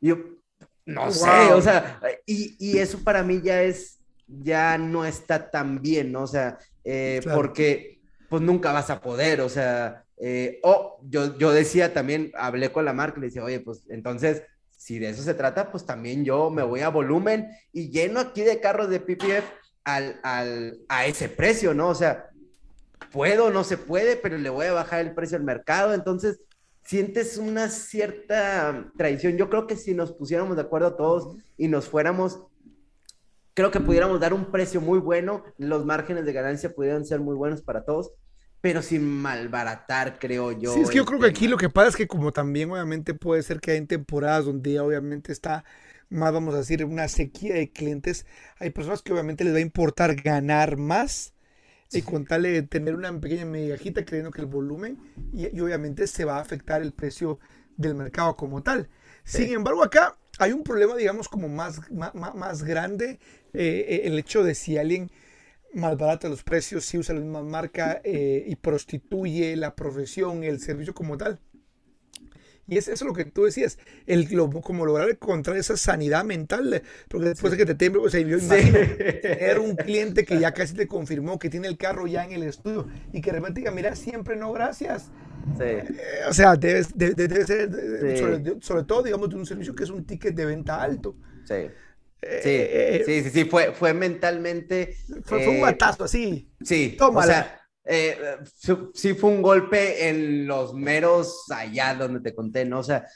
yo, 0.00 0.18
no 0.86 1.10
sé, 1.10 1.30
o 1.54 1.62
sea, 1.62 1.98
y, 2.26 2.56
y 2.58 2.78
eso 2.78 2.98
para 3.02 3.22
mí 3.22 3.40
ya 3.42 3.62
es 3.62 3.98
ya 4.26 4.78
no 4.78 5.04
está 5.04 5.50
tan 5.50 5.80
bien, 5.80 6.12
¿no? 6.12 6.22
O 6.22 6.26
sea, 6.26 6.58
eh, 6.84 7.20
porque 7.34 8.00
pues 8.28 8.42
nunca 8.42 8.72
vas 8.72 8.90
a 8.90 9.00
poder, 9.00 9.40
o 9.40 9.48
sea, 9.48 10.03
eh, 10.18 10.60
o 10.62 10.98
yo, 11.02 11.36
yo 11.38 11.52
decía 11.52 11.92
también, 11.92 12.32
hablé 12.34 12.70
con 12.72 12.84
la 12.84 12.92
marca 12.92 13.18
y 13.18 13.20
le 13.20 13.26
decía, 13.26 13.44
oye, 13.44 13.60
pues 13.60 13.84
entonces, 13.88 14.42
si 14.70 14.98
de 14.98 15.10
eso 15.10 15.22
se 15.22 15.34
trata, 15.34 15.70
pues 15.70 15.86
también 15.86 16.24
yo 16.24 16.50
me 16.50 16.62
voy 16.62 16.80
a 16.80 16.88
volumen 16.88 17.48
y 17.72 17.90
lleno 17.90 18.20
aquí 18.20 18.42
de 18.42 18.60
carros 18.60 18.90
de 18.90 19.00
PPF 19.00 19.44
al, 19.84 20.20
al, 20.22 20.78
a 20.88 21.06
ese 21.06 21.28
precio, 21.28 21.74
¿no? 21.74 21.88
O 21.88 21.94
sea, 21.94 22.30
puedo, 23.12 23.50
no 23.50 23.64
se 23.64 23.78
puede, 23.78 24.16
pero 24.16 24.38
le 24.38 24.50
voy 24.50 24.66
a 24.66 24.72
bajar 24.72 25.00
el 25.00 25.14
precio 25.14 25.36
al 25.36 25.44
mercado, 25.44 25.94
entonces 25.94 26.40
sientes 26.84 27.38
una 27.38 27.68
cierta 27.68 28.90
traición. 28.96 29.36
Yo 29.36 29.48
creo 29.48 29.66
que 29.66 29.76
si 29.76 29.94
nos 29.94 30.12
pusiéramos 30.12 30.56
de 30.56 30.62
acuerdo 30.62 30.94
todos 30.94 31.36
y 31.56 31.68
nos 31.68 31.88
fuéramos 31.88 32.40
creo 33.54 33.70
que 33.70 33.80
pudiéramos 33.80 34.20
dar 34.20 34.34
un 34.34 34.50
precio 34.50 34.80
muy 34.80 34.98
bueno, 34.98 35.44
los 35.58 35.86
márgenes 35.86 36.26
de 36.26 36.32
ganancia 36.32 36.74
pudieran 36.74 37.06
ser 37.06 37.20
muy 37.20 37.36
buenos 37.36 37.62
para 37.62 37.84
todos, 37.84 38.12
pero 38.64 38.80
sin 38.80 39.06
malbaratar, 39.06 40.18
creo 40.18 40.50
yo. 40.50 40.72
Sí, 40.72 40.80
es 40.80 40.88
que 40.88 40.96
yo 40.96 41.04
creo 41.04 41.20
que 41.20 41.26
aquí 41.26 41.48
lo 41.48 41.58
que 41.58 41.68
pasa 41.68 41.90
es 41.90 41.96
que 41.96 42.08
como 42.08 42.32
también 42.32 42.70
obviamente 42.70 43.12
puede 43.12 43.42
ser 43.42 43.60
que 43.60 43.72
hay 43.72 43.84
temporadas 43.84 44.46
donde 44.46 44.80
obviamente 44.80 45.32
está 45.32 45.66
más, 46.08 46.32
vamos 46.32 46.54
a 46.54 46.58
decir, 46.60 46.82
una 46.86 47.08
sequía 47.08 47.56
de 47.56 47.70
clientes, 47.70 48.24
hay 48.58 48.70
personas 48.70 49.02
que 49.02 49.12
obviamente 49.12 49.44
les 49.44 49.52
va 49.52 49.58
a 49.58 49.60
importar 49.60 50.14
ganar 50.14 50.78
más 50.78 51.34
y 51.92 52.00
con 52.00 52.24
tal 52.24 52.44
de 52.44 52.62
tener 52.62 52.94
una 52.94 53.12
pequeña 53.20 53.44
megajita 53.44 54.02
creyendo 54.02 54.30
que 54.30 54.40
el 54.40 54.46
volumen 54.46 54.98
y, 55.34 55.60
obviamente 55.60 56.06
se 56.06 56.24
va 56.24 56.38
a 56.38 56.40
afectar 56.40 56.80
el 56.80 56.94
precio 56.94 57.38
del 57.76 57.94
mercado 57.94 58.34
como 58.34 58.62
tal. 58.62 58.88
Sin 59.24 59.52
embargo, 59.52 59.84
acá 59.84 60.16
hay 60.38 60.52
un 60.52 60.62
problema, 60.62 60.96
digamos, 60.96 61.28
como 61.28 61.50
más, 61.50 61.82
más, 61.90 62.62
grande, 62.62 63.18
eh, 63.52 63.84
eh, 63.88 64.00
el 64.04 64.18
hecho 64.18 64.42
de 64.42 64.54
si 64.54 64.78
alguien 64.78 65.10
malbarata 65.74 66.28
los 66.28 66.42
precios, 66.42 66.84
si 66.84 66.98
usa 66.98 67.14
la 67.14 67.20
misma 67.20 67.42
marca 67.42 68.00
eh, 68.04 68.44
y 68.46 68.56
prostituye 68.56 69.56
la 69.56 69.74
profesión, 69.74 70.44
el 70.44 70.60
servicio 70.60 70.94
como 70.94 71.16
tal. 71.16 71.40
Y 72.66 72.78
es 72.78 72.88
eso 72.88 73.04
lo 73.04 73.12
que 73.12 73.26
tú 73.26 73.44
decías, 73.44 73.78
el, 74.06 74.26
como 74.62 74.86
lograr 74.86 75.10
encontrar 75.10 75.56
esa 75.56 75.76
sanidad 75.76 76.24
mental, 76.24 76.82
porque 77.08 77.28
después 77.28 77.50
de 77.50 77.58
que 77.58 77.66
te 77.66 77.74
temble, 77.74 78.00
o 78.00 78.08
sea, 78.08 78.20
yo 78.20 78.38
imagino 78.38 78.78
tener 79.22 79.58
un 79.58 79.76
cliente 79.76 80.24
que 80.24 80.40
ya 80.40 80.52
casi 80.52 80.74
te 80.74 80.86
confirmó 80.86 81.38
que 81.38 81.50
tiene 81.50 81.68
el 81.68 81.76
carro 81.76 82.06
ya 82.06 82.24
en 82.24 82.32
el 82.32 82.42
estudio 82.44 82.86
y 83.12 83.20
que 83.20 83.32
de 83.32 83.38
repente 83.38 83.60
diga, 83.60 83.70
mira, 83.70 83.94
siempre 83.94 84.36
no, 84.36 84.50
gracias. 84.52 85.10
Sí. 85.58 85.94
o 86.26 86.32
sea, 86.32 86.56
debe, 86.56 86.84
ser, 86.84 87.70
sobre, 88.62 88.84
todo, 88.84 89.02
digamos, 89.02 89.28
de 89.28 89.36
un 89.36 89.44
servicio 89.44 89.74
que 89.74 89.84
es 89.84 89.90
un 89.90 90.06
ticket 90.06 90.34
de 90.34 90.46
venta 90.46 90.80
alto. 90.80 91.16
Sí. 91.44 91.68
Sí, 92.22 92.58
sí, 93.04 93.22
sí, 93.22 93.30
sí, 93.30 93.44
fue, 93.44 93.72
fue 93.72 93.92
mentalmente. 93.92 94.96
Fue, 95.24 95.46
un 95.46 95.60
batazo 95.60 96.04
así. 96.04 96.50
Sí, 96.62 96.96
Toma. 96.98 97.20
O 97.20 97.22
sea, 97.22 97.60
sí 98.94 99.14
fue 99.14 99.30
un 99.30 99.42
golpe 99.42 100.08
en 100.08 100.46
los 100.46 100.74
meros 100.74 101.44
allá 101.50 101.94
donde 101.94 102.20
te 102.20 102.34
conté, 102.34 102.64
¿no? 102.64 102.78
O 102.78 102.82
sea, 102.82 103.06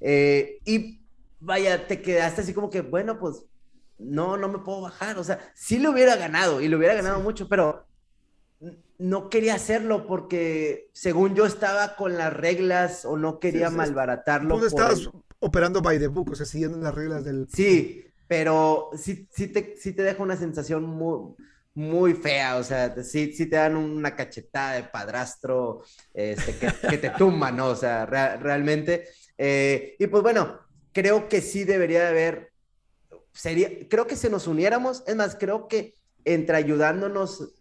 y 0.00 1.00
vaya, 1.38 1.86
te 1.86 2.02
quedaste 2.02 2.40
así 2.40 2.52
como 2.52 2.70
que, 2.70 2.80
bueno, 2.80 3.18
pues 3.18 3.44
no, 3.98 4.36
no 4.36 4.48
me 4.48 4.58
puedo 4.58 4.82
bajar. 4.82 5.18
O 5.18 5.24
sea, 5.24 5.38
sí 5.54 5.78
lo 5.78 5.92
hubiera 5.92 6.16
ganado 6.16 6.60
y 6.60 6.68
lo 6.68 6.78
hubiera 6.78 6.94
ganado 6.94 7.20
mucho, 7.20 7.48
pero 7.48 7.86
no 8.98 9.28
quería 9.28 9.54
hacerlo 9.54 10.06
porque 10.06 10.88
según 10.92 11.34
yo 11.34 11.46
estaba 11.46 11.96
con 11.96 12.16
las 12.16 12.32
reglas 12.32 13.04
o 13.04 13.16
no 13.16 13.38
quería 13.38 13.70
malbaratarlo. 13.70 14.58
Tú 14.58 14.66
estabas 14.66 15.10
operando 15.38 15.82
by 15.82 15.98
the 15.98 16.06
book, 16.06 16.30
o 16.32 16.34
sea, 16.34 16.46
siguiendo 16.46 16.78
las 16.78 16.94
reglas 16.94 17.24
del... 17.24 17.46
Sí, 17.52 18.05
pero 18.28 18.90
sí, 18.96 19.28
sí, 19.30 19.48
te, 19.48 19.76
sí 19.76 19.92
te 19.92 20.02
deja 20.02 20.22
una 20.22 20.36
sensación 20.36 20.84
muy, 20.84 21.34
muy 21.74 22.14
fea, 22.14 22.56
o 22.56 22.64
sea, 22.64 23.02
sí, 23.04 23.32
sí 23.32 23.46
te 23.46 23.56
dan 23.56 23.76
una 23.76 24.16
cachetada 24.16 24.74
de 24.74 24.84
padrastro 24.84 25.82
este, 26.14 26.54
que, 26.88 26.98
te 26.98 27.10
tumba, 27.10 27.52
¿no? 27.52 27.68
O 27.68 27.76
sea, 27.76 28.06
realmente. 28.06 29.04
Eh, 29.36 29.94
y 29.98 30.06
pues 30.06 30.22
bueno, 30.22 30.58
creo 30.92 31.28
que 31.28 31.42
sí 31.42 31.64
debería 31.64 32.00
de 32.00 32.08
haber, 32.08 32.52
sería, 33.32 33.70
creo 33.88 34.06
que 34.06 34.16
si 34.16 34.30
nos 34.30 34.46
uniéramos, 34.46 35.04
es 35.06 35.14
más, 35.16 35.36
creo 35.36 35.68
que 35.68 35.94
entre 36.24 36.56
ayudándonos 36.56 37.52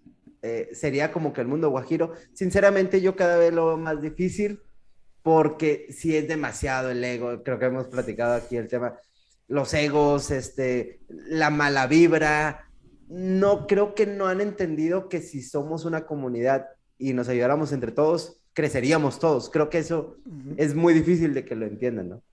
eh, 0.42 0.70
sería 0.72 1.12
como 1.12 1.34
que 1.34 1.42
el 1.42 1.48
mundo 1.48 1.70
guajiro, 1.70 2.14
sinceramente 2.34 3.02
yo 3.02 3.16
cada 3.16 3.38
vez 3.38 3.54
lo 3.54 3.68
veo 3.68 3.78
más 3.78 4.02
difícil 4.02 4.62
porque 5.22 5.88
si 5.90 6.16
es 6.16 6.28
demasiado 6.28 6.92
el 6.92 7.04
ego, 7.04 7.44
creo 7.44 7.60
que 7.60 7.66
hemos 7.66 7.88
platicado 7.88 8.36
aquí 8.36 8.56
el 8.56 8.68
tema, 8.68 8.96
los 9.48 9.74
egos, 9.74 10.32
este, 10.32 11.02
la 11.08 11.50
mala 11.50 11.88
vibra, 11.88 12.70
no 13.08 13.68
creo 13.68 13.94
que 13.94 14.08
no 14.08 14.28
han 14.28 14.42
entendido 14.42 15.10
que 15.10 15.22
si 15.22 15.42
somos 15.42 15.86
una 15.86 16.06
comunidad 16.06 16.68
y 16.98 17.14
nos 17.14 17.30
ayudáramos 17.30 17.72
entre 17.72 17.92
todos, 17.92 18.42
creceríamos 18.54 19.20
todos. 19.20 19.50
Creo 19.50 19.70
que 19.70 19.80
eso 19.80 20.18
es 20.58 20.76
muy 20.76 20.94
difícil 20.94 21.34
de 21.34 21.46
que 21.46 21.56
lo 21.56 21.66
entiendan, 21.66 22.10
¿no? 22.10 22.24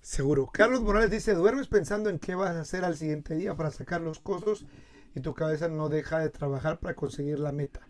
Seguro. 0.00 0.48
Carlos 0.52 0.82
Morales 0.82 1.10
dice, 1.10 1.34
duermes 1.34 1.66
pensando 1.66 2.08
en 2.08 2.18
qué 2.18 2.34
vas 2.34 2.54
a 2.54 2.60
hacer 2.60 2.84
al 2.84 2.96
siguiente 2.96 3.34
día 3.34 3.56
para 3.56 3.70
sacar 3.70 4.00
los 4.00 4.20
costos 4.20 4.66
y 5.14 5.20
tu 5.20 5.34
cabeza 5.34 5.68
no 5.68 5.88
deja 5.88 6.20
de 6.20 6.30
trabajar 6.30 6.78
para 6.78 6.94
conseguir 6.94 7.40
la 7.40 7.52
meta. 7.52 7.80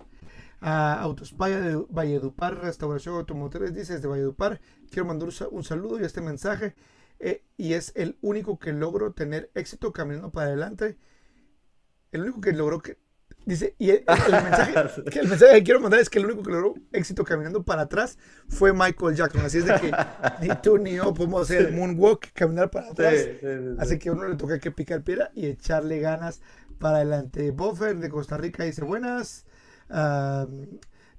A 0.60 1.00
Autospaya 1.00 1.60
de 1.60 1.76
Valledupar, 1.90 2.62
Restauración 2.62 3.14
Automotores, 3.16 3.74
dice 3.74 3.94
desde 3.94 4.08
Valledupar, 4.08 4.60
quiero 4.90 5.06
mandar 5.06 5.28
un 5.50 5.64
saludo 5.64 6.00
y 6.00 6.04
este 6.04 6.20
mensaje 6.20 6.74
eh, 7.20 7.44
y 7.56 7.74
es 7.74 7.92
el 7.96 8.16
único 8.20 8.58
que 8.58 8.72
logro 8.72 9.12
tener 9.12 9.50
éxito 9.54 9.92
caminando 9.92 10.30
para 10.30 10.48
adelante. 10.48 10.96
El 12.12 12.22
único 12.22 12.40
que 12.40 12.52
logró 12.52 12.80
que, 12.80 12.98
Dice, 13.48 13.74
y 13.78 13.90
el, 13.90 14.04
mensaje, 14.06 14.74
que, 15.10 15.20
el, 15.20 15.28
mensaje, 15.28 15.54
que 15.54 15.62
quiero 15.62 15.80
mandar 15.80 16.00
es 16.00 16.10
que 16.10 16.18
el 16.18 16.26
único 16.26 16.42
que 16.42 16.50
logró 16.50 16.74
éxito 16.92 17.24
caminando 17.24 17.62
para 17.62 17.82
atrás 17.82 18.18
fue 18.46 18.74
Michael 18.74 19.16
Jackson. 19.16 19.40
Así 19.40 19.58
es 19.58 19.64
de 19.64 19.74
que 19.80 19.90
ni 20.42 20.54
tú 20.60 20.76
ni 20.76 20.96
yo 20.96 21.14
podemos 21.14 21.42
hacer 21.42 21.72
moonwalk, 21.72 22.30
caminar 22.34 22.70
para 22.70 22.90
atrás. 22.90 23.14
Así 23.78 23.98
que 23.98 24.10
a 24.10 24.12
uno 24.12 24.28
le 24.28 24.36
toca 24.36 24.58
que 24.58 24.70
picar 24.70 25.02
piedra 25.02 25.30
y 25.34 25.46
echarle 25.46 25.98
ganas 25.98 26.42
para 26.78 26.96
adelante. 26.96 27.50
Buffer 27.50 27.96
de 27.96 28.10
Costa 28.10 28.36
Rica 28.36 28.64
dice, 28.64 28.84
buenas. 28.84 29.46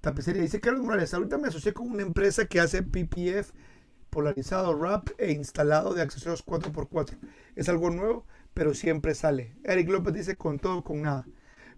tapicería 0.02 0.43
dice, 0.43 0.60
Carlos 0.60 0.84
Morales, 0.84 1.12
ahorita 1.16 1.39
me 1.39 1.47
asocié 1.47 1.74
con 1.74 1.89
una 1.89 2.04
empresa 2.04 2.45
que 2.45 2.60
hace 2.60 2.84
PPF 2.84 3.54
polarizado, 4.10 4.76
wrap 4.76 5.10
e 5.18 5.32
instalado 5.32 5.93
de 5.93 6.01
accesorios 6.01 6.45
4x4. 6.45 7.18
Es 7.55 7.70
algo 7.70 7.89
nuevo, 7.89 8.26
pero 8.53 8.74
siempre 8.74 9.16
sale. 9.16 9.55
Eric 9.64 9.89
López 9.89 10.14
dice, 10.14 10.36
con 10.36 10.60
todo, 10.60 10.84
con 10.84 11.01
nada. 11.01 11.26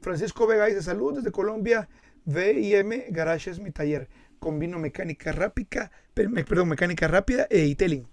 Francisco 0.01 0.47
Vega 0.47 0.65
dice, 0.65 0.81
salud 0.81 1.15
desde 1.15 1.31
Colombia, 1.31 1.87
VIM 2.25 3.03
Garage 3.09 3.51
es 3.51 3.59
mi 3.59 3.71
taller. 3.71 4.09
Combino 4.39 4.79
mecánica 4.79 5.31
rápida, 5.31 5.91
perdón, 6.15 6.69
mecánica 6.69 7.07
rápida 7.07 7.45
e 7.51 7.59
detailing. 7.59 8.07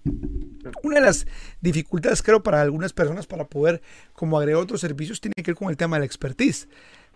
Una 0.82 0.96
de 0.96 1.00
las 1.00 1.26
dificultades, 1.62 2.22
creo, 2.22 2.42
para 2.42 2.60
algunas 2.60 2.92
personas 2.92 3.26
para 3.26 3.46
poder 3.46 3.80
como 4.12 4.38
agregar 4.38 4.60
otros 4.60 4.82
servicios 4.82 5.22
tiene 5.22 5.32
que 5.36 5.52
ver 5.52 5.56
con 5.56 5.70
el 5.70 5.78
tema 5.78 5.96
de 5.96 6.00
la 6.00 6.06
expertise. 6.06 6.68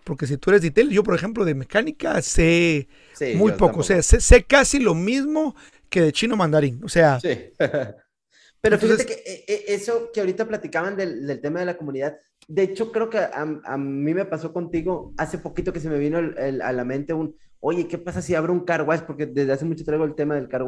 Porque 0.03 0.27
si 0.27 0.37
tú 0.37 0.49
eres 0.49 0.61
detail, 0.61 0.89
yo 0.89 1.03
por 1.03 1.15
ejemplo 1.15 1.45
de 1.45 1.55
mecánica 1.55 2.21
sé 2.21 2.87
muy 3.35 3.53
poco, 3.53 3.81
o 3.81 3.83
sea, 3.83 4.01
sé, 4.01 4.43
casi 4.43 4.79
lo 4.79 4.95
mismo 4.95 5.55
que 5.93 6.01
de 6.01 6.11
chino 6.11 6.35
mandarín. 6.35 6.81
O 6.83 6.89
sea, 6.89 7.19
sí. 7.19 7.53
Pero 8.61 8.79
fíjate 8.79 9.05
que 9.05 9.13
eh, 9.13 9.43
eh, 9.45 9.63
eso 9.67 10.09
que 10.13 10.21
ahorita 10.21 10.47
platicaban 10.47 10.95
del, 10.95 11.27
del, 11.27 11.41
tema 11.41 11.59
de 11.59 11.65
la 11.65 11.77
comunidad, 11.77 12.17
de 12.47 12.63
hecho, 12.63 12.91
creo 12.93 13.09
que 13.09 13.19
a, 13.19 13.45
mí 13.77 14.13
me 14.13 14.25
pasó 14.25 14.53
contigo 14.53 15.13
hace 15.17 15.37
poquito 15.37 15.73
que 15.73 15.81
se 15.81 15.89
me 15.89 15.97
vino 15.97 16.17
a 16.17 16.71
la 16.71 16.85
mente 16.85 17.13
un, 17.13 17.35
oye, 17.59 17.87
¿qué 17.87 17.97
pasa 17.97 18.21
si 18.21 18.35
abro 18.35 18.53
un 18.53 18.65
car 18.65 18.85
Porque 19.05 19.25
desde 19.25 19.51
hace 19.51 19.65
mucho 19.65 19.83
traigo 19.83 20.05
el 20.05 20.15
tema 20.15 20.35
del 20.35 20.47
car 20.47 20.63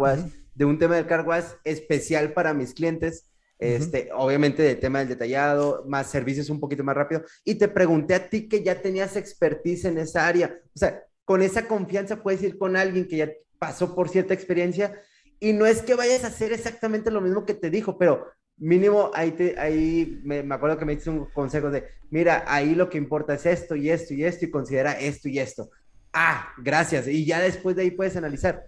de 0.53 0.65
un 0.65 0.77
tema 0.77 0.95
del 0.95 1.07
car 1.07 1.25
especial 1.63 2.33
para 2.33 2.53
mis 2.53 2.73
clientes, 2.73 3.31
este, 3.59 4.09
obviamente 4.13 4.61
de 4.61 4.75
tema 4.75 4.99
del 4.99 5.09
detallado, 5.09 5.85
más 5.87 6.09
servicios 6.09 6.49
un 6.49 6.59
poquito 6.59 6.83
más 6.83 6.95
rápido. 6.95 7.23
Y 7.45 7.55
te 7.55 7.69
pregunté 7.69 8.13
a 8.13 8.29
ti 8.29 8.49
que 8.49 8.61
ya 8.61 8.81
tenías 8.81 9.15
expertise 9.15 9.85
en 9.85 9.97
esa 9.97 10.27
área. 10.27 10.53
O 10.75 10.79
sea, 10.79 11.01
con 11.23 11.41
esa 11.41 11.67
confianza 11.67 12.21
puedes 12.21 12.43
ir 12.43 12.57
con 12.57 12.75
alguien 12.75 13.07
que 13.07 13.17
ya 13.17 13.31
pasó 13.57 13.95
por 13.95 14.09
cierta 14.09 14.33
experiencia 14.33 15.01
y 15.45 15.53
no 15.53 15.67
es 15.67 15.83
que 15.83 15.93
vayas 15.93 16.23
a 16.23 16.29
hacer 16.29 16.51
exactamente 16.53 17.11
lo 17.11 17.21
mismo 17.21 17.45
que 17.45 17.53
te 17.53 17.69
dijo, 17.69 17.99
pero 17.99 18.25
mínimo 18.57 19.11
ahí, 19.13 19.29
te, 19.29 19.59
ahí 19.59 20.19
me, 20.23 20.39
acuerdo 20.51 20.79
que 20.79 20.85
me 20.85 20.95
diste 20.95 21.11
un 21.11 21.25
consejo 21.25 21.69
de, 21.69 21.83
mira, 22.09 22.43
ahí 22.47 22.73
lo 22.73 22.89
que 22.89 22.97
importa 22.97 23.35
es 23.35 23.45
esto 23.45 23.75
y 23.75 23.91
esto 23.91 24.15
y 24.15 24.23
esto 24.23 24.45
y 24.45 24.49
considera 24.49 24.99
esto 24.99 25.29
y 25.29 25.37
esto. 25.37 25.69
Ah, 26.11 26.51
gracias. 26.57 27.07
Y 27.07 27.27
ya 27.27 27.39
después 27.41 27.75
de 27.75 27.83
ahí 27.83 27.91
puedes 27.91 28.15
analizar. 28.15 28.65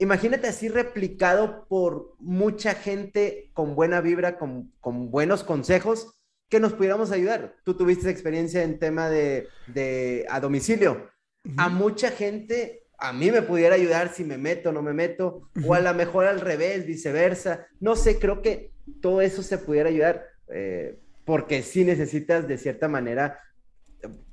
Imagínate 0.00 0.48
así 0.48 0.68
replicado 0.68 1.64
por 1.68 2.16
mucha 2.18 2.74
gente 2.74 3.52
con 3.52 3.76
buena 3.76 4.00
vibra, 4.00 4.36
con, 4.36 4.72
con 4.80 5.12
buenos 5.12 5.44
consejos, 5.44 6.12
que 6.48 6.58
nos 6.58 6.72
pudiéramos 6.72 7.12
ayudar. 7.12 7.54
Tú 7.62 7.74
tuviste 7.74 8.10
experiencia 8.10 8.64
en 8.64 8.80
tema 8.80 9.08
de, 9.08 9.46
de 9.68 10.26
a 10.28 10.40
domicilio. 10.40 11.08
A 11.56 11.68
mucha 11.68 12.10
gente 12.10 12.85
a 12.98 13.12
mí 13.12 13.30
me 13.30 13.42
pudiera 13.42 13.74
ayudar 13.74 14.12
si 14.12 14.24
me 14.24 14.38
meto 14.38 14.70
o 14.70 14.72
no 14.72 14.82
me 14.82 14.92
meto, 14.92 15.50
o 15.64 15.74
a 15.74 15.80
lo 15.80 15.92
mejor 15.94 16.26
al 16.26 16.40
revés, 16.40 16.86
viceversa. 16.86 17.66
No 17.80 17.96
sé, 17.96 18.18
creo 18.18 18.42
que 18.42 18.70
todo 19.00 19.20
eso 19.20 19.42
se 19.42 19.58
pudiera 19.58 19.88
ayudar, 19.88 20.24
eh, 20.48 20.98
porque 21.24 21.62
si 21.62 21.84
necesitas 21.84 22.48
de 22.48 22.58
cierta 22.58 22.88
manera, 22.88 23.38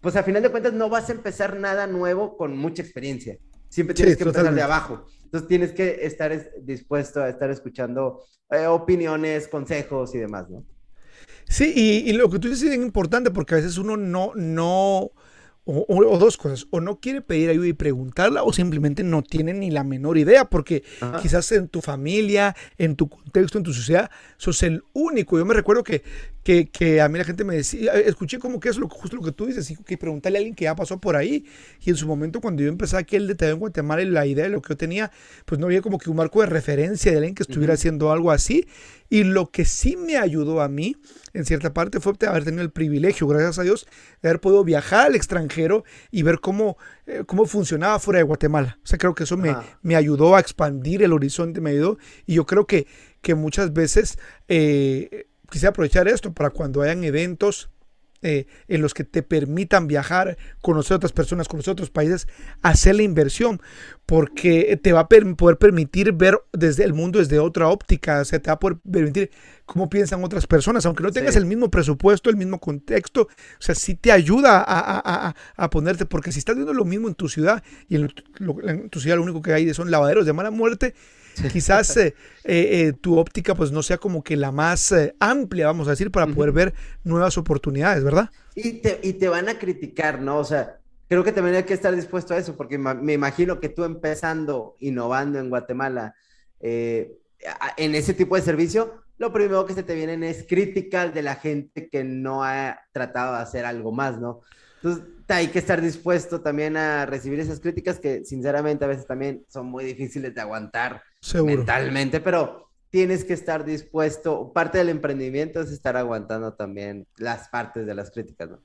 pues 0.02 0.16
a 0.16 0.24
final 0.24 0.44
de 0.44 0.50
cuentas 0.50 0.74
no 0.74 0.90
vas 0.90 1.10
a 1.10 1.14
empezar 1.14 1.58
nada 1.58 1.88
nuevo 1.88 2.38
con 2.38 2.58
mucha 2.58 2.82
experiencia. 2.82 3.38
Siempre 3.70 3.96
tienes 3.96 4.18
que 4.18 4.24
empezar 4.24 4.54
de 4.54 4.62
abajo. 4.62 5.06
Entonces 5.24 5.48
tienes 5.48 5.72
que 5.72 6.06
estar 6.06 6.52
dispuesto 6.62 7.22
a 7.22 7.30
estar 7.30 7.50
escuchando 7.50 8.24
eh, 8.52 8.68
opiniones, 8.68 9.48
consejos 9.48 10.14
y 10.14 10.20
demás, 10.20 10.50
¿no? 10.50 10.64
Sí, 11.48 11.74
y, 11.76 12.10
y, 12.10 12.14
lo 12.14 12.30
que 12.30 12.40
tú 12.40 12.50
dices 12.50 12.72
es 12.72 12.76
importante 12.76 13.32
porque 13.32 13.56
a 13.56 13.58
veces 13.58 13.78
uno 13.78 13.98
no, 13.98 14.32
no, 14.36 15.12
o, 15.66 16.18
dos 16.18 16.36
cosas, 16.36 16.68
o 16.72 16.82
no 16.82 17.00
quiere 17.00 17.22
pedir 17.22 17.50
ayuda 17.50 17.68
y 17.68 17.74
preguntarla, 17.74 18.44
o 18.44 18.52
simplemente 18.52 19.04
no 19.04 19.22
tiene 19.22 19.54
ni 19.54 19.72
la 19.72 19.84
menor 19.84 20.18
idea, 20.18 20.46
porque 20.46 20.84
quizás 21.22 21.52
en 21.54 21.70
tu 21.70 21.82
familia, 21.82 22.56
en 22.78 22.96
tu 22.96 23.08
contexto, 23.08 23.58
en 23.58 23.64
tu 23.64 23.74
sociedad, 23.74 24.12
sos 24.38 24.62
el 24.64 24.84
único. 24.92 25.38
Yo 25.38 25.46
me 25.46 25.54
recuerdo 25.54 25.84
que, 25.84 26.04
que, 26.44 27.02
a 27.02 27.08
mí 27.08 27.18
la 27.18 27.24
gente 27.24 27.46
me 27.46 27.56
decía, 27.56 27.94
escuché 27.94 28.40
como 28.40 28.60
que 28.60 28.68
es 28.68 28.78
lo, 28.78 28.90
justo 28.90 29.16
lo 29.16 29.24
que 29.24 29.32
tú 29.32 29.46
dices, 29.46 29.72
y 29.72 29.78
que 29.78 29.98
preguntarle 29.98 30.38
a 30.38 30.40
alguien 30.40 30.56
que 30.56 30.66
ya 30.66 30.76
pasó 30.76 31.00
por 31.00 31.16
ahí. 31.16 31.46
Y 31.82 31.92
en 31.92 31.96
su 31.96 32.08
momento, 32.08 32.42
cuando 32.42 32.62
yo 32.62 32.68
empecé 32.68 32.98
aquí 32.98 33.16
el 33.16 33.28
detalle 33.28 33.54
en 33.54 33.60
Guatemala, 33.60 34.02
y 34.02 34.06
la 34.06 34.26
idea 34.26 34.44
de 34.44 34.50
lo 34.50 34.62
que 34.62 34.74
yo 34.74 34.78
tenía, 34.78 35.12
pues 35.46 35.60
no 35.60 35.68
había 35.68 35.82
como 35.82 35.98
que 35.98 36.10
un 36.10 36.18
marco 36.18 36.42
de 36.42 36.48
referencia 36.48 37.12
de 37.12 37.18
alguien 37.18 37.36
que 37.36 37.44
estuviera 37.44 37.76
haciendo 37.76 38.12
algo 38.12 38.32
así. 38.32 38.68
Y 39.14 39.26
lo 39.26 39.52
que 39.52 39.64
sí 39.64 39.96
me 39.96 40.18
ayudó 40.18 40.60
a 40.60 40.68
mí, 40.68 40.98
en 41.34 41.46
cierta 41.46 41.72
parte, 41.72 42.00
fue 42.00 42.14
haber 42.28 42.46
tenido 42.46 42.64
el 42.64 42.72
privilegio, 42.72 43.28
gracias 43.28 43.60
a 43.60 43.62
Dios, 43.62 43.86
de 44.24 44.30
haber 44.30 44.42
podido 44.42 44.64
viajar 44.64 45.06
al 45.06 45.16
extranjero 45.16 45.84
y 46.10 46.24
ver 46.24 46.40
cómo, 46.40 46.78
eh, 47.06 47.22
cómo 47.28 47.46
funcionaba 47.46 48.00
fuera 48.00 48.18
de 48.18 48.24
Guatemala. 48.24 48.80
O 48.84 48.88
sea, 48.88 48.98
creo 48.98 49.14
que 49.14 49.26
eso 49.26 49.38
me, 49.38 49.56
me, 49.84 49.96
ayudó 49.96 50.36
a 50.36 50.40
expandir 50.40 51.04
el 51.04 51.14
horizonte, 51.14 51.62
me 51.62 51.70
ayudó. 51.70 52.00
Y 52.26 52.34
yo 52.34 52.48
creo 52.48 52.66
que, 52.66 52.88
que 53.22 53.36
muchas 53.36 53.72
veces 53.72 54.18
eh, 54.48 55.28
quise 55.48 55.68
aprovechar 55.68 56.08
esto 56.08 56.34
para 56.34 56.50
cuando 56.50 56.82
hayan 56.82 57.04
eventos 57.04 57.70
eh, 58.24 58.48
en 58.68 58.82
los 58.82 58.94
que 58.94 59.04
te 59.04 59.22
permitan 59.22 59.88
viajar, 59.88 60.38
conocer 60.62 60.94
a 60.94 60.98
otras 60.98 61.12
personas, 61.12 61.48
conocer 61.48 61.74
otros 61.74 61.90
países, 61.90 62.28
hacer 62.62 62.96
la 62.96 63.04
inversión, 63.04 63.62
porque 64.06 64.80
te 64.82 64.94
va 64.94 65.02
a 65.02 65.08
poder 65.10 65.58
permitir 65.58 66.14
ver 66.14 66.42
desde 66.54 66.84
el 66.84 66.94
mundo 66.94 67.20
desde 67.20 67.40
otra 67.40 67.68
óptica, 67.68 68.22
o 68.22 68.26
sea, 68.26 68.40
te 68.40 68.50
va 68.50 68.54
a 68.54 68.60
poder 68.60 68.78
permitir 68.90 69.30
cómo 69.66 69.90
piensan 69.90 70.24
otras 70.24 70.48
personas, 70.48 70.86
aunque 70.86 71.04
no 71.04 71.12
tengas 71.12 71.36
el 71.36 71.46
mismo 71.46 71.70
presupuesto, 71.70 72.30
el 72.30 72.38
mismo 72.38 72.60
contexto, 72.60 73.24
o 73.24 73.62
sea, 73.62 73.76
sí 73.76 73.96
te 73.96 74.12
ayuda 74.12 74.64
a, 74.66 75.70
ponerte, 75.70 76.06
porque 76.06 76.32
si 76.32 76.40
estás 76.40 76.56
viendo 76.56 76.74
lo 76.74 76.86
mismo 76.86 77.08
en 77.08 77.16
tu 77.16 77.30
ciudad 77.30 77.64
y 77.90 77.96
en, 77.96 78.10
en 78.64 78.90
tu 78.90 79.00
ciudad 79.00 79.18
lo 79.18 79.24
único 79.24 79.42
que 79.42 79.54
hay 79.54 79.74
son 79.74 79.92
lavaderos 79.92 80.26
de 80.26 80.34
mala 80.34 80.52
muerte, 80.52 80.94
quizás 81.52 81.96
eh, 81.98 82.16
eh, 82.44 82.88
eh, 82.88 82.94
tu 82.94 83.18
óptica 83.18 83.56
pues 83.56 83.72
no 83.72 83.84
sea 83.84 83.98
como 83.98 84.24
que 84.24 84.36
la 84.36 84.52
más 84.52 84.94
amplia, 85.20 85.68
vamos 85.68 85.88
a 85.88 85.92
decir, 85.92 86.12
para 86.12 86.28
poder 86.28 86.52
ver 86.52 86.74
nuevas 87.04 87.38
oportunidades, 87.38 88.04
¿verdad? 88.04 88.30
Y 88.56 88.74
te, 88.74 89.00
y 89.04 89.14
te 89.14 89.28
van 89.28 89.50
a 89.50 89.58
criticar, 89.58 90.22
¿no? 90.22 90.38
O 90.38 90.44
sea, 90.44 90.80
creo 91.08 91.24
que 91.24 91.32
también 91.32 91.56
hay 91.56 91.64
que 91.64 91.74
estar 91.74 91.96
dispuesto 91.96 92.34
a 92.34 92.38
eso, 92.38 92.56
porque 92.56 92.78
me 92.78 93.14
imagino 93.14 93.60
que 93.60 93.70
tú 93.70 93.84
empezando, 93.84 94.76
innovando 94.80 95.40
en 95.40 95.50
Guatemala, 95.50 96.16
en 96.60 97.96
ese 97.96 98.14
tipo 98.14 98.36
de 98.36 98.42
servicio, 98.42 99.04
lo 99.18 99.32
primero 99.32 99.66
que 99.66 99.74
se 99.74 99.84
te 99.84 99.96
vienen 99.96 100.24
es 100.24 100.46
críticas 100.48 101.14
de 101.14 101.22
la 101.22 101.36
gente 101.36 101.90
que 101.90 102.04
no 102.04 102.44
ha 102.44 102.80
tratado 102.92 103.36
de 103.36 103.42
hacer 103.42 103.66
algo 103.66 103.92
más, 103.92 104.20
¿no? 104.20 104.42
Entonces, 104.84 105.06
hay 105.30 105.48
que 105.48 105.60
estar 105.60 105.82
dispuesto 105.82 106.42
también 106.42 106.76
a 106.76 107.06
recibir 107.06 107.40
esas 107.40 107.60
críticas 107.60 108.00
que 108.00 108.26
sinceramente 108.26 108.84
a 108.84 108.90
veces 108.90 109.08
también 109.08 109.46
son 109.48 109.68
muy 109.68 109.86
difíciles 109.86 110.36
de 110.36 110.42
aguantar 110.42 111.02
mentalmente, 111.44 112.20
pero 112.20 112.70
tienes 112.90 113.24
que 113.26 113.34
estar 113.34 113.66
dispuesto, 113.66 114.54
parte 114.54 114.78
del 114.78 114.90
emprendimiento 114.90 115.62
es 115.62 115.72
estar 115.72 115.98
aguantando 115.98 116.54
también 116.54 117.08
las 117.18 117.50
partes 117.50 117.86
de 117.86 117.96
las 117.96 118.12
críticas, 118.12 118.50
¿no? 118.50 118.60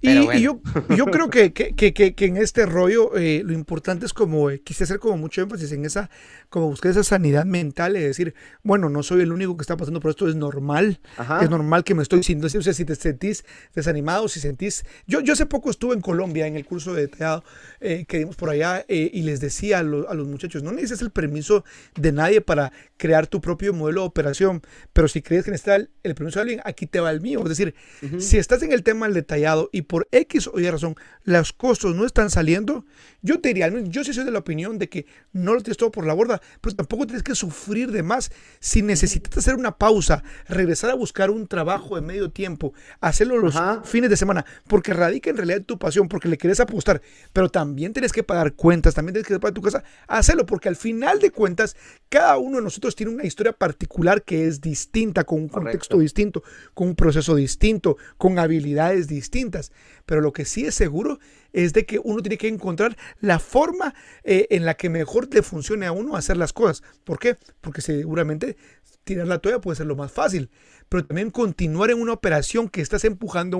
Y, 0.00 0.40
yo, 0.40 0.60
yo 0.96 1.06
creo 1.06 1.28
que, 1.28 1.52
que, 1.52 1.74
que, 1.74 1.92
que, 1.92 2.24
en 2.24 2.36
este 2.36 2.66
rollo 2.66 3.16
eh, 3.16 3.42
lo 3.44 3.52
importante 3.52 4.06
es 4.06 4.12
como, 4.12 4.48
eh, 4.48 4.60
quise 4.60 4.84
hacer 4.84 5.00
como 5.00 5.16
mucho 5.16 5.42
énfasis 5.42 5.72
en 5.72 5.84
esa, 5.84 6.08
como 6.50 6.68
buscar 6.68 6.92
esa 6.92 7.02
sanidad 7.02 7.44
mental 7.44 7.96
y 7.96 8.00
decir, 8.00 8.32
bueno, 8.62 8.90
no 8.90 9.02
soy 9.02 9.22
el 9.22 9.32
único 9.32 9.56
que 9.56 9.62
está 9.62 9.76
pasando 9.76 9.98
por 9.98 10.10
esto, 10.10 10.28
es 10.28 10.36
normal, 10.36 11.00
es 11.42 11.50
normal 11.50 11.82
que 11.82 11.96
me 11.96 12.04
estoy 12.04 12.22
sintiendo, 12.22 12.46
o 12.60 12.62
sea, 12.62 12.72
si 12.72 12.84
te 12.84 12.94
sentís 12.94 13.44
desanimado, 13.74 14.28
si 14.28 14.38
sentís, 14.38 14.84
yo, 15.08 15.20
yo 15.20 15.32
hace 15.32 15.46
poco 15.46 15.68
estuve 15.68 15.94
en 15.94 16.00
Colombia 16.00 16.46
en 16.46 16.54
el 16.54 16.64
curso 16.64 16.94
de 16.94 17.02
detallado 17.02 17.42
eh, 17.80 18.04
que 18.06 18.18
dimos 18.18 18.36
por 18.36 18.50
allá 18.50 18.84
y 18.88 19.22
les 19.22 19.40
decía 19.40 19.78
a, 19.78 19.80
a, 19.80 19.82
los 19.82 20.28
muchachos, 20.28 20.62
no 20.62 20.70
necesitas 20.70 21.02
el 21.02 21.10
permiso 21.10 21.64
de 21.96 22.12
nadie 22.12 22.40
para 22.40 22.72
crear 22.98 23.26
tu 23.26 23.40
propio 23.40 23.74
modelo 23.74 24.02
de 24.02 24.06
operación, 24.06 24.62
pero 24.92 25.08
si 25.08 25.22
crees 25.22 25.44
que 25.44 25.50
necesitas 25.50 25.88
el, 26.04 26.14
permiso 26.14 26.38
de 26.38 26.42
alguien, 26.42 26.60
aquí 26.64 26.86
te 26.86 27.00
va 27.00 27.10
el 27.10 27.20
mío, 27.20 27.40
es 27.42 27.48
decir, 27.48 27.74
si 28.18 28.38
estás 28.38 28.62
en 28.62 28.70
el 28.70 28.84
tema 28.84 29.06
del 29.06 29.14
detallado 29.14 29.70
y 29.72 29.87
por 29.88 30.06
X 30.12 30.48
o 30.52 30.60
Y 30.60 30.70
razón 30.70 30.94
los 31.24 31.52
costos 31.52 31.94
no 31.94 32.06
están 32.06 32.30
saliendo, 32.30 32.84
yo 33.20 33.40
te 33.40 33.48
diría, 33.48 33.68
yo 33.68 34.04
sí 34.04 34.14
soy 34.14 34.24
de 34.24 34.30
la 34.30 34.38
opinión 34.38 34.78
de 34.78 34.88
que 34.88 35.06
no 35.32 35.54
lo 35.54 35.60
tienes 35.60 35.76
todo 35.76 35.90
por 35.90 36.06
la 36.06 36.14
borda, 36.14 36.40
pero 36.60 36.76
tampoco 36.76 37.06
tienes 37.06 37.22
que 37.22 37.34
sufrir 37.34 37.90
de 37.90 38.02
más. 38.02 38.30
Si 38.60 38.80
necesitas 38.80 39.36
hacer 39.36 39.56
una 39.56 39.76
pausa, 39.76 40.22
regresar 40.46 40.90
a 40.90 40.94
buscar 40.94 41.30
un 41.30 41.46
trabajo 41.46 41.96
de 41.96 42.02
medio 42.02 42.30
tiempo, 42.30 42.72
hacerlo 43.00 43.38
los 43.38 43.54
fines 43.84 44.08
de 44.08 44.16
semana, 44.16 44.46
porque 44.68 44.94
radica 44.94 45.30
en 45.30 45.36
realidad 45.36 45.62
tu 45.62 45.78
pasión, 45.78 46.08
porque 46.08 46.28
le 46.28 46.38
quieres 46.38 46.60
apostar, 46.60 47.02
pero 47.32 47.48
también 47.48 47.92
tienes 47.92 48.12
que 48.12 48.22
pagar 48.22 48.54
cuentas, 48.54 48.94
también 48.94 49.14
tienes 49.14 49.26
que 49.26 49.38
pagar 49.38 49.54
tu 49.54 49.62
casa, 49.62 49.82
hacerlo, 50.06 50.46
porque 50.46 50.68
al 50.68 50.76
final 50.76 51.18
de 51.18 51.30
cuentas, 51.30 51.76
cada 52.08 52.38
uno 52.38 52.58
de 52.58 52.62
nosotros 52.62 52.94
tiene 52.94 53.12
una 53.12 53.24
historia 53.24 53.52
particular 53.52 54.22
que 54.22 54.46
es 54.46 54.60
distinta, 54.60 55.24
con 55.24 55.40
un 55.40 55.48
contexto 55.48 55.98
distinto, 55.98 56.42
con 56.74 56.88
un 56.88 56.94
proceso 56.94 57.34
distinto, 57.34 57.96
con 58.16 58.38
habilidades 58.38 59.08
distintas. 59.08 59.72
Pero 60.06 60.20
lo 60.20 60.32
que 60.32 60.44
sí 60.44 60.64
es 60.64 60.74
seguro 60.74 61.18
es 61.52 61.72
de 61.72 61.86
que 61.86 62.00
uno 62.02 62.22
tiene 62.22 62.38
que 62.38 62.48
encontrar 62.48 62.96
la 63.20 63.38
forma 63.38 63.94
eh, 64.24 64.46
en 64.50 64.64
la 64.64 64.74
que 64.74 64.88
mejor 64.88 65.32
le 65.32 65.42
funcione 65.42 65.86
a 65.86 65.92
uno 65.92 66.16
hacer 66.16 66.36
las 66.36 66.52
cosas. 66.52 66.82
¿Por 67.04 67.18
qué? 67.18 67.36
Porque 67.60 67.80
seguramente 67.80 68.56
tirar 69.04 69.26
la 69.26 69.38
toalla 69.38 69.60
puede 69.60 69.76
ser 69.76 69.86
lo 69.86 69.96
más 69.96 70.12
fácil, 70.12 70.50
pero 70.88 71.04
también 71.04 71.30
continuar 71.30 71.90
en 71.90 72.00
una 72.00 72.12
operación 72.12 72.68
que 72.68 72.82
estás 72.82 73.04
empujando 73.04 73.58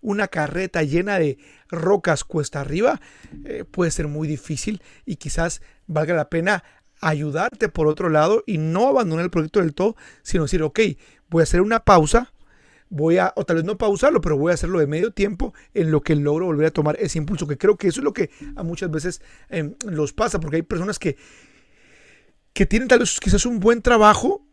una 0.00 0.28
carreta 0.28 0.82
llena 0.82 1.18
de 1.18 1.38
rocas 1.68 2.24
cuesta 2.24 2.60
arriba 2.60 3.00
eh, 3.44 3.64
puede 3.64 3.92
ser 3.92 4.08
muy 4.08 4.26
difícil 4.26 4.82
y 5.06 5.16
quizás 5.16 5.62
valga 5.86 6.14
la 6.14 6.28
pena 6.28 6.64
ayudarte 7.00 7.68
por 7.68 7.86
otro 7.86 8.08
lado 8.08 8.42
y 8.46 8.58
no 8.58 8.88
abandonar 8.88 9.24
el 9.24 9.30
proyecto 9.30 9.60
del 9.60 9.74
todo, 9.74 9.96
sino 10.22 10.44
decir, 10.44 10.62
ok, 10.62 10.80
voy 11.28 11.40
a 11.40 11.44
hacer 11.44 11.60
una 11.60 11.80
pausa, 11.80 12.32
voy 12.90 13.18
a, 13.18 13.32
o 13.36 13.44
tal 13.44 13.56
vez 13.56 13.64
no 13.64 13.78
pausarlo, 13.78 14.20
pero 14.20 14.36
voy 14.36 14.50
a 14.50 14.54
hacerlo 14.54 14.80
de 14.80 14.86
medio 14.86 15.12
tiempo 15.12 15.54
en 15.72 15.90
lo 15.90 16.02
que 16.02 16.14
logro 16.16 16.46
volver 16.46 16.66
a 16.66 16.70
tomar 16.70 16.96
ese 17.00 17.18
impulso, 17.18 17.46
que 17.46 17.56
creo 17.56 17.76
que 17.76 17.88
eso 17.88 18.00
es 18.00 18.04
lo 18.04 18.12
que 18.12 18.30
a 18.56 18.62
muchas 18.62 18.90
veces 18.90 19.22
em, 19.48 19.74
los 19.86 20.12
pasa, 20.12 20.40
porque 20.40 20.56
hay 20.56 20.62
personas 20.62 20.98
que, 20.98 21.16
que 22.52 22.66
tienen 22.66 22.88
tal 22.88 22.98
vez 22.98 23.18
quizás 23.20 23.46
un 23.46 23.60
buen 23.60 23.80
trabajo, 23.80 24.44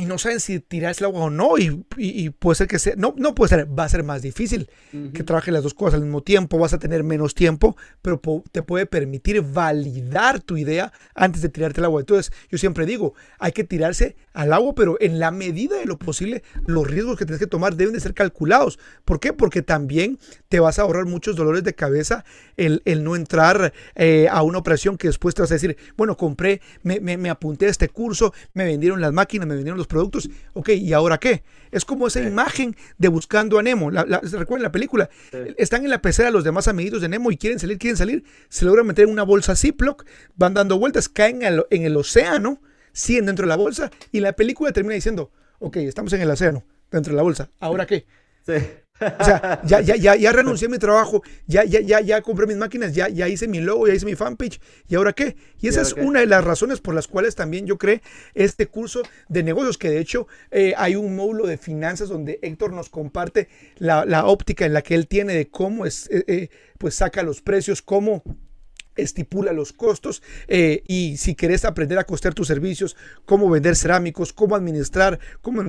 y 0.00 0.06
no 0.06 0.16
saben 0.16 0.40
si 0.40 0.60
tirarse 0.60 1.04
el 1.04 1.10
agua 1.10 1.24
o 1.24 1.30
no, 1.30 1.58
y, 1.58 2.30
puede 2.30 2.54
ser 2.54 2.66
que 2.66 2.78
sea, 2.78 2.94
no, 2.96 3.14
no 3.18 3.34
puede 3.34 3.50
ser, 3.50 3.78
va 3.78 3.84
a 3.84 3.88
ser 3.88 4.02
más 4.02 4.22
difícil 4.22 4.70
que 5.12 5.22
trabajen 5.22 5.52
las 5.52 5.62
dos 5.62 5.74
cosas 5.74 5.94
al 5.94 6.02
mismo 6.02 6.22
tiempo, 6.22 6.58
vas 6.58 6.72
a 6.72 6.78
tener 6.78 7.04
menos 7.04 7.34
tiempo, 7.34 7.76
pero 8.00 8.20
te 8.50 8.62
puede 8.62 8.86
permitir 8.86 9.42
validar 9.42 10.40
tu 10.40 10.56
idea 10.56 10.90
antes 11.14 11.42
de 11.42 11.50
tirarte 11.50 11.80
el 11.80 11.84
agua. 11.84 12.00
Entonces, 12.00 12.32
yo 12.50 12.56
siempre 12.56 12.86
digo, 12.86 13.12
hay 13.38 13.52
que 13.52 13.62
tirarse 13.62 14.16
al 14.32 14.54
agua, 14.54 14.74
pero 14.74 14.96
en 15.00 15.18
la 15.18 15.30
medida 15.30 15.76
de 15.76 15.84
lo 15.84 15.98
posible, 15.98 16.42
los 16.66 16.86
riesgos 16.86 17.18
que 17.18 17.26
tienes 17.26 17.40
que 17.40 17.46
tomar 17.46 17.76
deben 17.76 17.92
de 17.92 18.00
ser 18.00 18.14
calculados. 18.14 18.78
¿Por 19.04 19.20
qué? 19.20 19.34
Porque 19.34 19.60
también 19.60 20.18
te 20.48 20.60
vas 20.60 20.78
a 20.78 20.82
ahorrar 20.82 21.04
muchos 21.04 21.36
dolores 21.36 21.62
de 21.62 21.74
cabeza 21.74 22.24
el, 22.56 22.80
no 23.04 23.16
entrar 23.16 23.72
eh, 23.96 24.28
a 24.30 24.42
una 24.42 24.58
operación 24.58 24.96
que 24.96 25.08
después 25.08 25.34
te 25.34 25.42
vas 25.42 25.50
a 25.50 25.54
decir, 25.54 25.76
bueno, 25.96 26.16
compré, 26.16 26.62
me, 26.82 27.00
me, 27.00 27.16
me 27.16 27.28
apunté 27.28 27.66
a 27.66 27.70
este 27.70 27.88
curso, 27.88 28.32
me 28.54 28.64
vendieron 28.64 29.00
las 29.00 29.12
máquinas, 29.12 29.46
me 29.46 29.54
vendieron 29.54 29.78
los 29.78 29.86
productos. 29.90 30.30
Ok, 30.54 30.70
¿y 30.70 30.94
ahora 30.94 31.18
qué? 31.18 31.42
Es 31.70 31.84
como 31.84 32.06
esa 32.06 32.22
imagen 32.22 32.74
de 32.96 33.08
buscando 33.08 33.58
a 33.58 33.62
Nemo. 33.62 33.90
La, 33.90 34.20
¿Se 34.24 34.38
recuerdan 34.38 34.62
la 34.62 34.72
película? 34.72 35.10
Están 35.58 35.84
en 35.84 35.90
la 35.90 36.00
pecera 36.00 36.30
los 36.30 36.44
demás 36.44 36.68
amiguitos 36.68 37.02
de 37.02 37.08
Nemo 37.08 37.30
y 37.30 37.36
quieren 37.36 37.58
salir, 37.58 37.78
quieren 37.78 37.96
salir. 37.96 38.24
Se 38.48 38.64
logran 38.64 38.86
meter 38.86 39.04
en 39.04 39.10
una 39.10 39.22
bolsa 39.22 39.54
Ziploc, 39.54 40.06
van 40.36 40.54
dando 40.54 40.78
vueltas, 40.78 41.08
caen 41.08 41.42
en 41.42 41.84
el 41.84 41.96
océano, 41.96 42.62
siguen 42.92 43.26
dentro 43.26 43.44
de 43.44 43.48
la 43.48 43.56
bolsa 43.56 43.90
y 44.12 44.20
la 44.20 44.32
película 44.32 44.72
termina 44.72 44.94
diciendo, 44.94 45.30
ok, 45.58 45.76
estamos 45.76 46.12
en 46.12 46.22
el 46.22 46.30
océano, 46.30 46.64
dentro 46.90 47.12
de 47.12 47.16
la 47.16 47.22
bolsa. 47.22 47.50
¿Ahora 47.60 47.86
qué? 47.86 48.06
Sí. 48.46 48.54
O 49.00 49.24
sea, 49.24 49.60
ya, 49.64 49.80
ya, 49.80 49.96
ya, 49.96 50.14
ya 50.16 50.32
renuncié 50.32 50.66
a 50.66 50.70
mi 50.70 50.78
trabajo, 50.78 51.22
ya, 51.46 51.64
ya, 51.64 51.80
ya, 51.80 52.00
ya 52.00 52.20
compré 52.20 52.46
mis 52.46 52.56
máquinas, 52.56 52.94
ya, 52.94 53.08
ya 53.08 53.28
hice 53.28 53.48
mi 53.48 53.60
logo, 53.60 53.86
ya 53.86 53.94
hice 53.94 54.06
mi 54.06 54.14
fanpage, 54.14 54.60
¿y 54.88 54.94
ahora 54.94 55.12
qué? 55.12 55.36
Y 55.60 55.68
esa 55.68 55.80
es 55.80 55.94
una 55.94 56.20
de 56.20 56.26
las 56.26 56.44
razones 56.44 56.80
por 56.80 56.94
las 56.94 57.08
cuales 57.08 57.34
también 57.34 57.66
yo 57.66 57.78
creé 57.78 58.02
este 58.34 58.66
curso 58.66 59.02
de 59.28 59.42
negocios, 59.42 59.78
que 59.78 59.90
de 59.90 59.98
hecho 60.00 60.26
eh, 60.50 60.74
hay 60.76 60.96
un 60.96 61.16
módulo 61.16 61.46
de 61.46 61.56
finanzas 61.56 62.08
donde 62.08 62.38
Héctor 62.42 62.72
nos 62.72 62.90
comparte 62.90 63.48
la, 63.78 64.04
la 64.04 64.26
óptica 64.26 64.66
en 64.66 64.74
la 64.74 64.82
que 64.82 64.94
él 64.94 65.06
tiene 65.06 65.34
de 65.34 65.48
cómo 65.48 65.86
es, 65.86 66.08
eh, 66.10 66.24
eh, 66.26 66.48
pues 66.78 66.94
saca 66.94 67.22
los 67.22 67.40
precios, 67.40 67.82
cómo 67.82 68.22
estipula 69.00 69.52
los 69.52 69.72
costos 69.72 70.22
eh, 70.48 70.82
y 70.86 71.16
si 71.16 71.34
querés 71.34 71.64
aprender 71.64 71.98
a 71.98 72.04
costear 72.04 72.34
tus 72.34 72.46
servicios, 72.46 72.96
cómo 73.24 73.48
vender 73.50 73.76
cerámicos, 73.76 74.32
cómo 74.32 74.56
administrar, 74.56 75.18
cómo 75.40 75.62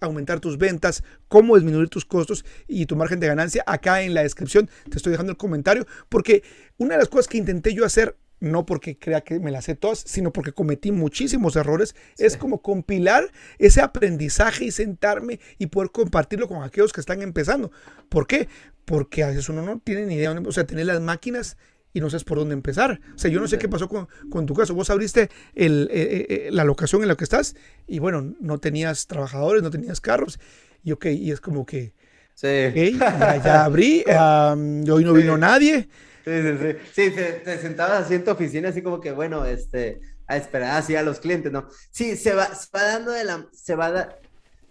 aumentar 0.00 0.40
tus 0.40 0.58
ventas, 0.58 1.02
cómo 1.28 1.56
disminuir 1.56 1.88
tus 1.88 2.04
costos 2.04 2.44
y 2.66 2.86
tu 2.86 2.96
margen 2.96 3.20
de 3.20 3.26
ganancia, 3.26 3.62
acá 3.66 4.02
en 4.02 4.14
la 4.14 4.22
descripción 4.22 4.68
te 4.90 4.96
estoy 4.96 5.12
dejando 5.12 5.32
el 5.32 5.38
comentario 5.38 5.86
porque 6.08 6.42
una 6.78 6.94
de 6.94 6.98
las 6.98 7.08
cosas 7.08 7.28
que 7.28 7.38
intenté 7.38 7.74
yo 7.74 7.84
hacer 7.84 8.16
no 8.40 8.66
porque 8.66 8.98
crea 8.98 9.22
que 9.22 9.40
me 9.40 9.50
las 9.50 9.64
sé 9.64 9.74
todas, 9.74 10.00
sino 10.06 10.32
porque 10.32 10.52
cometí 10.52 10.92
muchísimos 10.92 11.56
errores. 11.56 11.94
Es 12.18 12.36
como 12.36 12.62
compilar 12.62 13.30
ese 13.58 13.80
aprendizaje 13.80 14.66
y 14.66 14.70
sentarme 14.70 15.40
y 15.58 15.66
poder 15.66 15.90
compartirlo 15.90 16.48
con 16.48 16.62
aquellos 16.62 16.92
que 16.92 17.00
están 17.00 17.22
empezando. 17.22 17.72
¿Por 18.08 18.26
qué? 18.26 18.48
Porque 18.84 19.24
a 19.24 19.28
veces 19.28 19.48
uno 19.48 19.62
no 19.62 19.78
tiene 19.78 20.06
ni 20.06 20.14
idea, 20.16 20.30
o 20.32 20.52
sea, 20.52 20.66
tener 20.66 20.86
las 20.86 21.00
máquinas 21.00 21.56
y 21.94 22.00
no 22.00 22.10
sabes 22.10 22.24
por 22.24 22.38
dónde 22.38 22.52
empezar. 22.52 23.00
O 23.14 23.18
sea, 23.18 23.30
yo 23.30 23.40
no 23.40 23.48
sé 23.48 23.56
qué 23.56 23.68
pasó 23.68 23.88
con, 23.88 24.46
tu 24.46 24.52
caso. 24.52 24.74
Vos 24.74 24.90
abriste 24.90 25.30
el, 25.54 25.88
eh, 25.92 26.02
eh, 26.02 26.26
eh, 26.28 26.48
la 26.50 26.64
locación 26.64 27.02
en 27.02 27.08
la 27.08 27.16
que 27.16 27.22
estás 27.22 27.54
y 27.86 28.00
bueno, 28.00 28.34
no 28.40 28.58
tenías 28.58 29.06
trabajadores, 29.06 29.62
no 29.62 29.70
tenías 29.70 30.00
carros. 30.00 30.40
Y 30.82 30.92
ok, 30.92 31.06
y 31.06 31.30
es 31.30 31.40
como 31.40 31.64
que... 31.64 31.94
Sí. 32.34 32.98
ya, 32.98 33.64
abrí, 33.64 34.04
hoy 34.08 35.04
no 35.04 35.12
vino 35.12 35.38
nadie. 35.38 35.88
Sí, 36.24 36.42
sí, 36.42 36.58
sí. 36.60 36.76
Sí, 36.92 37.10
te, 37.44 37.58
sentabas 37.58 38.04
así 38.04 38.14
en 38.14 38.24
tu 38.24 38.32
oficina, 38.32 38.70
así 38.70 38.82
como 38.82 39.00
que, 39.00 39.12
bueno, 39.12 39.44
este, 39.44 40.00
a 40.26 40.36
esperar 40.36 40.76
así 40.76 40.96
a 40.96 41.02
los 41.02 41.20
clientes, 41.20 41.52
¿no? 41.52 41.68
Sí, 41.92 42.16
se 42.16 42.34
va, 42.34 42.52
se 42.52 42.66
va 42.74 42.82
dando 42.82 43.12
de 43.12 43.22
la, 43.22 43.46
se 43.52 43.76
va, 43.76 44.18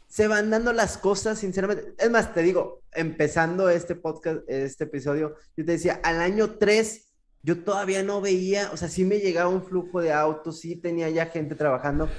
se 0.10 0.28
van 0.28 0.50
dando 0.50 0.74
las 0.74 0.98
cosas, 0.98 1.40
sinceramente. 1.40 1.94
Es 1.98 2.12
más, 2.12 2.34
te 2.34 2.42
digo, 2.42 2.82
empezando 2.92 3.70
este 3.70 3.96
podcast, 3.96 4.42
este 4.50 4.84
episodio, 4.84 5.38
yo 5.56 5.64
te 5.64 5.72
decía, 5.72 6.02
al 6.04 6.20
año 6.20 6.56
3 6.56 7.13
yo 7.44 7.62
todavía 7.62 8.04
no 8.04 8.22
veía, 8.22 8.70
o 8.72 8.78
sea, 8.78 8.88
sí 8.88 9.04
me 9.04 9.20
llegaba 9.20 9.50
un 9.50 9.64
flujo 9.64 10.02
de 10.02 10.14
autos, 10.14 10.62
sí 10.62 10.78
tenía 10.78 11.10
ya 11.10 11.26
gente 11.26 11.56
trabajando, 11.56 12.10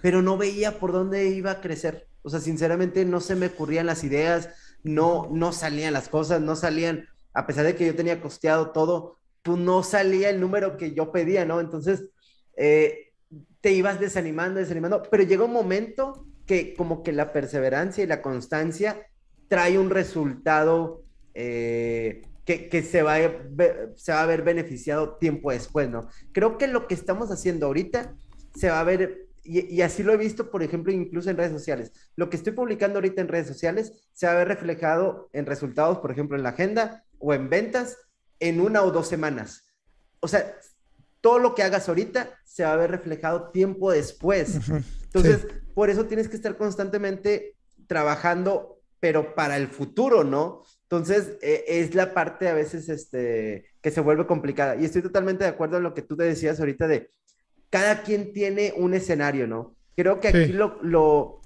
pero 0.00 0.22
no 0.22 0.38
veía 0.38 0.78
por 0.78 0.92
dónde 0.92 1.28
iba 1.28 1.50
a 1.50 1.60
crecer. 1.60 2.06
O 2.22 2.30
sea, 2.30 2.40
sinceramente 2.40 3.04
no 3.04 3.20
se 3.20 3.34
me 3.34 3.46
ocurrían 3.46 3.86
las 3.86 4.04
ideas, 4.04 4.50
no, 4.84 5.28
no 5.32 5.52
salían 5.52 5.92
las 5.92 6.08
cosas, 6.08 6.40
no 6.40 6.54
salían, 6.54 7.08
a 7.34 7.46
pesar 7.46 7.66
de 7.66 7.74
que 7.74 7.86
yo 7.86 7.96
tenía 7.96 8.20
costeado 8.20 8.70
todo, 8.70 9.18
pues 9.42 9.58
no 9.58 9.82
salía 9.82 10.30
el 10.30 10.40
número 10.40 10.76
que 10.76 10.94
yo 10.94 11.10
pedía, 11.10 11.44
¿no? 11.44 11.58
Entonces, 11.60 12.04
eh, 12.56 13.12
te 13.60 13.72
ibas 13.72 13.98
desanimando, 13.98 14.60
desanimando, 14.60 15.02
pero 15.10 15.24
llega 15.24 15.44
un 15.44 15.52
momento 15.52 16.24
que 16.46 16.74
como 16.74 17.02
que 17.02 17.12
la 17.12 17.32
perseverancia 17.32 18.04
y 18.04 18.06
la 18.06 18.22
constancia 18.22 19.06
trae 19.48 19.78
un 19.78 19.90
resultado 19.90 21.02
eh, 21.34 22.22
que, 22.56 22.82
se, 22.82 23.02
va 23.02 23.16
a, 23.16 23.30
se 23.96 24.12
va 24.12 24.22
a 24.22 24.26
ver 24.26 24.42
beneficiado 24.42 25.16
tiempo 25.16 25.50
después, 25.50 25.90
¿no? 25.90 26.08
Creo 26.32 26.56
que 26.56 26.66
lo 26.66 26.86
que 26.86 26.94
estamos 26.94 27.30
haciendo 27.30 27.66
ahorita 27.66 28.14
se 28.54 28.70
va 28.70 28.80
a 28.80 28.84
ver, 28.84 29.28
y, 29.44 29.82
así 29.82 30.02
lo 30.02 30.14
he 30.14 30.16
visto, 30.16 30.50
por 30.50 30.62
ejemplo, 30.62 30.90
incluso 30.90 31.28
en 31.28 31.36
redes 31.36 31.52
sociales. 31.52 31.92
Lo 32.16 32.30
que 32.30 32.38
estoy 32.38 32.54
publicando 32.54 32.96
ahorita 32.96 33.20
en 33.20 33.28
redes 33.28 33.48
sociales 33.48 33.92
se 34.14 34.26
va 34.26 34.32
a 34.32 34.36
ver 34.36 34.48
reflejado 34.48 35.28
en 35.34 35.44
resultados, 35.44 35.98
por 35.98 36.10
ejemplo, 36.10 36.38
en 36.38 36.42
la 36.42 36.50
agenda 36.50 37.04
o 37.18 37.34
en 37.34 37.50
ventas 37.50 37.98
en 38.40 38.62
una 38.62 38.82
o 38.82 38.92
dos 38.92 39.08
semanas. 39.08 39.64
O 40.20 40.28
sea, 40.28 40.56
todo 41.20 41.38
lo 41.38 41.54
que 41.54 41.62
hagas 41.62 41.88
ahorita 41.88 42.30
se 42.44 42.64
va 42.64 42.72
a 42.72 42.76
ver 42.76 42.90
reflejado 42.90 43.50
tiempo 43.50 43.90
después. 43.90 44.58
Entonces, 45.04 45.46
por 45.74 45.90
eso 45.90 46.06
tienes 46.06 46.28
que 46.28 46.36
estar 46.36 46.56
constantemente 46.56 47.56
trabajando, 47.86 48.80
pero 49.00 49.34
para 49.34 49.56
el 49.56 49.68
futuro, 49.68 50.24
¿no? 50.24 50.62
Entonces, 50.90 51.36
eh, 51.42 51.64
es 51.68 51.94
la 51.94 52.14
parte 52.14 52.48
a 52.48 52.54
veces 52.54 52.88
este, 52.88 53.66
que 53.82 53.90
se 53.90 54.00
vuelve 54.00 54.26
complicada. 54.26 54.76
Y 54.76 54.86
estoy 54.86 55.02
totalmente 55.02 55.44
de 55.44 55.50
acuerdo 55.50 55.76
en 55.76 55.82
lo 55.82 55.92
que 55.92 56.00
tú 56.00 56.16
te 56.16 56.24
decías 56.24 56.58
ahorita 56.60 56.88
de 56.88 57.10
cada 57.68 58.02
quien 58.02 58.32
tiene 58.32 58.72
un 58.74 58.94
escenario, 58.94 59.46
¿no? 59.46 59.76
Creo 59.94 60.20
que 60.20 60.28
aquí 60.28 60.52
lo, 60.52 60.78
lo, 60.82 61.40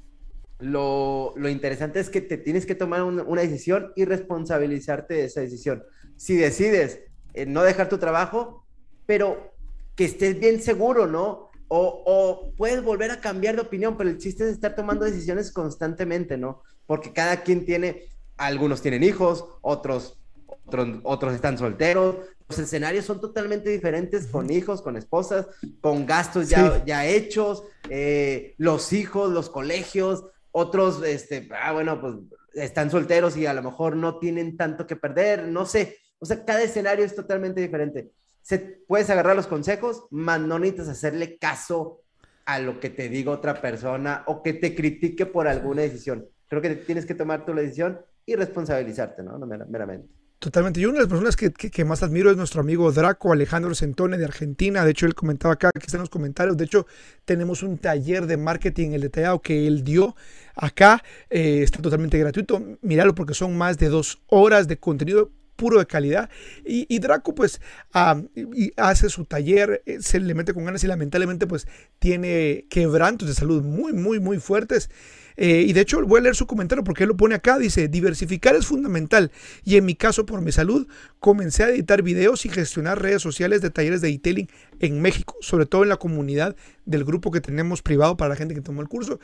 lo, 0.61 1.49
interesante 1.49 1.99
es 1.99 2.11
que 2.11 2.21
te 2.21 2.37
tienes 2.37 2.67
que 2.67 2.75
tomar 2.75 3.03
una 3.03 3.43
decisión 3.43 3.93
y 3.97 4.05
responsabilizarte 4.05 5.15
de 5.15 5.25
esa 5.25 5.41
decisión. 5.41 5.83
Si 6.17 6.37
decides 6.37 7.01
eh, 7.35 7.47
no 7.47 7.63
dejar 7.63 7.89
tu 7.89 7.99
trabajo, 7.99 8.65
pero 9.07 9.55
que 9.97 10.05
estés 10.05 10.39
bien 10.39 10.63
seguro, 10.63 11.07
¿no? 11.07 11.51
O, 11.69 12.03
o, 12.07 12.55
puedes 12.57 12.83
volver 12.83 13.11
a 13.11 13.21
cambiar 13.21 13.57
de 13.57 13.63
opinión, 13.63 13.97
pero 13.97 14.11
el 14.11 14.19
chiste 14.19 14.45
es 14.45 14.51
estar 14.51 14.75
tomando 14.75 15.05
decisiones 15.05 15.51
constantemente, 15.51 16.37
¿no? 16.37 16.63
Porque 16.87 17.13
cada 17.13 17.43
quien 17.43 17.65
tiene, 17.65 18.05
algunos 18.47 18.83
tienen 18.83 19.03
hijos, 19.03 19.45
otros, 19.61 20.19
otros, 21.05 21.35
están 21.35 21.59
solteros. 21.59 22.17
Los 22.49 22.59
escenarios 22.59 23.05
son 23.05 23.21
totalmente 23.21 23.71
diferentes 23.71 24.27
con 24.27 24.51
hijos, 24.51 24.83
con 24.83 24.97
esposas, 24.97 25.47
con 25.81 26.07
gastos 26.07 26.49
ya, 26.49 26.85
ya 26.85 27.07
hechos, 27.07 27.65
eh, 27.89 28.55
los 28.59 28.93
hijos, 28.93 29.33
los 29.33 29.49
colegios, 29.49 30.25
otros, 30.51 31.03
este, 31.03 31.49
ah, 31.63 31.73
bueno, 31.73 32.01
pues 32.01 32.15
están 32.55 32.91
solteros 32.91 33.37
y 33.37 33.47
a 33.47 33.55
lo 33.55 33.63
mejor 33.63 33.97
no 33.97 34.19
tienen 34.19 34.57
tanto 34.57 34.87
que 34.87 34.97
perder, 34.97 35.49
no 35.49 35.65
sé. 35.65 35.99
O 36.19 36.27
sea, 36.27 36.45
cada 36.45 36.63
escenario 36.63 37.05
es 37.05 37.15
totalmente 37.15 37.61
diferente. 37.61 38.11
Se, 38.43 38.59
puedes 38.59 39.09
agarrar 39.09 39.37
los 39.37 39.47
consejos, 39.47 40.05
más 40.11 40.41
no 40.41 40.59
necesitas 40.59 40.89
hacerle 40.89 41.39
caso 41.39 42.03
a 42.45 42.59
lo 42.59 42.81
que 42.81 42.91
te 42.91 43.09
diga 43.09 43.31
otra 43.31 43.61
persona 43.63 44.25
o 44.27 44.43
que 44.43 44.53
te 44.53 44.75
critique 44.75 45.27
por 45.27 45.49
alguna 45.49 45.83
decisión. 45.83 46.27
Creo 46.49 46.61
que 46.61 46.75
tienes 46.75 47.07
que 47.07 47.15
tomar 47.15 47.47
tu 47.47 47.55
decisión 47.55 48.01
y 48.27 48.37
responsabilizarte, 48.37 49.23
¿no? 49.23 49.39
meramente. 49.39 50.09
Totalmente. 50.43 50.81
Y 50.81 50.87
una 50.87 50.95
de 50.95 51.01
las 51.03 51.09
personas 51.09 51.37
que, 51.37 51.53
que, 51.53 51.85
más 51.85 52.03
admiro 52.03 52.29
es 52.29 52.37
nuestro 52.37 52.63
amigo 52.63 52.91
Draco 52.91 53.33
Alejandro 53.33 53.77
Centone 53.77 54.19
de 54.19 54.25
Argentina. 54.25 54.85
De 54.85 54.91
hecho, 54.91 55.07
él 55.07 55.15
comentaba 55.15 55.55
acá, 55.55 55.71
que 55.73 55.87
está 55.87 55.99
en 55.99 56.01
los 56.01 56.11
comentarios. 56.11 56.57
De 56.57 56.65
hecho, 56.65 56.85
tenemos 57.25 57.63
un 57.63 57.79
taller 57.79 58.27
de 58.27 58.37
marketing, 58.37 58.91
el 58.91 59.03
detallado 59.03 59.41
que 59.41 59.69
él 59.69 59.85
dio 59.85 60.17
acá. 60.57 61.01
Eh, 61.31 61.63
está 61.63 61.81
totalmente 61.81 62.19
gratuito. 62.19 62.61
Míralo 62.81 63.15
porque 63.15 63.35
son 63.35 63.57
más 63.57 63.79
de 63.79 63.89
dos 63.89 64.21
horas 64.27 64.67
de 64.67 64.81
contenido 64.81 65.31
puro 65.55 65.79
de 65.79 65.87
calidad. 65.87 66.29
Y, 66.65 66.99
Draco 66.99 67.37
pues 67.37 67.61
y 68.35 68.73
hace 68.77 69.09
su 69.11 69.25
taller, 69.27 69.83
eh, 69.87 69.99
se 70.01 70.19
le 70.19 70.35
mete 70.35 70.55
con 70.55 70.65
ganas 70.65 70.83
y 70.83 70.89
lamentablemente 70.89 71.47
pues 71.47 71.69
tiene 72.01 72.67
quebrantos 72.69 73.29
de 73.29 73.35
salud 73.35 73.63
muy, 73.63 73.93
muy, 73.93 74.19
muy 74.19 74.41
fuertes. 74.41 74.91
Eh, 75.37 75.65
y 75.67 75.73
de 75.73 75.81
hecho 75.81 76.05
voy 76.07 76.21
a 76.21 76.23
leer 76.23 76.37
su 76.37 76.47
comentario 76.47 76.85
porque 76.85 77.05
él 77.05 77.09
lo 77.09 77.17
pone 77.17 77.35
acá, 77.35 77.59
dice, 77.59 77.89
diversificar 77.89 78.55
es 78.55 78.67
fundamental 78.67 79.31
y 79.65 79.77
en 79.77 79.85
mi 79.85 79.95
caso 79.95 80.27
por 80.27 80.41
mi 80.41 80.53
salud 80.53 80.87
comencé 81.21 81.65
a 81.65 81.71
editar 81.71 82.03
videos 82.03 82.45
y 82.47 82.49
gestionar 82.49 83.01
redes 83.01 83.23
sociales 83.23 83.61
de 83.61 83.71
talleres 83.71 84.01
de 84.01 84.09
detailing 84.09 84.49
en 84.81 85.01
México, 85.01 85.37
sobre 85.41 85.67
todo 85.67 85.85
en 85.85 85.89
la 85.89 85.97
comunidad 85.97 86.57
del 86.85 87.05
grupo 87.05 87.31
que 87.31 87.41
tenemos 87.41 87.83
privado 87.83 88.17
para 88.17 88.31
la 88.31 88.37
gente 88.37 88.55
que 88.55 88.61
tomó 88.61 88.83
el 88.83 88.89
curso. 88.89 89.21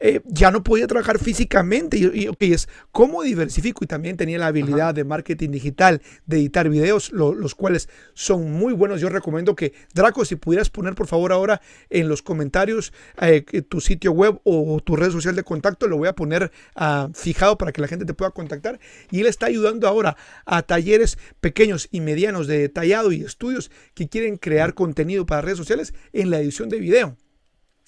Eh, 0.00 0.20
ya 0.26 0.50
no 0.50 0.62
podía 0.62 0.86
trabajar 0.86 1.18
físicamente 1.18 1.96
y, 1.96 2.28
es 2.52 2.68
cómo 2.92 3.22
diversifico 3.22 3.84
y 3.84 3.86
también 3.86 4.16
tenía 4.16 4.38
la 4.38 4.48
habilidad 4.48 4.94
de 4.94 5.04
marketing 5.04 5.50
digital, 5.50 6.02
de 6.26 6.36
editar 6.36 6.68
videos, 6.68 7.10
los 7.12 7.54
cuales 7.54 7.88
son 8.14 8.52
muy 8.52 8.74
buenos. 8.74 9.00
Yo 9.00 9.08
recomiendo 9.08 9.56
que 9.56 9.72
Draco, 9.94 10.24
si 10.24 10.36
pudieras 10.36 10.70
poner 10.70 10.94
por 10.94 11.06
favor 11.06 11.32
ahora 11.32 11.60
en 11.88 12.08
los 12.08 12.22
comentarios 12.22 12.92
eh, 13.20 13.42
tu 13.68 13.80
sitio 13.80 14.12
web 14.12 14.40
o 14.44 14.80
tu 14.80 14.96
red 14.96 15.10
social 15.10 15.34
de 15.34 15.42
contacto, 15.48 15.88
lo 15.88 15.96
voy 15.96 16.06
a 16.06 16.14
poner 16.14 16.52
ah, 16.76 17.08
fijado 17.14 17.58
para 17.58 17.72
que 17.72 17.80
la 17.80 17.88
gente 17.88 18.04
te 18.04 18.14
pueda 18.14 18.30
contactar. 18.30 18.78
Y 19.10 19.20
él 19.20 19.26
está 19.26 19.46
ayudando 19.46 19.88
ahora 19.88 20.16
a 20.46 20.62
talleres 20.62 21.18
pequeños 21.40 21.88
y 21.90 22.00
medianos 22.00 22.46
de 22.46 22.58
detallado 22.58 23.10
y 23.10 23.22
estudios 23.22 23.70
que 23.94 24.08
quieren 24.08 24.36
crear 24.36 24.74
contenido 24.74 25.26
para 25.26 25.42
redes 25.42 25.58
sociales 25.58 25.94
en 26.12 26.30
la 26.30 26.38
edición 26.38 26.68
de 26.68 26.78
video. 26.78 27.16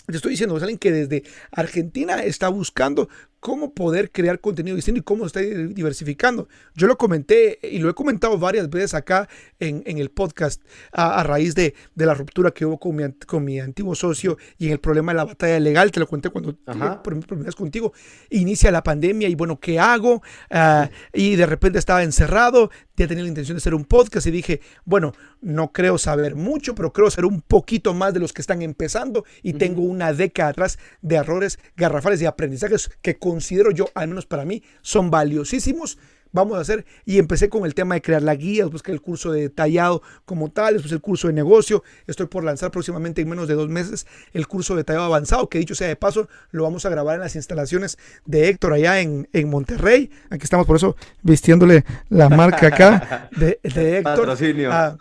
Te 0.07 0.17
estoy 0.17 0.33
diciendo, 0.33 0.57
es 0.57 0.79
que 0.79 0.91
desde 0.91 1.23
Argentina 1.53 2.25
está 2.25 2.49
buscando 2.49 3.09
cómo 3.41 3.73
poder 3.73 4.13
crear 4.13 4.39
contenido 4.41 4.77
distinto 4.77 5.01
y 5.01 5.03
cómo 5.03 5.27
está 5.27 5.41
diversificando. 5.41 6.49
Yo 6.75 6.87
lo 6.87 6.97
comenté 6.97 7.59
y 7.63 7.79
lo 7.79 7.91
he 7.91 7.95
comentado 7.95 8.39
varias 8.39 8.69
veces 8.69 8.95
acá 8.95 9.29
en, 9.59 9.83
el 9.87 10.11
podcast 10.11 10.63
a, 10.93 11.23
raíz 11.23 11.55
de, 11.55 11.75
la 11.97 12.15
ruptura 12.15 12.51
que 12.51 12.67
hubo 12.67 12.79
con 12.79 12.95
mi, 12.95 13.05
con 13.27 13.45
mi, 13.45 13.59
antiguo 13.59 13.95
socio 13.95 14.37
y 14.59 14.67
en 14.67 14.73
el 14.73 14.81
problema 14.81 15.13
de 15.13 15.17
la 15.17 15.25
batalla 15.25 15.59
legal. 15.59 15.91
Te 15.91 16.01
lo 16.01 16.07
conté 16.07 16.29
cuando 16.29 16.55
por 17.03 17.19
primera 17.27 17.47
vez 17.47 17.57
contigo. 17.57 17.93
Inicia 18.29 18.71
la 18.71 18.83
pandemia 18.83 19.29
y 19.29 19.35
bueno, 19.35 19.59
¿qué 19.59 19.81
hago? 19.81 20.23
Ah, 20.51 20.91
y 21.13 21.37
de 21.37 21.47
repente 21.47 21.79
estaba 21.79 22.03
encerrado, 22.03 22.71
ya 23.01 23.09
tenía 23.09 23.25
la 23.25 23.29
intención 23.29 23.57
de 23.57 23.61
hacer 23.61 23.75
un 23.75 23.85
podcast 23.85 24.27
y 24.27 24.31
dije, 24.31 24.61
bueno, 24.85 25.13
no 25.41 25.73
creo 25.73 25.99
saber 25.99 26.35
mucho, 26.35 26.75
pero 26.75 26.93
creo 26.93 27.11
saber 27.11 27.31
un 27.31 27.41
poquito 27.41 27.95
más 27.95 28.13
de 28.13 28.21
los 28.21 28.33
que 28.33 28.43
están 28.43 28.63
empezando 28.63 29.25
y 29.43 29.55
tengo 29.55 29.83
una 29.83 30.13
década 30.13 30.51
atrás 30.51 30.79
de 31.01 31.17
errores 31.17 31.59
garrafales 31.77 32.21
y 32.21 32.27
aprendizajes 32.27 32.91
que 33.03 33.19
considero 33.19 33.71
yo, 33.71 33.89
al 33.95 34.09
menos 34.09 34.27
para 34.27 34.45
mí, 34.45 34.63
son 34.83 35.11
valiosísimos 35.11 35.99
vamos 36.33 36.59
a 36.59 36.61
hacer. 36.61 36.85
Y 37.05 37.19
empecé 37.19 37.49
con 37.49 37.65
el 37.65 37.75
tema 37.75 37.95
de 37.95 38.03
crear 38.03 38.23
la 38.23 38.35
guía, 38.35 38.65
después 38.65 38.83
que 38.83 38.93
el 38.93 39.01
curso 39.01 39.33
de 39.33 39.43
detallado 39.43 40.03
como 40.25 40.51
tal, 40.51 40.75
después 40.75 40.93
el 40.93 41.01
curso 41.01 41.29
de 41.29 41.35
negocio. 41.35 41.83
Estoy 42.07 42.27
por 42.27 42.45
lanzar 42.45 42.71
próximamente 42.71 43.23
en 43.23 43.29
menos 43.29 43.49
de 43.49 43.55
dos 43.55 43.69
meses 43.69 44.07
el 44.33 44.47
curso 44.47 44.75
de 44.75 44.81
detallado 44.81 45.07
avanzado, 45.07 45.49
que 45.49 45.59
dicho 45.59 45.75
sea 45.75 45.89
de 45.89 45.97
paso, 45.97 46.29
lo 46.51 46.63
vamos 46.63 46.85
a 46.87 46.91
grabar 46.91 47.17
en 47.17 47.21
las 47.21 47.37
instalaciones 47.37 47.99
de 48.25 48.49
Héctor 48.49 48.75
allá 48.75 49.01
en, 49.01 49.29
en 49.33 49.49
Monterrey. 49.49 50.11
Aquí 50.31 50.45
estamos 50.45 50.67
por 50.67 50.77
eso 50.77 50.97
vistiéndole 51.23 51.85
la 52.09 52.29
marca 52.29 52.69
acá 52.69 53.29
de, 53.37 53.59
Héctor. 53.99 54.37
Ah, 54.71 54.97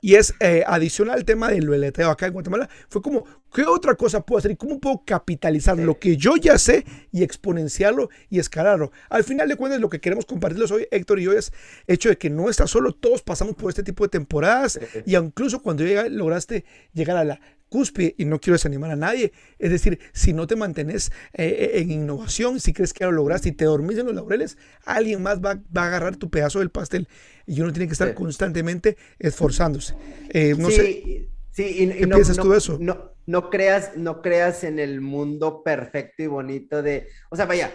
y 0.00 0.14
es 0.14 0.34
eh, 0.40 0.64
adicional 0.66 1.14
al 1.14 1.24
tema 1.24 1.48
del 1.48 1.68
detallado 1.80 2.12
acá 2.12 2.26
en 2.26 2.32
Guatemala. 2.32 2.68
Fue 2.88 3.00
como, 3.02 3.24
¿qué 3.52 3.64
otra 3.64 3.94
cosa 3.94 4.20
puedo 4.20 4.38
hacer 4.38 4.50
y 4.50 4.56
cómo 4.56 4.80
puedo 4.80 5.02
capitalizar 5.04 5.78
lo 5.78 5.98
que 5.98 6.16
yo 6.16 6.36
ya 6.36 6.58
sé 6.58 6.84
y 7.12 7.22
exponenciarlo 7.22 8.10
y 8.28 8.38
escalarlo? 8.38 8.90
Al 9.08 9.24
final 9.24 9.48
de 9.48 9.56
cuentas, 9.56 9.80
lo 9.80 9.88
que 9.88 10.00
queremos 10.00 10.26
compartirles 10.34 10.70
hoy, 10.70 10.86
Héctor 10.90 11.20
y 11.20 11.24
yo, 11.24 11.32
es 11.32 11.52
hecho 11.86 12.08
de 12.08 12.18
que 12.18 12.30
no 12.30 12.50
estás 12.50 12.70
solo, 12.70 12.92
todos 12.92 13.22
pasamos 13.22 13.54
por 13.54 13.70
este 13.70 13.82
tipo 13.82 14.04
de 14.04 14.08
temporadas 14.08 14.78
y 15.06 15.16
incluso 15.16 15.62
cuando 15.62 15.84
lograste 16.10 16.64
llegar 16.92 17.16
a 17.16 17.24
la 17.24 17.40
cúspide, 17.74 18.14
y 18.18 18.24
no 18.24 18.40
quiero 18.40 18.54
desanimar 18.54 18.92
a 18.92 18.96
nadie, 18.96 19.32
es 19.58 19.70
decir, 19.70 19.98
si 20.12 20.32
no 20.32 20.46
te 20.46 20.54
mantienes 20.54 21.10
eh, 21.32 21.72
eh, 21.74 21.80
en 21.80 21.90
innovación, 21.90 22.60
si 22.60 22.72
crees 22.72 22.92
que 22.92 23.00
ya 23.00 23.06
lo 23.06 23.12
lograste 23.12 23.48
y 23.48 23.52
te 23.52 23.64
dormís 23.64 23.98
en 23.98 24.06
los 24.06 24.14
laureles, 24.14 24.58
alguien 24.84 25.22
más 25.22 25.40
va, 25.40 25.60
a 25.74 25.86
agarrar 25.86 26.14
tu 26.14 26.30
pedazo 26.30 26.60
del 26.60 26.70
pastel 26.70 27.08
y 27.46 27.60
uno 27.60 27.72
tiene 27.72 27.88
que 27.88 27.94
estar 27.94 28.14
constantemente 28.14 28.96
esforzándose. 29.18 29.96
Eh, 30.28 30.54
no 30.56 30.70
sé. 30.70 31.28
Sí, 31.50 31.62
y, 31.62 31.88
¿Qué 31.88 32.06
piensas 32.06 32.36
tú 32.36 32.50
de 32.50 32.58
eso? 32.58 32.78
No, 32.80 33.12
no 33.26 33.50
creas, 33.50 33.96
no 33.96 34.22
creas 34.22 34.62
en 34.62 34.78
el 34.78 35.00
mundo 35.00 35.64
perfecto 35.64 36.22
y 36.22 36.28
bonito 36.28 36.80
de, 36.80 37.08
o 37.30 37.36
sea, 37.36 37.46
vaya, 37.46 37.72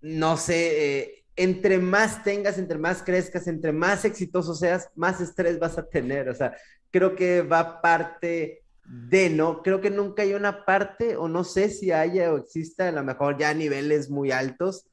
no 0.00 0.36
sé, 0.36 1.23
entre 1.36 1.78
más 1.78 2.22
tengas, 2.22 2.58
entre 2.58 2.78
más 2.78 3.02
crezcas, 3.02 3.46
entre 3.46 3.72
más 3.72 4.04
exitoso 4.04 4.54
seas, 4.54 4.88
más 4.94 5.20
estrés 5.20 5.58
vas 5.58 5.78
a 5.78 5.86
tener. 5.86 6.28
O 6.28 6.34
sea, 6.34 6.56
creo 6.90 7.16
que 7.16 7.42
va 7.42 7.80
parte 7.80 8.62
de, 8.84 9.30
¿no? 9.30 9.62
Creo 9.62 9.80
que 9.80 9.90
nunca 9.90 10.22
hay 10.22 10.34
una 10.34 10.64
parte, 10.64 11.16
o 11.16 11.28
no 11.28 11.44
sé 11.44 11.70
si 11.70 11.90
haya 11.90 12.32
o 12.32 12.38
exista, 12.38 12.88
a 12.88 12.92
lo 12.92 13.02
mejor 13.02 13.38
ya 13.38 13.50
a 13.50 13.54
niveles 13.54 14.10
muy 14.10 14.30
altos, 14.30 14.86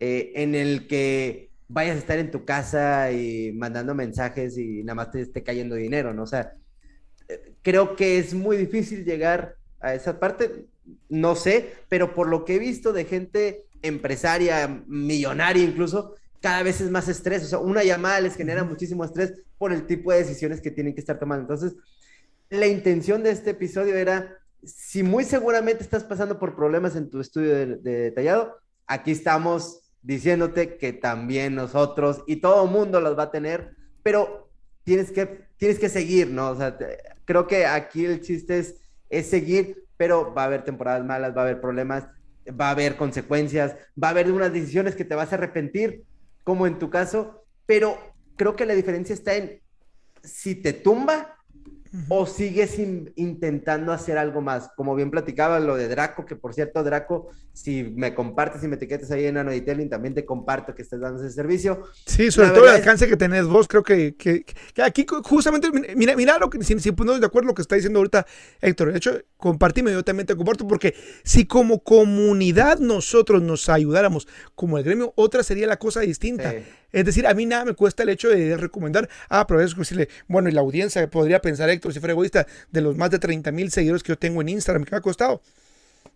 eh, 0.00 0.32
en 0.36 0.54
el 0.54 0.86
que 0.86 1.50
vayas 1.68 1.96
a 1.96 1.98
estar 1.98 2.18
en 2.18 2.30
tu 2.30 2.44
casa 2.44 3.10
y 3.12 3.52
mandando 3.52 3.94
mensajes 3.94 4.58
y 4.58 4.82
nada 4.82 4.94
más 4.94 5.10
te 5.10 5.20
esté 5.20 5.42
cayendo 5.42 5.74
dinero, 5.74 6.12
¿no? 6.12 6.24
O 6.24 6.26
sea, 6.26 6.54
creo 7.62 7.96
que 7.96 8.18
es 8.18 8.34
muy 8.34 8.56
difícil 8.56 9.04
llegar 9.04 9.56
a 9.80 9.94
esa 9.94 10.18
parte, 10.18 10.66
no 11.08 11.34
sé, 11.34 11.72
pero 11.88 12.14
por 12.14 12.28
lo 12.28 12.44
que 12.44 12.56
he 12.56 12.58
visto 12.58 12.92
de 12.92 13.04
gente 13.04 13.64
empresaria, 13.82 14.84
millonaria 14.86 15.62
incluso, 15.62 16.14
cada 16.40 16.62
vez 16.62 16.80
es 16.80 16.90
más 16.90 17.08
estrés. 17.08 17.44
O 17.44 17.46
sea, 17.46 17.58
una 17.58 17.84
llamada 17.84 18.20
les 18.20 18.36
genera 18.36 18.64
muchísimo 18.64 19.04
estrés 19.04 19.34
por 19.58 19.72
el 19.72 19.86
tipo 19.86 20.12
de 20.12 20.18
decisiones 20.18 20.60
que 20.60 20.70
tienen 20.70 20.94
que 20.94 21.00
estar 21.00 21.18
tomando. 21.18 21.42
Entonces, 21.42 21.78
la 22.50 22.66
intención 22.66 23.22
de 23.22 23.30
este 23.30 23.50
episodio 23.50 23.94
era, 23.94 24.36
si 24.62 25.02
muy 25.02 25.24
seguramente 25.24 25.82
estás 25.82 26.04
pasando 26.04 26.38
por 26.38 26.54
problemas 26.54 26.96
en 26.96 27.08
tu 27.08 27.20
estudio 27.20 27.54
de, 27.54 27.76
detallado, 27.76 28.58
aquí 28.86 29.12
estamos 29.12 29.80
diciéndote 30.02 30.76
que 30.76 30.92
también 30.92 31.54
nosotros 31.54 32.24
y 32.26 32.36
todo 32.36 32.66
mundo 32.66 33.00
los 33.00 33.16
va 33.16 33.24
a 33.24 33.30
tener, 33.30 33.76
pero 34.02 34.50
tienes 34.84 35.12
que, 35.12 35.46
tienes 35.56 35.78
que 35.78 35.88
seguir, 35.88 36.28
¿no? 36.28 36.50
O 36.50 36.56
sea, 36.56 36.76
creo 37.24 37.46
que 37.46 37.64
aquí 37.64 38.04
el 38.04 38.20
chiste 38.20 38.58
es, 38.58 38.74
es 39.08 39.30
seguir, 39.30 39.84
pero 39.96 40.34
va 40.34 40.42
a 40.42 40.46
haber 40.46 40.64
temporadas 40.64 41.04
malas, 41.04 41.36
va 41.36 41.42
a 41.42 41.44
haber 41.44 41.60
problemas, 41.60 42.04
va 42.48 42.68
a 42.68 42.70
haber 42.72 42.96
consecuencias, 42.96 43.76
va 44.02 44.08
a 44.08 44.10
haber 44.10 44.30
unas 44.30 44.52
decisiones 44.52 44.94
que 44.94 45.04
te 45.04 45.14
vas 45.14 45.32
a 45.32 45.36
arrepentir, 45.36 46.02
como 46.44 46.66
en 46.66 46.78
tu 46.78 46.90
caso, 46.90 47.44
pero 47.66 47.98
creo 48.36 48.56
que 48.56 48.66
la 48.66 48.74
diferencia 48.74 49.14
está 49.14 49.34
en 49.34 49.60
si 50.22 50.54
te 50.54 50.72
tumba 50.72 51.36
o 52.08 52.26
sigues 52.26 52.78
intentando 52.78 53.92
hacer 53.92 54.16
algo 54.16 54.40
más. 54.40 54.70
Como 54.76 54.94
bien 54.94 55.10
platicaba 55.10 55.60
lo 55.60 55.76
de 55.76 55.88
Draco, 55.88 56.24
que 56.24 56.36
por 56.36 56.54
cierto, 56.54 56.82
Draco, 56.82 57.28
si 57.52 57.82
me 57.84 58.14
compartes 58.14 58.64
y 58.64 58.68
me 58.68 58.76
etiquetas 58.76 59.10
ahí 59.10 59.26
en 59.26 59.34
Nano 59.34 59.52
también 59.90 60.14
te 60.14 60.24
comparto 60.24 60.74
que 60.74 60.82
estés 60.82 61.00
dando 61.00 61.22
ese 61.22 61.34
servicio. 61.34 61.82
Sí, 62.06 62.30
sobre 62.30 62.50
todo 62.50 62.64
el 62.64 62.76
alcance 62.76 63.06
que 63.06 63.16
tenés 63.16 63.46
vos, 63.46 63.68
creo 63.68 63.82
que, 63.82 64.14
que, 64.16 64.44
aquí 64.82 65.04
justamente, 65.24 65.68
mira, 65.94 66.16
mira 66.16 66.38
lo 66.38 66.48
que, 66.48 66.62
si, 66.64 66.78
si 66.78 66.92
ponemos 66.92 67.20
de 67.20 67.26
acuerdo 67.26 67.48
lo 67.48 67.54
que 67.54 67.62
está 67.62 67.74
diciendo 67.74 67.98
ahorita 67.98 68.26
Héctor, 68.60 68.92
de 68.92 68.96
hecho, 68.96 69.20
compartime, 69.36 69.92
yo 69.92 70.02
también 70.02 70.26
te 70.26 70.34
comparto, 70.34 70.66
porque 70.66 70.94
si 71.24 71.46
como 71.46 71.80
comunidad 71.80 72.78
nosotros 72.78 73.42
nos 73.42 73.68
ayudáramos 73.68 74.26
como 74.54 74.78
el 74.78 74.84
gremio, 74.84 75.12
otra 75.16 75.42
sería 75.42 75.66
la 75.66 75.78
cosa 75.78 76.00
distinta. 76.00 76.54
Es 76.92 77.04
decir, 77.04 77.26
a 77.26 77.34
mí 77.34 77.46
nada 77.46 77.64
me 77.64 77.72
cuesta 77.74 78.02
el 78.02 78.10
hecho 78.10 78.28
de 78.28 78.56
recomendar, 78.56 79.08
ah, 79.28 79.46
pero 79.46 79.60
es 79.60 79.74
decirle, 79.76 80.08
bueno, 80.28 80.48
y 80.48 80.52
la 80.52 80.60
audiencia 80.60 81.08
podría 81.08 81.40
pensar, 81.40 81.70
Héctor, 81.70 81.92
si 81.92 82.00
fuera 82.00 82.12
egoísta, 82.12 82.46
de 82.70 82.80
los 82.82 82.96
más 82.96 83.10
de 83.10 83.18
30 83.18 83.50
mil 83.50 83.70
seguidores 83.70 84.02
que 84.02 84.12
yo 84.12 84.18
tengo 84.18 84.42
en 84.42 84.50
Instagram, 84.50 84.84
¿qué 84.84 84.90
me 84.92 84.98
ha 84.98 85.00
costado? 85.00 85.40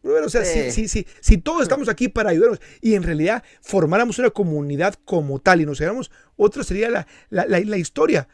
Bueno, 0.03 0.27
o 0.27 0.31
sea, 0.31 0.45
si, 0.45 0.89
si, 0.89 1.07
si, 1.21 1.39
todos 1.39 1.63
estamos 1.63 1.89
aquí 1.89 2.09
para 2.09 2.31
ayudarnos 2.31 2.61
y 2.81 2.95
en 2.95 3.03
realidad 3.03 3.43
formáramos 3.61 4.19
una 4.19 4.31
comunidad 4.31 4.95
como 5.05 5.41
tal 5.41 5.61
y 5.61 5.67
nos 5.67 5.81
hagamos, 5.81 6.13
otra 6.37 6.63
sería 6.63 6.91
la, 6.91 7.07
la, 7.31 7.47
la, 7.47 7.77
historia. 7.77 8.29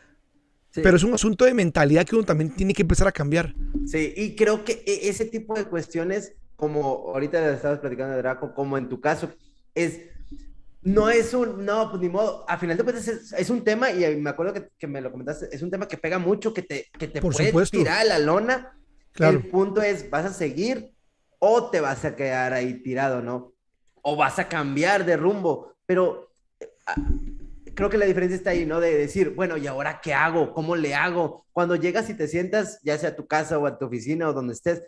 Pero 0.74 0.96
es 0.96 1.02
un 1.02 1.14
asunto 1.14 1.44
de 1.44 1.54
mentalidad 1.54 2.04
que 2.04 2.16
uno 2.16 2.24
también 2.24 2.54
tiene 2.54 2.74
que 2.74 2.82
empezar 2.82 3.06
a 3.06 3.12
cambiar. 3.12 3.54
Sí, 3.86 4.12
y 4.16 4.34
creo 4.36 4.64
que 4.64 4.82
e, 4.86 5.08
ese 5.08 5.24
tipo 5.26 5.54
de 5.54 5.64
cuestiones, 5.64 6.34
como 6.56 7.12
ahorita 7.12 7.54
estabas 7.54 7.78
platicando 7.78 8.14
de 8.14 8.22
Draco, 8.22 8.54
como 8.54 8.76
en 8.76 8.88
tu 8.88 9.00
caso, 9.00 9.30
es 9.74 10.00
no 10.82 11.10
es 11.10 11.32
un, 11.32 11.64
no, 11.64 11.90
pues 11.90 12.02
ni 12.02 12.08
modo, 12.08 12.44
a 12.48 12.58
final 12.58 12.76
de 12.76 12.82
cuentas 12.82 13.06
es, 13.06 13.50
un 13.50 13.62
tema, 13.62 13.90
y 13.90 14.16
me 14.16 14.30
acuerdo 14.30 14.52
que, 14.76 14.86
me 14.86 15.00
lo 15.00 15.12
comentaste, 15.12 15.48
es 15.54 15.62
un 15.62 15.70
tema 15.70 15.86
que 15.86 15.96
pega 15.96 16.18
mucho, 16.18 16.52
que 16.52 16.62
te, 16.62 16.88
que 16.98 17.06
te 17.08 17.20
puede 17.20 17.66
tirar 17.66 18.00
a 18.00 18.04
la 18.04 18.18
lona. 18.18 18.76
Claro. 19.12 19.38
El 19.38 19.48
punto 19.48 19.82
es, 19.82 20.10
¿vas 20.10 20.24
a 20.24 20.32
seguir 20.32 20.92
o 21.38 21.70
te 21.70 21.80
vas 21.80 22.04
a 22.04 22.16
quedar 22.16 22.52
ahí 22.52 22.82
tirado, 22.82 23.22
no? 23.22 23.52
O 24.02 24.16
vas 24.16 24.38
a 24.38 24.48
cambiar 24.48 25.04
de 25.04 25.16
rumbo, 25.16 25.74
pero 25.86 26.32
ah, 26.86 26.96
creo 27.74 27.88
que 27.88 27.98
la 27.98 28.06
diferencia 28.06 28.36
está 28.36 28.50
ahí, 28.50 28.66
¿no? 28.66 28.80
De 28.80 28.96
decir, 28.96 29.30
bueno, 29.30 29.56
¿y 29.56 29.66
ahora 29.66 30.00
qué 30.02 30.14
hago? 30.14 30.52
¿Cómo 30.52 30.74
le 30.74 30.94
hago? 30.94 31.46
Cuando 31.52 31.76
llegas 31.76 32.10
y 32.10 32.14
te 32.14 32.26
sientas, 32.26 32.80
ya 32.82 32.98
sea 32.98 33.10
a 33.10 33.16
tu 33.16 33.26
casa 33.26 33.58
o 33.58 33.66
a 33.66 33.78
tu 33.78 33.84
oficina 33.84 34.28
o 34.28 34.32
donde 34.32 34.54
estés, 34.54 34.82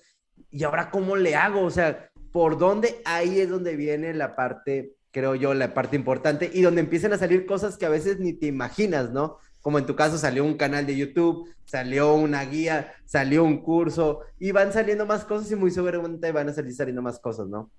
¿y 0.50 0.64
ahora 0.64 0.90
cómo 0.90 1.14
le 1.14 1.36
hago? 1.36 1.62
O 1.62 1.70
sea, 1.70 2.10
¿por 2.32 2.58
dónde? 2.58 3.00
Ahí 3.04 3.38
es 3.40 3.48
donde 3.48 3.76
viene 3.76 4.12
la 4.14 4.34
parte 4.34 4.94
creo 5.14 5.36
yo, 5.36 5.54
la 5.54 5.72
parte 5.72 5.94
importante, 5.94 6.50
y 6.52 6.60
donde 6.62 6.80
empiezan 6.80 7.12
a 7.12 7.18
salir 7.18 7.46
cosas 7.46 7.78
que 7.78 7.86
a 7.86 7.88
veces 7.88 8.18
ni 8.18 8.32
te 8.32 8.46
imaginas, 8.46 9.12
¿no? 9.12 9.38
Como 9.62 9.78
en 9.78 9.86
tu 9.86 9.94
caso 9.94 10.18
salió 10.18 10.44
un 10.44 10.56
canal 10.56 10.86
de 10.86 10.96
YouTube, 10.96 11.48
salió 11.64 12.14
una 12.14 12.44
guía, 12.44 12.92
salió 13.06 13.44
un 13.44 13.62
curso, 13.62 14.22
y 14.40 14.50
van 14.50 14.72
saliendo 14.72 15.06
más 15.06 15.24
cosas 15.24 15.50
y 15.52 15.56
muy 15.56 15.70
seguramente 15.70 16.32
van 16.32 16.48
a 16.48 16.52
salir 16.52 16.74
saliendo 16.74 17.00
más 17.00 17.20
cosas, 17.20 17.46
¿no? 17.46 17.70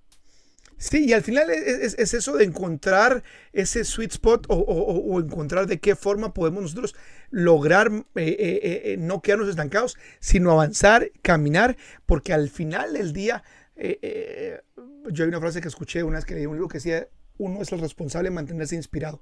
Sí, 0.78 1.06
y 1.06 1.14
al 1.14 1.24
final 1.24 1.50
es, 1.50 1.94
eso 2.14 2.38
de 2.38 2.46
encontrar 2.46 3.24
ese 3.54 3.84
sweet 3.84 4.12
spot 4.12 4.46
o, 4.50 5.20
encontrar 5.20 5.68
de 5.68 5.80
qué 5.80 5.96
forma 5.96 6.34
podemos 6.34 6.62
nosotros 6.62 6.96
lograr 7.32 7.92
eh, 7.92 8.04
eh, 8.16 8.82
eh, 8.86 8.98
no 8.98 9.22
quedarnos 9.22 9.50
estancados, 9.50 9.98
sino 10.20 10.52
avanzar, 10.52 11.12
caminar, 11.22 11.78
porque 12.06 12.34
al 12.34 12.50
final 12.50 12.94
del 12.94 13.14
día, 13.14 13.44
yo 13.78 15.24
hay 15.24 15.30
una 15.30 15.40
frase 15.40 15.62
que 15.62 15.68
escuché 15.68 16.04
una 16.04 16.18
vez 16.18 16.26
que 16.26 16.36
leí 16.36 16.46
un 16.46 16.56
libro 16.56 16.68
que 16.68 16.78
decía, 16.78 17.08
uno 17.38 17.62
es 17.62 17.72
el 17.72 17.80
responsable 17.80 18.30
de 18.30 18.36
mantenerse 18.36 18.76
inspirado. 18.76 19.22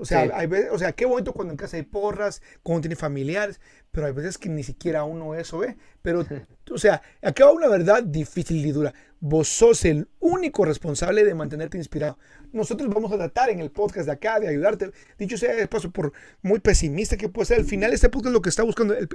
O 0.00 0.04
sea, 0.04 0.30
hay 0.32 0.46
veces, 0.46 0.70
o 0.70 0.78
sea, 0.78 0.92
qué 0.92 1.06
bonito 1.06 1.32
cuando 1.32 1.52
en 1.52 1.56
casa 1.56 1.76
hay 1.76 1.82
porras, 1.82 2.40
cuando 2.62 2.82
tiene 2.82 2.94
familiares, 2.94 3.60
pero 3.90 4.06
hay 4.06 4.12
veces 4.12 4.38
que 4.38 4.48
ni 4.48 4.62
siquiera 4.62 5.02
uno 5.02 5.34
eso 5.34 5.58
ve. 5.58 5.76
Pero, 6.02 6.24
o 6.70 6.78
sea, 6.78 7.02
acá 7.20 7.46
va 7.46 7.52
una 7.52 7.66
verdad 7.66 8.04
difícil 8.04 8.64
y 8.64 8.70
dura. 8.70 8.94
Vos 9.18 9.48
sos 9.48 9.84
el 9.84 10.08
único 10.20 10.64
responsable 10.64 11.24
de 11.24 11.34
mantenerte 11.34 11.78
inspirado. 11.78 12.16
Nosotros 12.52 12.88
vamos 12.94 13.10
a 13.10 13.16
tratar 13.16 13.50
en 13.50 13.58
el 13.58 13.72
podcast 13.72 14.06
de 14.06 14.12
acá 14.12 14.38
de 14.38 14.46
ayudarte. 14.46 14.92
Dicho 15.18 15.36
sea 15.36 15.56
de 15.56 15.66
paso, 15.66 15.90
por 15.90 16.12
muy 16.42 16.60
pesimista 16.60 17.16
que 17.16 17.28
pueda 17.28 17.46
ser, 17.46 17.58
al 17.58 17.64
final 17.64 17.92
este 17.92 18.08
podcast 18.08 18.32
lo 18.32 18.40
que 18.40 18.50
está 18.50 18.62
buscando, 18.62 18.94
el, 18.94 19.08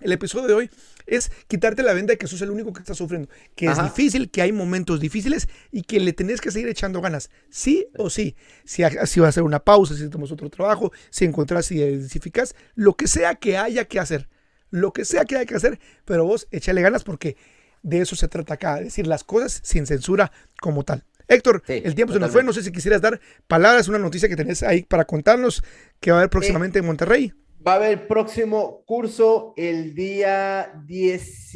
el 0.00 0.12
episodio 0.12 0.46
de 0.46 0.54
hoy 0.54 0.70
es 1.06 1.30
quitarte 1.48 1.82
la 1.82 1.92
venda 1.92 2.12
de 2.12 2.18
que 2.18 2.26
sos 2.26 2.40
el 2.42 2.50
único 2.50 2.72
que 2.72 2.80
está 2.80 2.94
sufriendo, 2.94 3.28
que 3.54 3.66
es 3.66 3.82
difícil, 3.82 4.30
que 4.30 4.42
hay 4.42 4.52
momentos 4.52 5.00
difíciles 5.00 5.48
y 5.72 5.82
que 5.82 6.00
le 6.00 6.12
tenés 6.12 6.40
que 6.40 6.50
seguir 6.50 6.68
echando 6.68 7.00
ganas, 7.00 7.30
sí 7.50 7.86
o 7.96 8.10
sí. 8.10 8.36
Si, 8.64 8.82
si 9.06 9.20
vas 9.20 9.26
a 9.26 9.28
hacer 9.28 9.42
una 9.42 9.60
pausa, 9.60 9.94
si 9.94 10.08
tomas 10.08 10.30
otro 10.30 10.50
trabajo, 10.50 10.92
si 11.10 11.24
encontrás, 11.24 11.66
si 11.66 11.76
identificas, 11.76 12.54
lo 12.74 12.94
que 12.94 13.08
sea 13.08 13.34
que 13.34 13.56
haya 13.56 13.86
que 13.86 13.98
hacer, 13.98 14.28
lo 14.70 14.92
que 14.92 15.04
sea 15.04 15.24
que 15.24 15.36
haya 15.36 15.46
que 15.46 15.54
hacer, 15.54 15.80
pero 16.04 16.24
vos 16.24 16.46
échale 16.50 16.82
ganas 16.82 17.04
porque 17.04 17.36
de 17.82 18.00
eso 18.00 18.16
se 18.16 18.28
trata 18.28 18.54
acá, 18.54 18.76
decir 18.76 19.06
las 19.06 19.24
cosas 19.24 19.60
sin 19.62 19.86
censura 19.86 20.30
como 20.60 20.84
tal. 20.84 21.04
Héctor, 21.28 21.62
el 21.68 21.94
tiempo 21.94 22.14
se 22.14 22.20
nos 22.20 22.30
fue, 22.30 22.42
no 22.42 22.54
sé 22.54 22.62
si 22.62 22.72
quisieras 22.72 23.02
dar 23.02 23.20
palabras, 23.46 23.86
una 23.88 23.98
noticia 23.98 24.30
que 24.30 24.36
tenés 24.36 24.62
ahí 24.62 24.82
para 24.82 25.04
contarnos 25.04 25.62
que 26.00 26.10
va 26.10 26.18
a 26.18 26.20
haber 26.20 26.30
próximamente 26.30 26.78
en 26.78 26.86
Monterrey. 26.86 27.34
Va 27.68 27.74
a 27.74 27.76
haber 27.76 28.08
próximo 28.08 28.82
curso 28.86 29.52
el 29.54 29.94
día 29.94 30.72
10, 30.86 31.50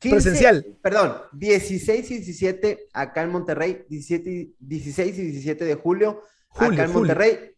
presencial. 0.00 0.66
Perdón, 0.82 1.14
16 1.32 2.10
y 2.10 2.14
17 2.16 2.88
acá 2.92 3.22
en 3.22 3.30
Monterrey, 3.30 3.86
17, 3.88 4.50
16 4.58 5.18
y 5.18 5.22
17 5.22 5.64
de 5.64 5.74
julio, 5.76 6.20
acá 6.54 6.84
en 6.84 6.92
Monterrey. 6.92 7.52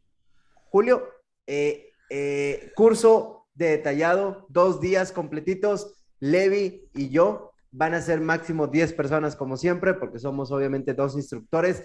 Julio, 0.71 1.09
eh, 1.49 1.91
eh, 2.09 2.71
curso 2.77 3.49
de 3.53 3.71
detallado, 3.71 4.47
dos 4.49 4.81
días 4.81 5.11
completitos. 5.11 6.05
Levi 6.21 6.89
y 6.95 7.09
yo 7.09 7.51
van 7.73 7.95
a 7.95 8.01
ser 8.01 8.21
máximo 8.21 8.69
10 8.69 8.93
personas 8.93 9.35
como 9.35 9.57
siempre, 9.57 9.93
porque 9.95 10.21
somos 10.21 10.53
obviamente 10.53 10.95
dos 10.95 11.16
instructores. 11.16 11.83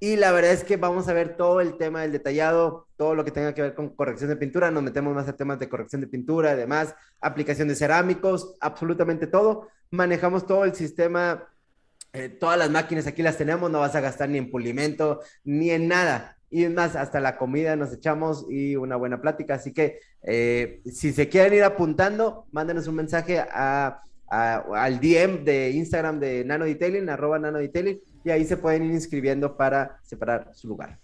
Y 0.00 0.16
la 0.16 0.32
verdad 0.32 0.52
es 0.52 0.64
que 0.64 0.76
vamos 0.76 1.08
a 1.08 1.12
ver 1.12 1.36
todo 1.36 1.60
el 1.60 1.76
tema 1.76 2.02
del 2.02 2.12
detallado, 2.12 2.88
todo 2.96 3.14
lo 3.14 3.24
que 3.24 3.30
tenga 3.30 3.54
que 3.54 3.62
ver 3.62 3.74
con 3.74 3.90
corrección 3.90 4.30
de 4.30 4.36
pintura. 4.36 4.70
Nos 4.70 4.82
metemos 4.82 5.14
más 5.14 5.28
a 5.28 5.36
temas 5.36 5.58
de 5.58 5.68
corrección 5.68 6.00
de 6.00 6.08
pintura, 6.08 6.50
además, 6.50 6.94
aplicación 7.20 7.68
de 7.68 7.74
cerámicos, 7.74 8.54
absolutamente 8.60 9.26
todo. 9.26 9.68
Manejamos 9.90 10.46
todo 10.46 10.64
el 10.64 10.74
sistema, 10.74 11.48
eh, 12.12 12.28
todas 12.28 12.58
las 12.58 12.70
máquinas 12.70 13.06
aquí 13.06 13.22
las 13.22 13.38
tenemos, 13.38 13.70
no 13.70 13.80
vas 13.80 13.94
a 13.94 14.00
gastar 14.00 14.28
ni 14.28 14.38
en 14.38 14.50
pulimento, 14.50 15.20
ni 15.44 15.70
en 15.70 15.88
nada. 15.88 16.36
Y 16.50 16.64
es 16.64 16.72
más, 16.72 16.94
hasta 16.94 17.18
la 17.18 17.36
comida 17.36 17.74
nos 17.74 17.92
echamos 17.92 18.46
y 18.48 18.76
una 18.76 18.96
buena 18.96 19.20
plática. 19.20 19.54
Así 19.54 19.72
que 19.72 19.98
eh, 20.22 20.82
si 20.84 21.12
se 21.12 21.28
quieren 21.28 21.54
ir 21.54 21.64
apuntando, 21.64 22.46
mándenos 22.52 22.86
un 22.86 22.94
mensaje 22.96 23.40
a, 23.40 24.00
al 24.34 25.00
DM 25.00 25.44
de 25.44 25.70
Instagram 25.70 26.18
de 26.20 26.44
Nano 26.44 26.64
Detailing, 26.64 27.08
arroba 27.08 27.38
Nano 27.38 27.58
Detailing 27.58 28.00
y 28.24 28.30
ahí 28.30 28.44
se 28.44 28.56
pueden 28.56 28.84
ir 28.84 28.92
inscribiendo 28.92 29.56
para 29.56 29.98
separar 30.02 30.50
su 30.54 30.68
lugar. 30.68 30.98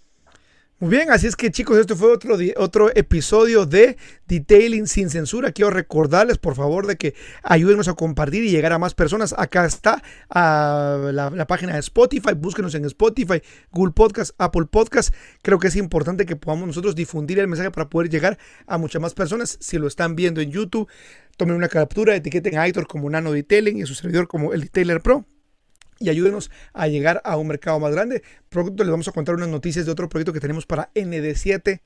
Muy 0.81 0.89
bien, 0.93 1.11
así 1.11 1.26
es 1.26 1.37
que 1.37 1.51
chicos, 1.51 1.76
esto 1.76 1.95
fue 1.95 2.11
otro, 2.11 2.39
otro 2.57 2.91
episodio 2.97 3.66
de 3.66 3.99
Detailing 4.26 4.87
sin 4.87 5.11
censura. 5.11 5.53
Quiero 5.53 5.70
recordarles, 5.70 6.39
por 6.39 6.55
favor, 6.55 6.87
de 6.87 6.97
que 6.97 7.14
ayúdenos 7.43 7.87
a 7.89 7.93
compartir 7.93 8.45
y 8.45 8.51
llegar 8.51 8.72
a 8.72 8.78
más 8.78 8.95
personas. 8.95 9.35
Acá 9.37 9.66
está 9.66 10.03
ah, 10.31 11.11
la, 11.12 11.47
página 11.47 11.74
de 11.74 11.81
Spotify. 11.81 12.33
Búsquenos 12.35 12.74
en 12.74 12.87
Spotify, 12.87 13.43
Google 13.70 13.93
Podcast, 13.93 14.35
Apple 14.39 14.68
Podcast. 14.70 15.14
Creo 15.43 15.59
que 15.59 15.68
es 15.68 15.76
importante 15.76 16.24
que 16.24 16.37
podamos 16.37 16.68
nosotros 16.68 16.95
difundir 16.95 17.39
el 17.41 17.49
mensaje 17.49 17.70
para 17.70 17.91
poder 17.91 18.09
llegar 18.09 18.39
a 18.66 18.78
muchas 18.78 19.03
más 19.03 19.12
personas. 19.12 19.59
Si 19.61 19.76
lo 19.76 19.87
están 19.87 20.16
viendo 20.16 20.41
en 20.41 20.51
YouTube, 20.51 20.89
tomen 21.37 21.57
una 21.57 21.68
captura, 21.68 22.16
etiqueten 22.16 22.57
a 22.57 22.62
Aitor 22.62 22.87
como 22.87 23.11
Nano 23.11 23.33
Detailing 23.33 23.76
y 23.76 23.85
su 23.85 23.95
servidor 23.95 24.28
como 24.28 24.55
el 24.55 24.62
Detailer 24.62 25.03
Pro 25.03 25.26
y 26.01 26.09
ayúdenos 26.09 26.51
a 26.72 26.88
llegar 26.88 27.20
a 27.24 27.36
un 27.36 27.46
mercado 27.46 27.78
más 27.78 27.92
grande. 27.92 28.24
Pronto 28.48 28.82
les 28.82 28.90
vamos 28.90 29.07
a 29.07 29.12
contar 29.12 29.36
unas 29.36 29.48
noticias 29.48 29.86
de 29.86 29.92
otro 29.92 30.09
proyecto 30.09 30.32
que 30.32 30.40
tenemos 30.40 30.66
para 30.66 30.90
ND7 30.94 31.80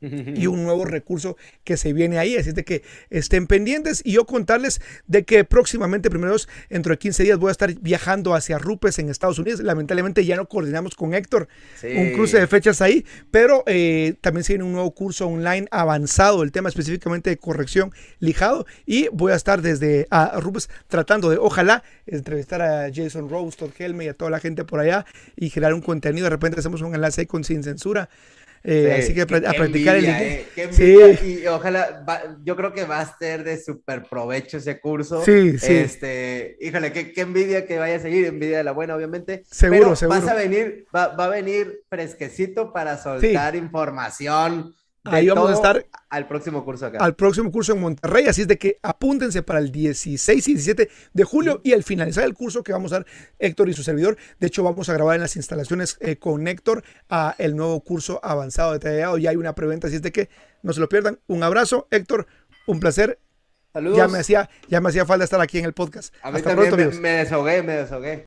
y 0.00 0.46
un 0.46 0.64
nuevo 0.64 0.84
recurso 0.84 1.36
que 1.64 1.76
se 1.76 1.92
viene 1.92 2.18
ahí. 2.18 2.36
Así 2.36 2.52
de 2.52 2.64
que 2.64 2.82
estén 3.10 3.46
pendientes 3.46 4.02
y 4.04 4.12
yo 4.12 4.26
contarles 4.26 4.80
de 5.06 5.24
que 5.24 5.44
próximamente, 5.44 6.10
primeros, 6.10 6.48
dentro 6.68 6.92
de 6.92 6.98
15 6.98 7.22
días, 7.24 7.38
voy 7.38 7.48
a 7.48 7.52
estar 7.52 7.72
viajando 7.74 8.34
hacia 8.34 8.58
Rupes 8.58 8.98
en 8.98 9.08
Estados 9.08 9.38
Unidos. 9.38 9.60
Lamentablemente 9.60 10.24
ya 10.24 10.36
no 10.36 10.46
coordinamos 10.46 10.94
con 10.94 11.14
Héctor 11.14 11.48
un 11.82 12.12
cruce 12.12 12.38
de 12.38 12.46
fechas 12.46 12.80
ahí, 12.80 13.04
pero 13.30 13.62
eh, 13.66 14.14
también 14.20 14.44
se 14.44 14.54
viene 14.54 14.64
un 14.64 14.72
nuevo 14.72 14.90
curso 14.92 15.26
online 15.26 15.66
avanzado, 15.70 16.42
el 16.42 16.52
tema 16.52 16.68
específicamente 16.68 17.30
de 17.30 17.36
corrección 17.36 17.92
lijado 18.18 18.66
y 18.84 19.08
voy 19.08 19.32
a 19.32 19.36
estar 19.36 19.62
desde 19.62 20.06
a 20.10 20.38
Rupes 20.40 20.68
tratando 20.88 21.30
de, 21.30 21.38
ojalá, 21.38 21.82
entrevistar 22.06 22.62
a 22.62 22.90
Jason 22.92 23.28
Rose, 23.28 23.56
Todd 23.56 23.70
Helme 23.78 24.04
y 24.04 24.08
a 24.08 24.14
toda 24.14 24.30
la 24.30 24.40
gente 24.40 24.64
por 24.64 24.80
allá 24.80 25.06
y 25.36 25.50
crear 25.50 25.74
un 25.74 25.80
contenido. 25.80 26.24
De 26.24 26.30
repente 26.30 26.58
hacemos 26.60 26.82
un 26.82 26.94
enlace 26.94 27.22
ahí 27.22 27.26
con 27.26 27.44
Sin 27.44 27.62
Censura 27.62 28.08
eh, 28.68 28.96
así 28.98 29.14
que 29.14 29.22
a 29.22 29.26
practicar 29.26 29.96
el 29.96 30.06
eh, 30.06 30.46
sí. 30.72 31.40
Y 31.42 31.46
ojalá, 31.46 32.04
yo 32.42 32.56
creo 32.56 32.72
que 32.72 32.84
va 32.84 33.00
a 33.00 33.18
ser 33.18 33.44
de 33.44 33.62
súper 33.62 34.02
provecho 34.04 34.56
ese 34.56 34.80
curso. 34.80 35.24
Sí, 35.24 35.56
sí. 35.58 35.72
Este, 35.72 36.56
híjole, 36.60 36.92
qué, 36.92 37.12
qué, 37.12 37.20
envidia 37.20 37.64
que 37.66 37.78
vaya 37.78 37.96
a 37.96 38.00
seguir, 38.00 38.26
envidia 38.26 38.58
de 38.58 38.64
la 38.64 38.72
buena, 38.72 38.96
obviamente. 38.96 39.44
Seguro, 39.50 39.94
seguro. 39.94 40.18
Vas 40.18 40.28
a 40.28 40.34
venir, 40.34 40.86
va, 40.94 41.08
va 41.08 41.26
a 41.26 41.28
venir 41.28 41.82
fresquecito 41.88 42.72
para 42.72 43.00
soltar 43.00 43.54
información 43.54 44.74
Ahí 45.06 45.28
vamos 45.28 45.50
a 45.50 45.54
estar 45.54 45.86
al 46.08 46.26
próximo 46.26 46.64
curso 46.64 46.86
acá. 46.86 46.98
Al 46.98 47.14
próximo 47.14 47.50
curso 47.50 47.72
en 47.72 47.80
Monterrey. 47.80 48.26
Así 48.26 48.42
es 48.42 48.48
de 48.48 48.58
que 48.58 48.78
apúntense 48.82 49.42
para 49.42 49.58
el 49.58 49.72
16 49.72 50.48
y 50.48 50.52
17 50.54 50.90
de 51.12 51.24
julio 51.24 51.60
y 51.64 51.72
al 51.72 51.82
finalizar 51.82 52.24
el 52.24 52.34
curso 52.34 52.62
que 52.62 52.72
vamos 52.72 52.92
a 52.92 52.96
dar 52.96 53.06
Héctor 53.38 53.68
y 53.68 53.72
su 53.72 53.82
servidor. 53.82 54.16
De 54.38 54.46
hecho, 54.46 54.62
vamos 54.62 54.88
a 54.88 54.94
grabar 54.94 55.16
en 55.16 55.22
las 55.22 55.36
instalaciones 55.36 55.96
eh, 56.00 56.16
con 56.16 56.46
Héctor 56.46 56.84
a 57.08 57.34
el 57.38 57.56
nuevo 57.56 57.80
curso 57.80 58.20
avanzado 58.22 58.72
detallado. 58.72 59.18
Ya 59.18 59.30
hay 59.30 59.36
una 59.36 59.54
preventa, 59.54 59.88
así 59.88 59.96
es 59.96 60.02
de 60.02 60.12
que 60.12 60.28
no 60.62 60.72
se 60.72 60.80
lo 60.80 60.88
pierdan. 60.88 61.18
Un 61.26 61.42
abrazo, 61.42 61.86
Héctor. 61.90 62.26
Un 62.66 62.80
placer. 62.80 63.18
Saludos. 63.72 63.98
Ya 63.98 64.08
me 64.08 64.18
hacía, 64.18 64.48
ya 64.68 64.80
me 64.80 64.88
hacía 64.88 65.04
falta 65.04 65.24
estar 65.24 65.40
aquí 65.40 65.58
en 65.58 65.66
el 65.66 65.74
podcast. 65.74 66.14
A 66.22 66.30
mí 66.30 66.40
también 66.40 67.00
me 67.00 67.10
desahogué, 67.10 67.62
me 67.62 67.74
desahogué. 67.74 68.24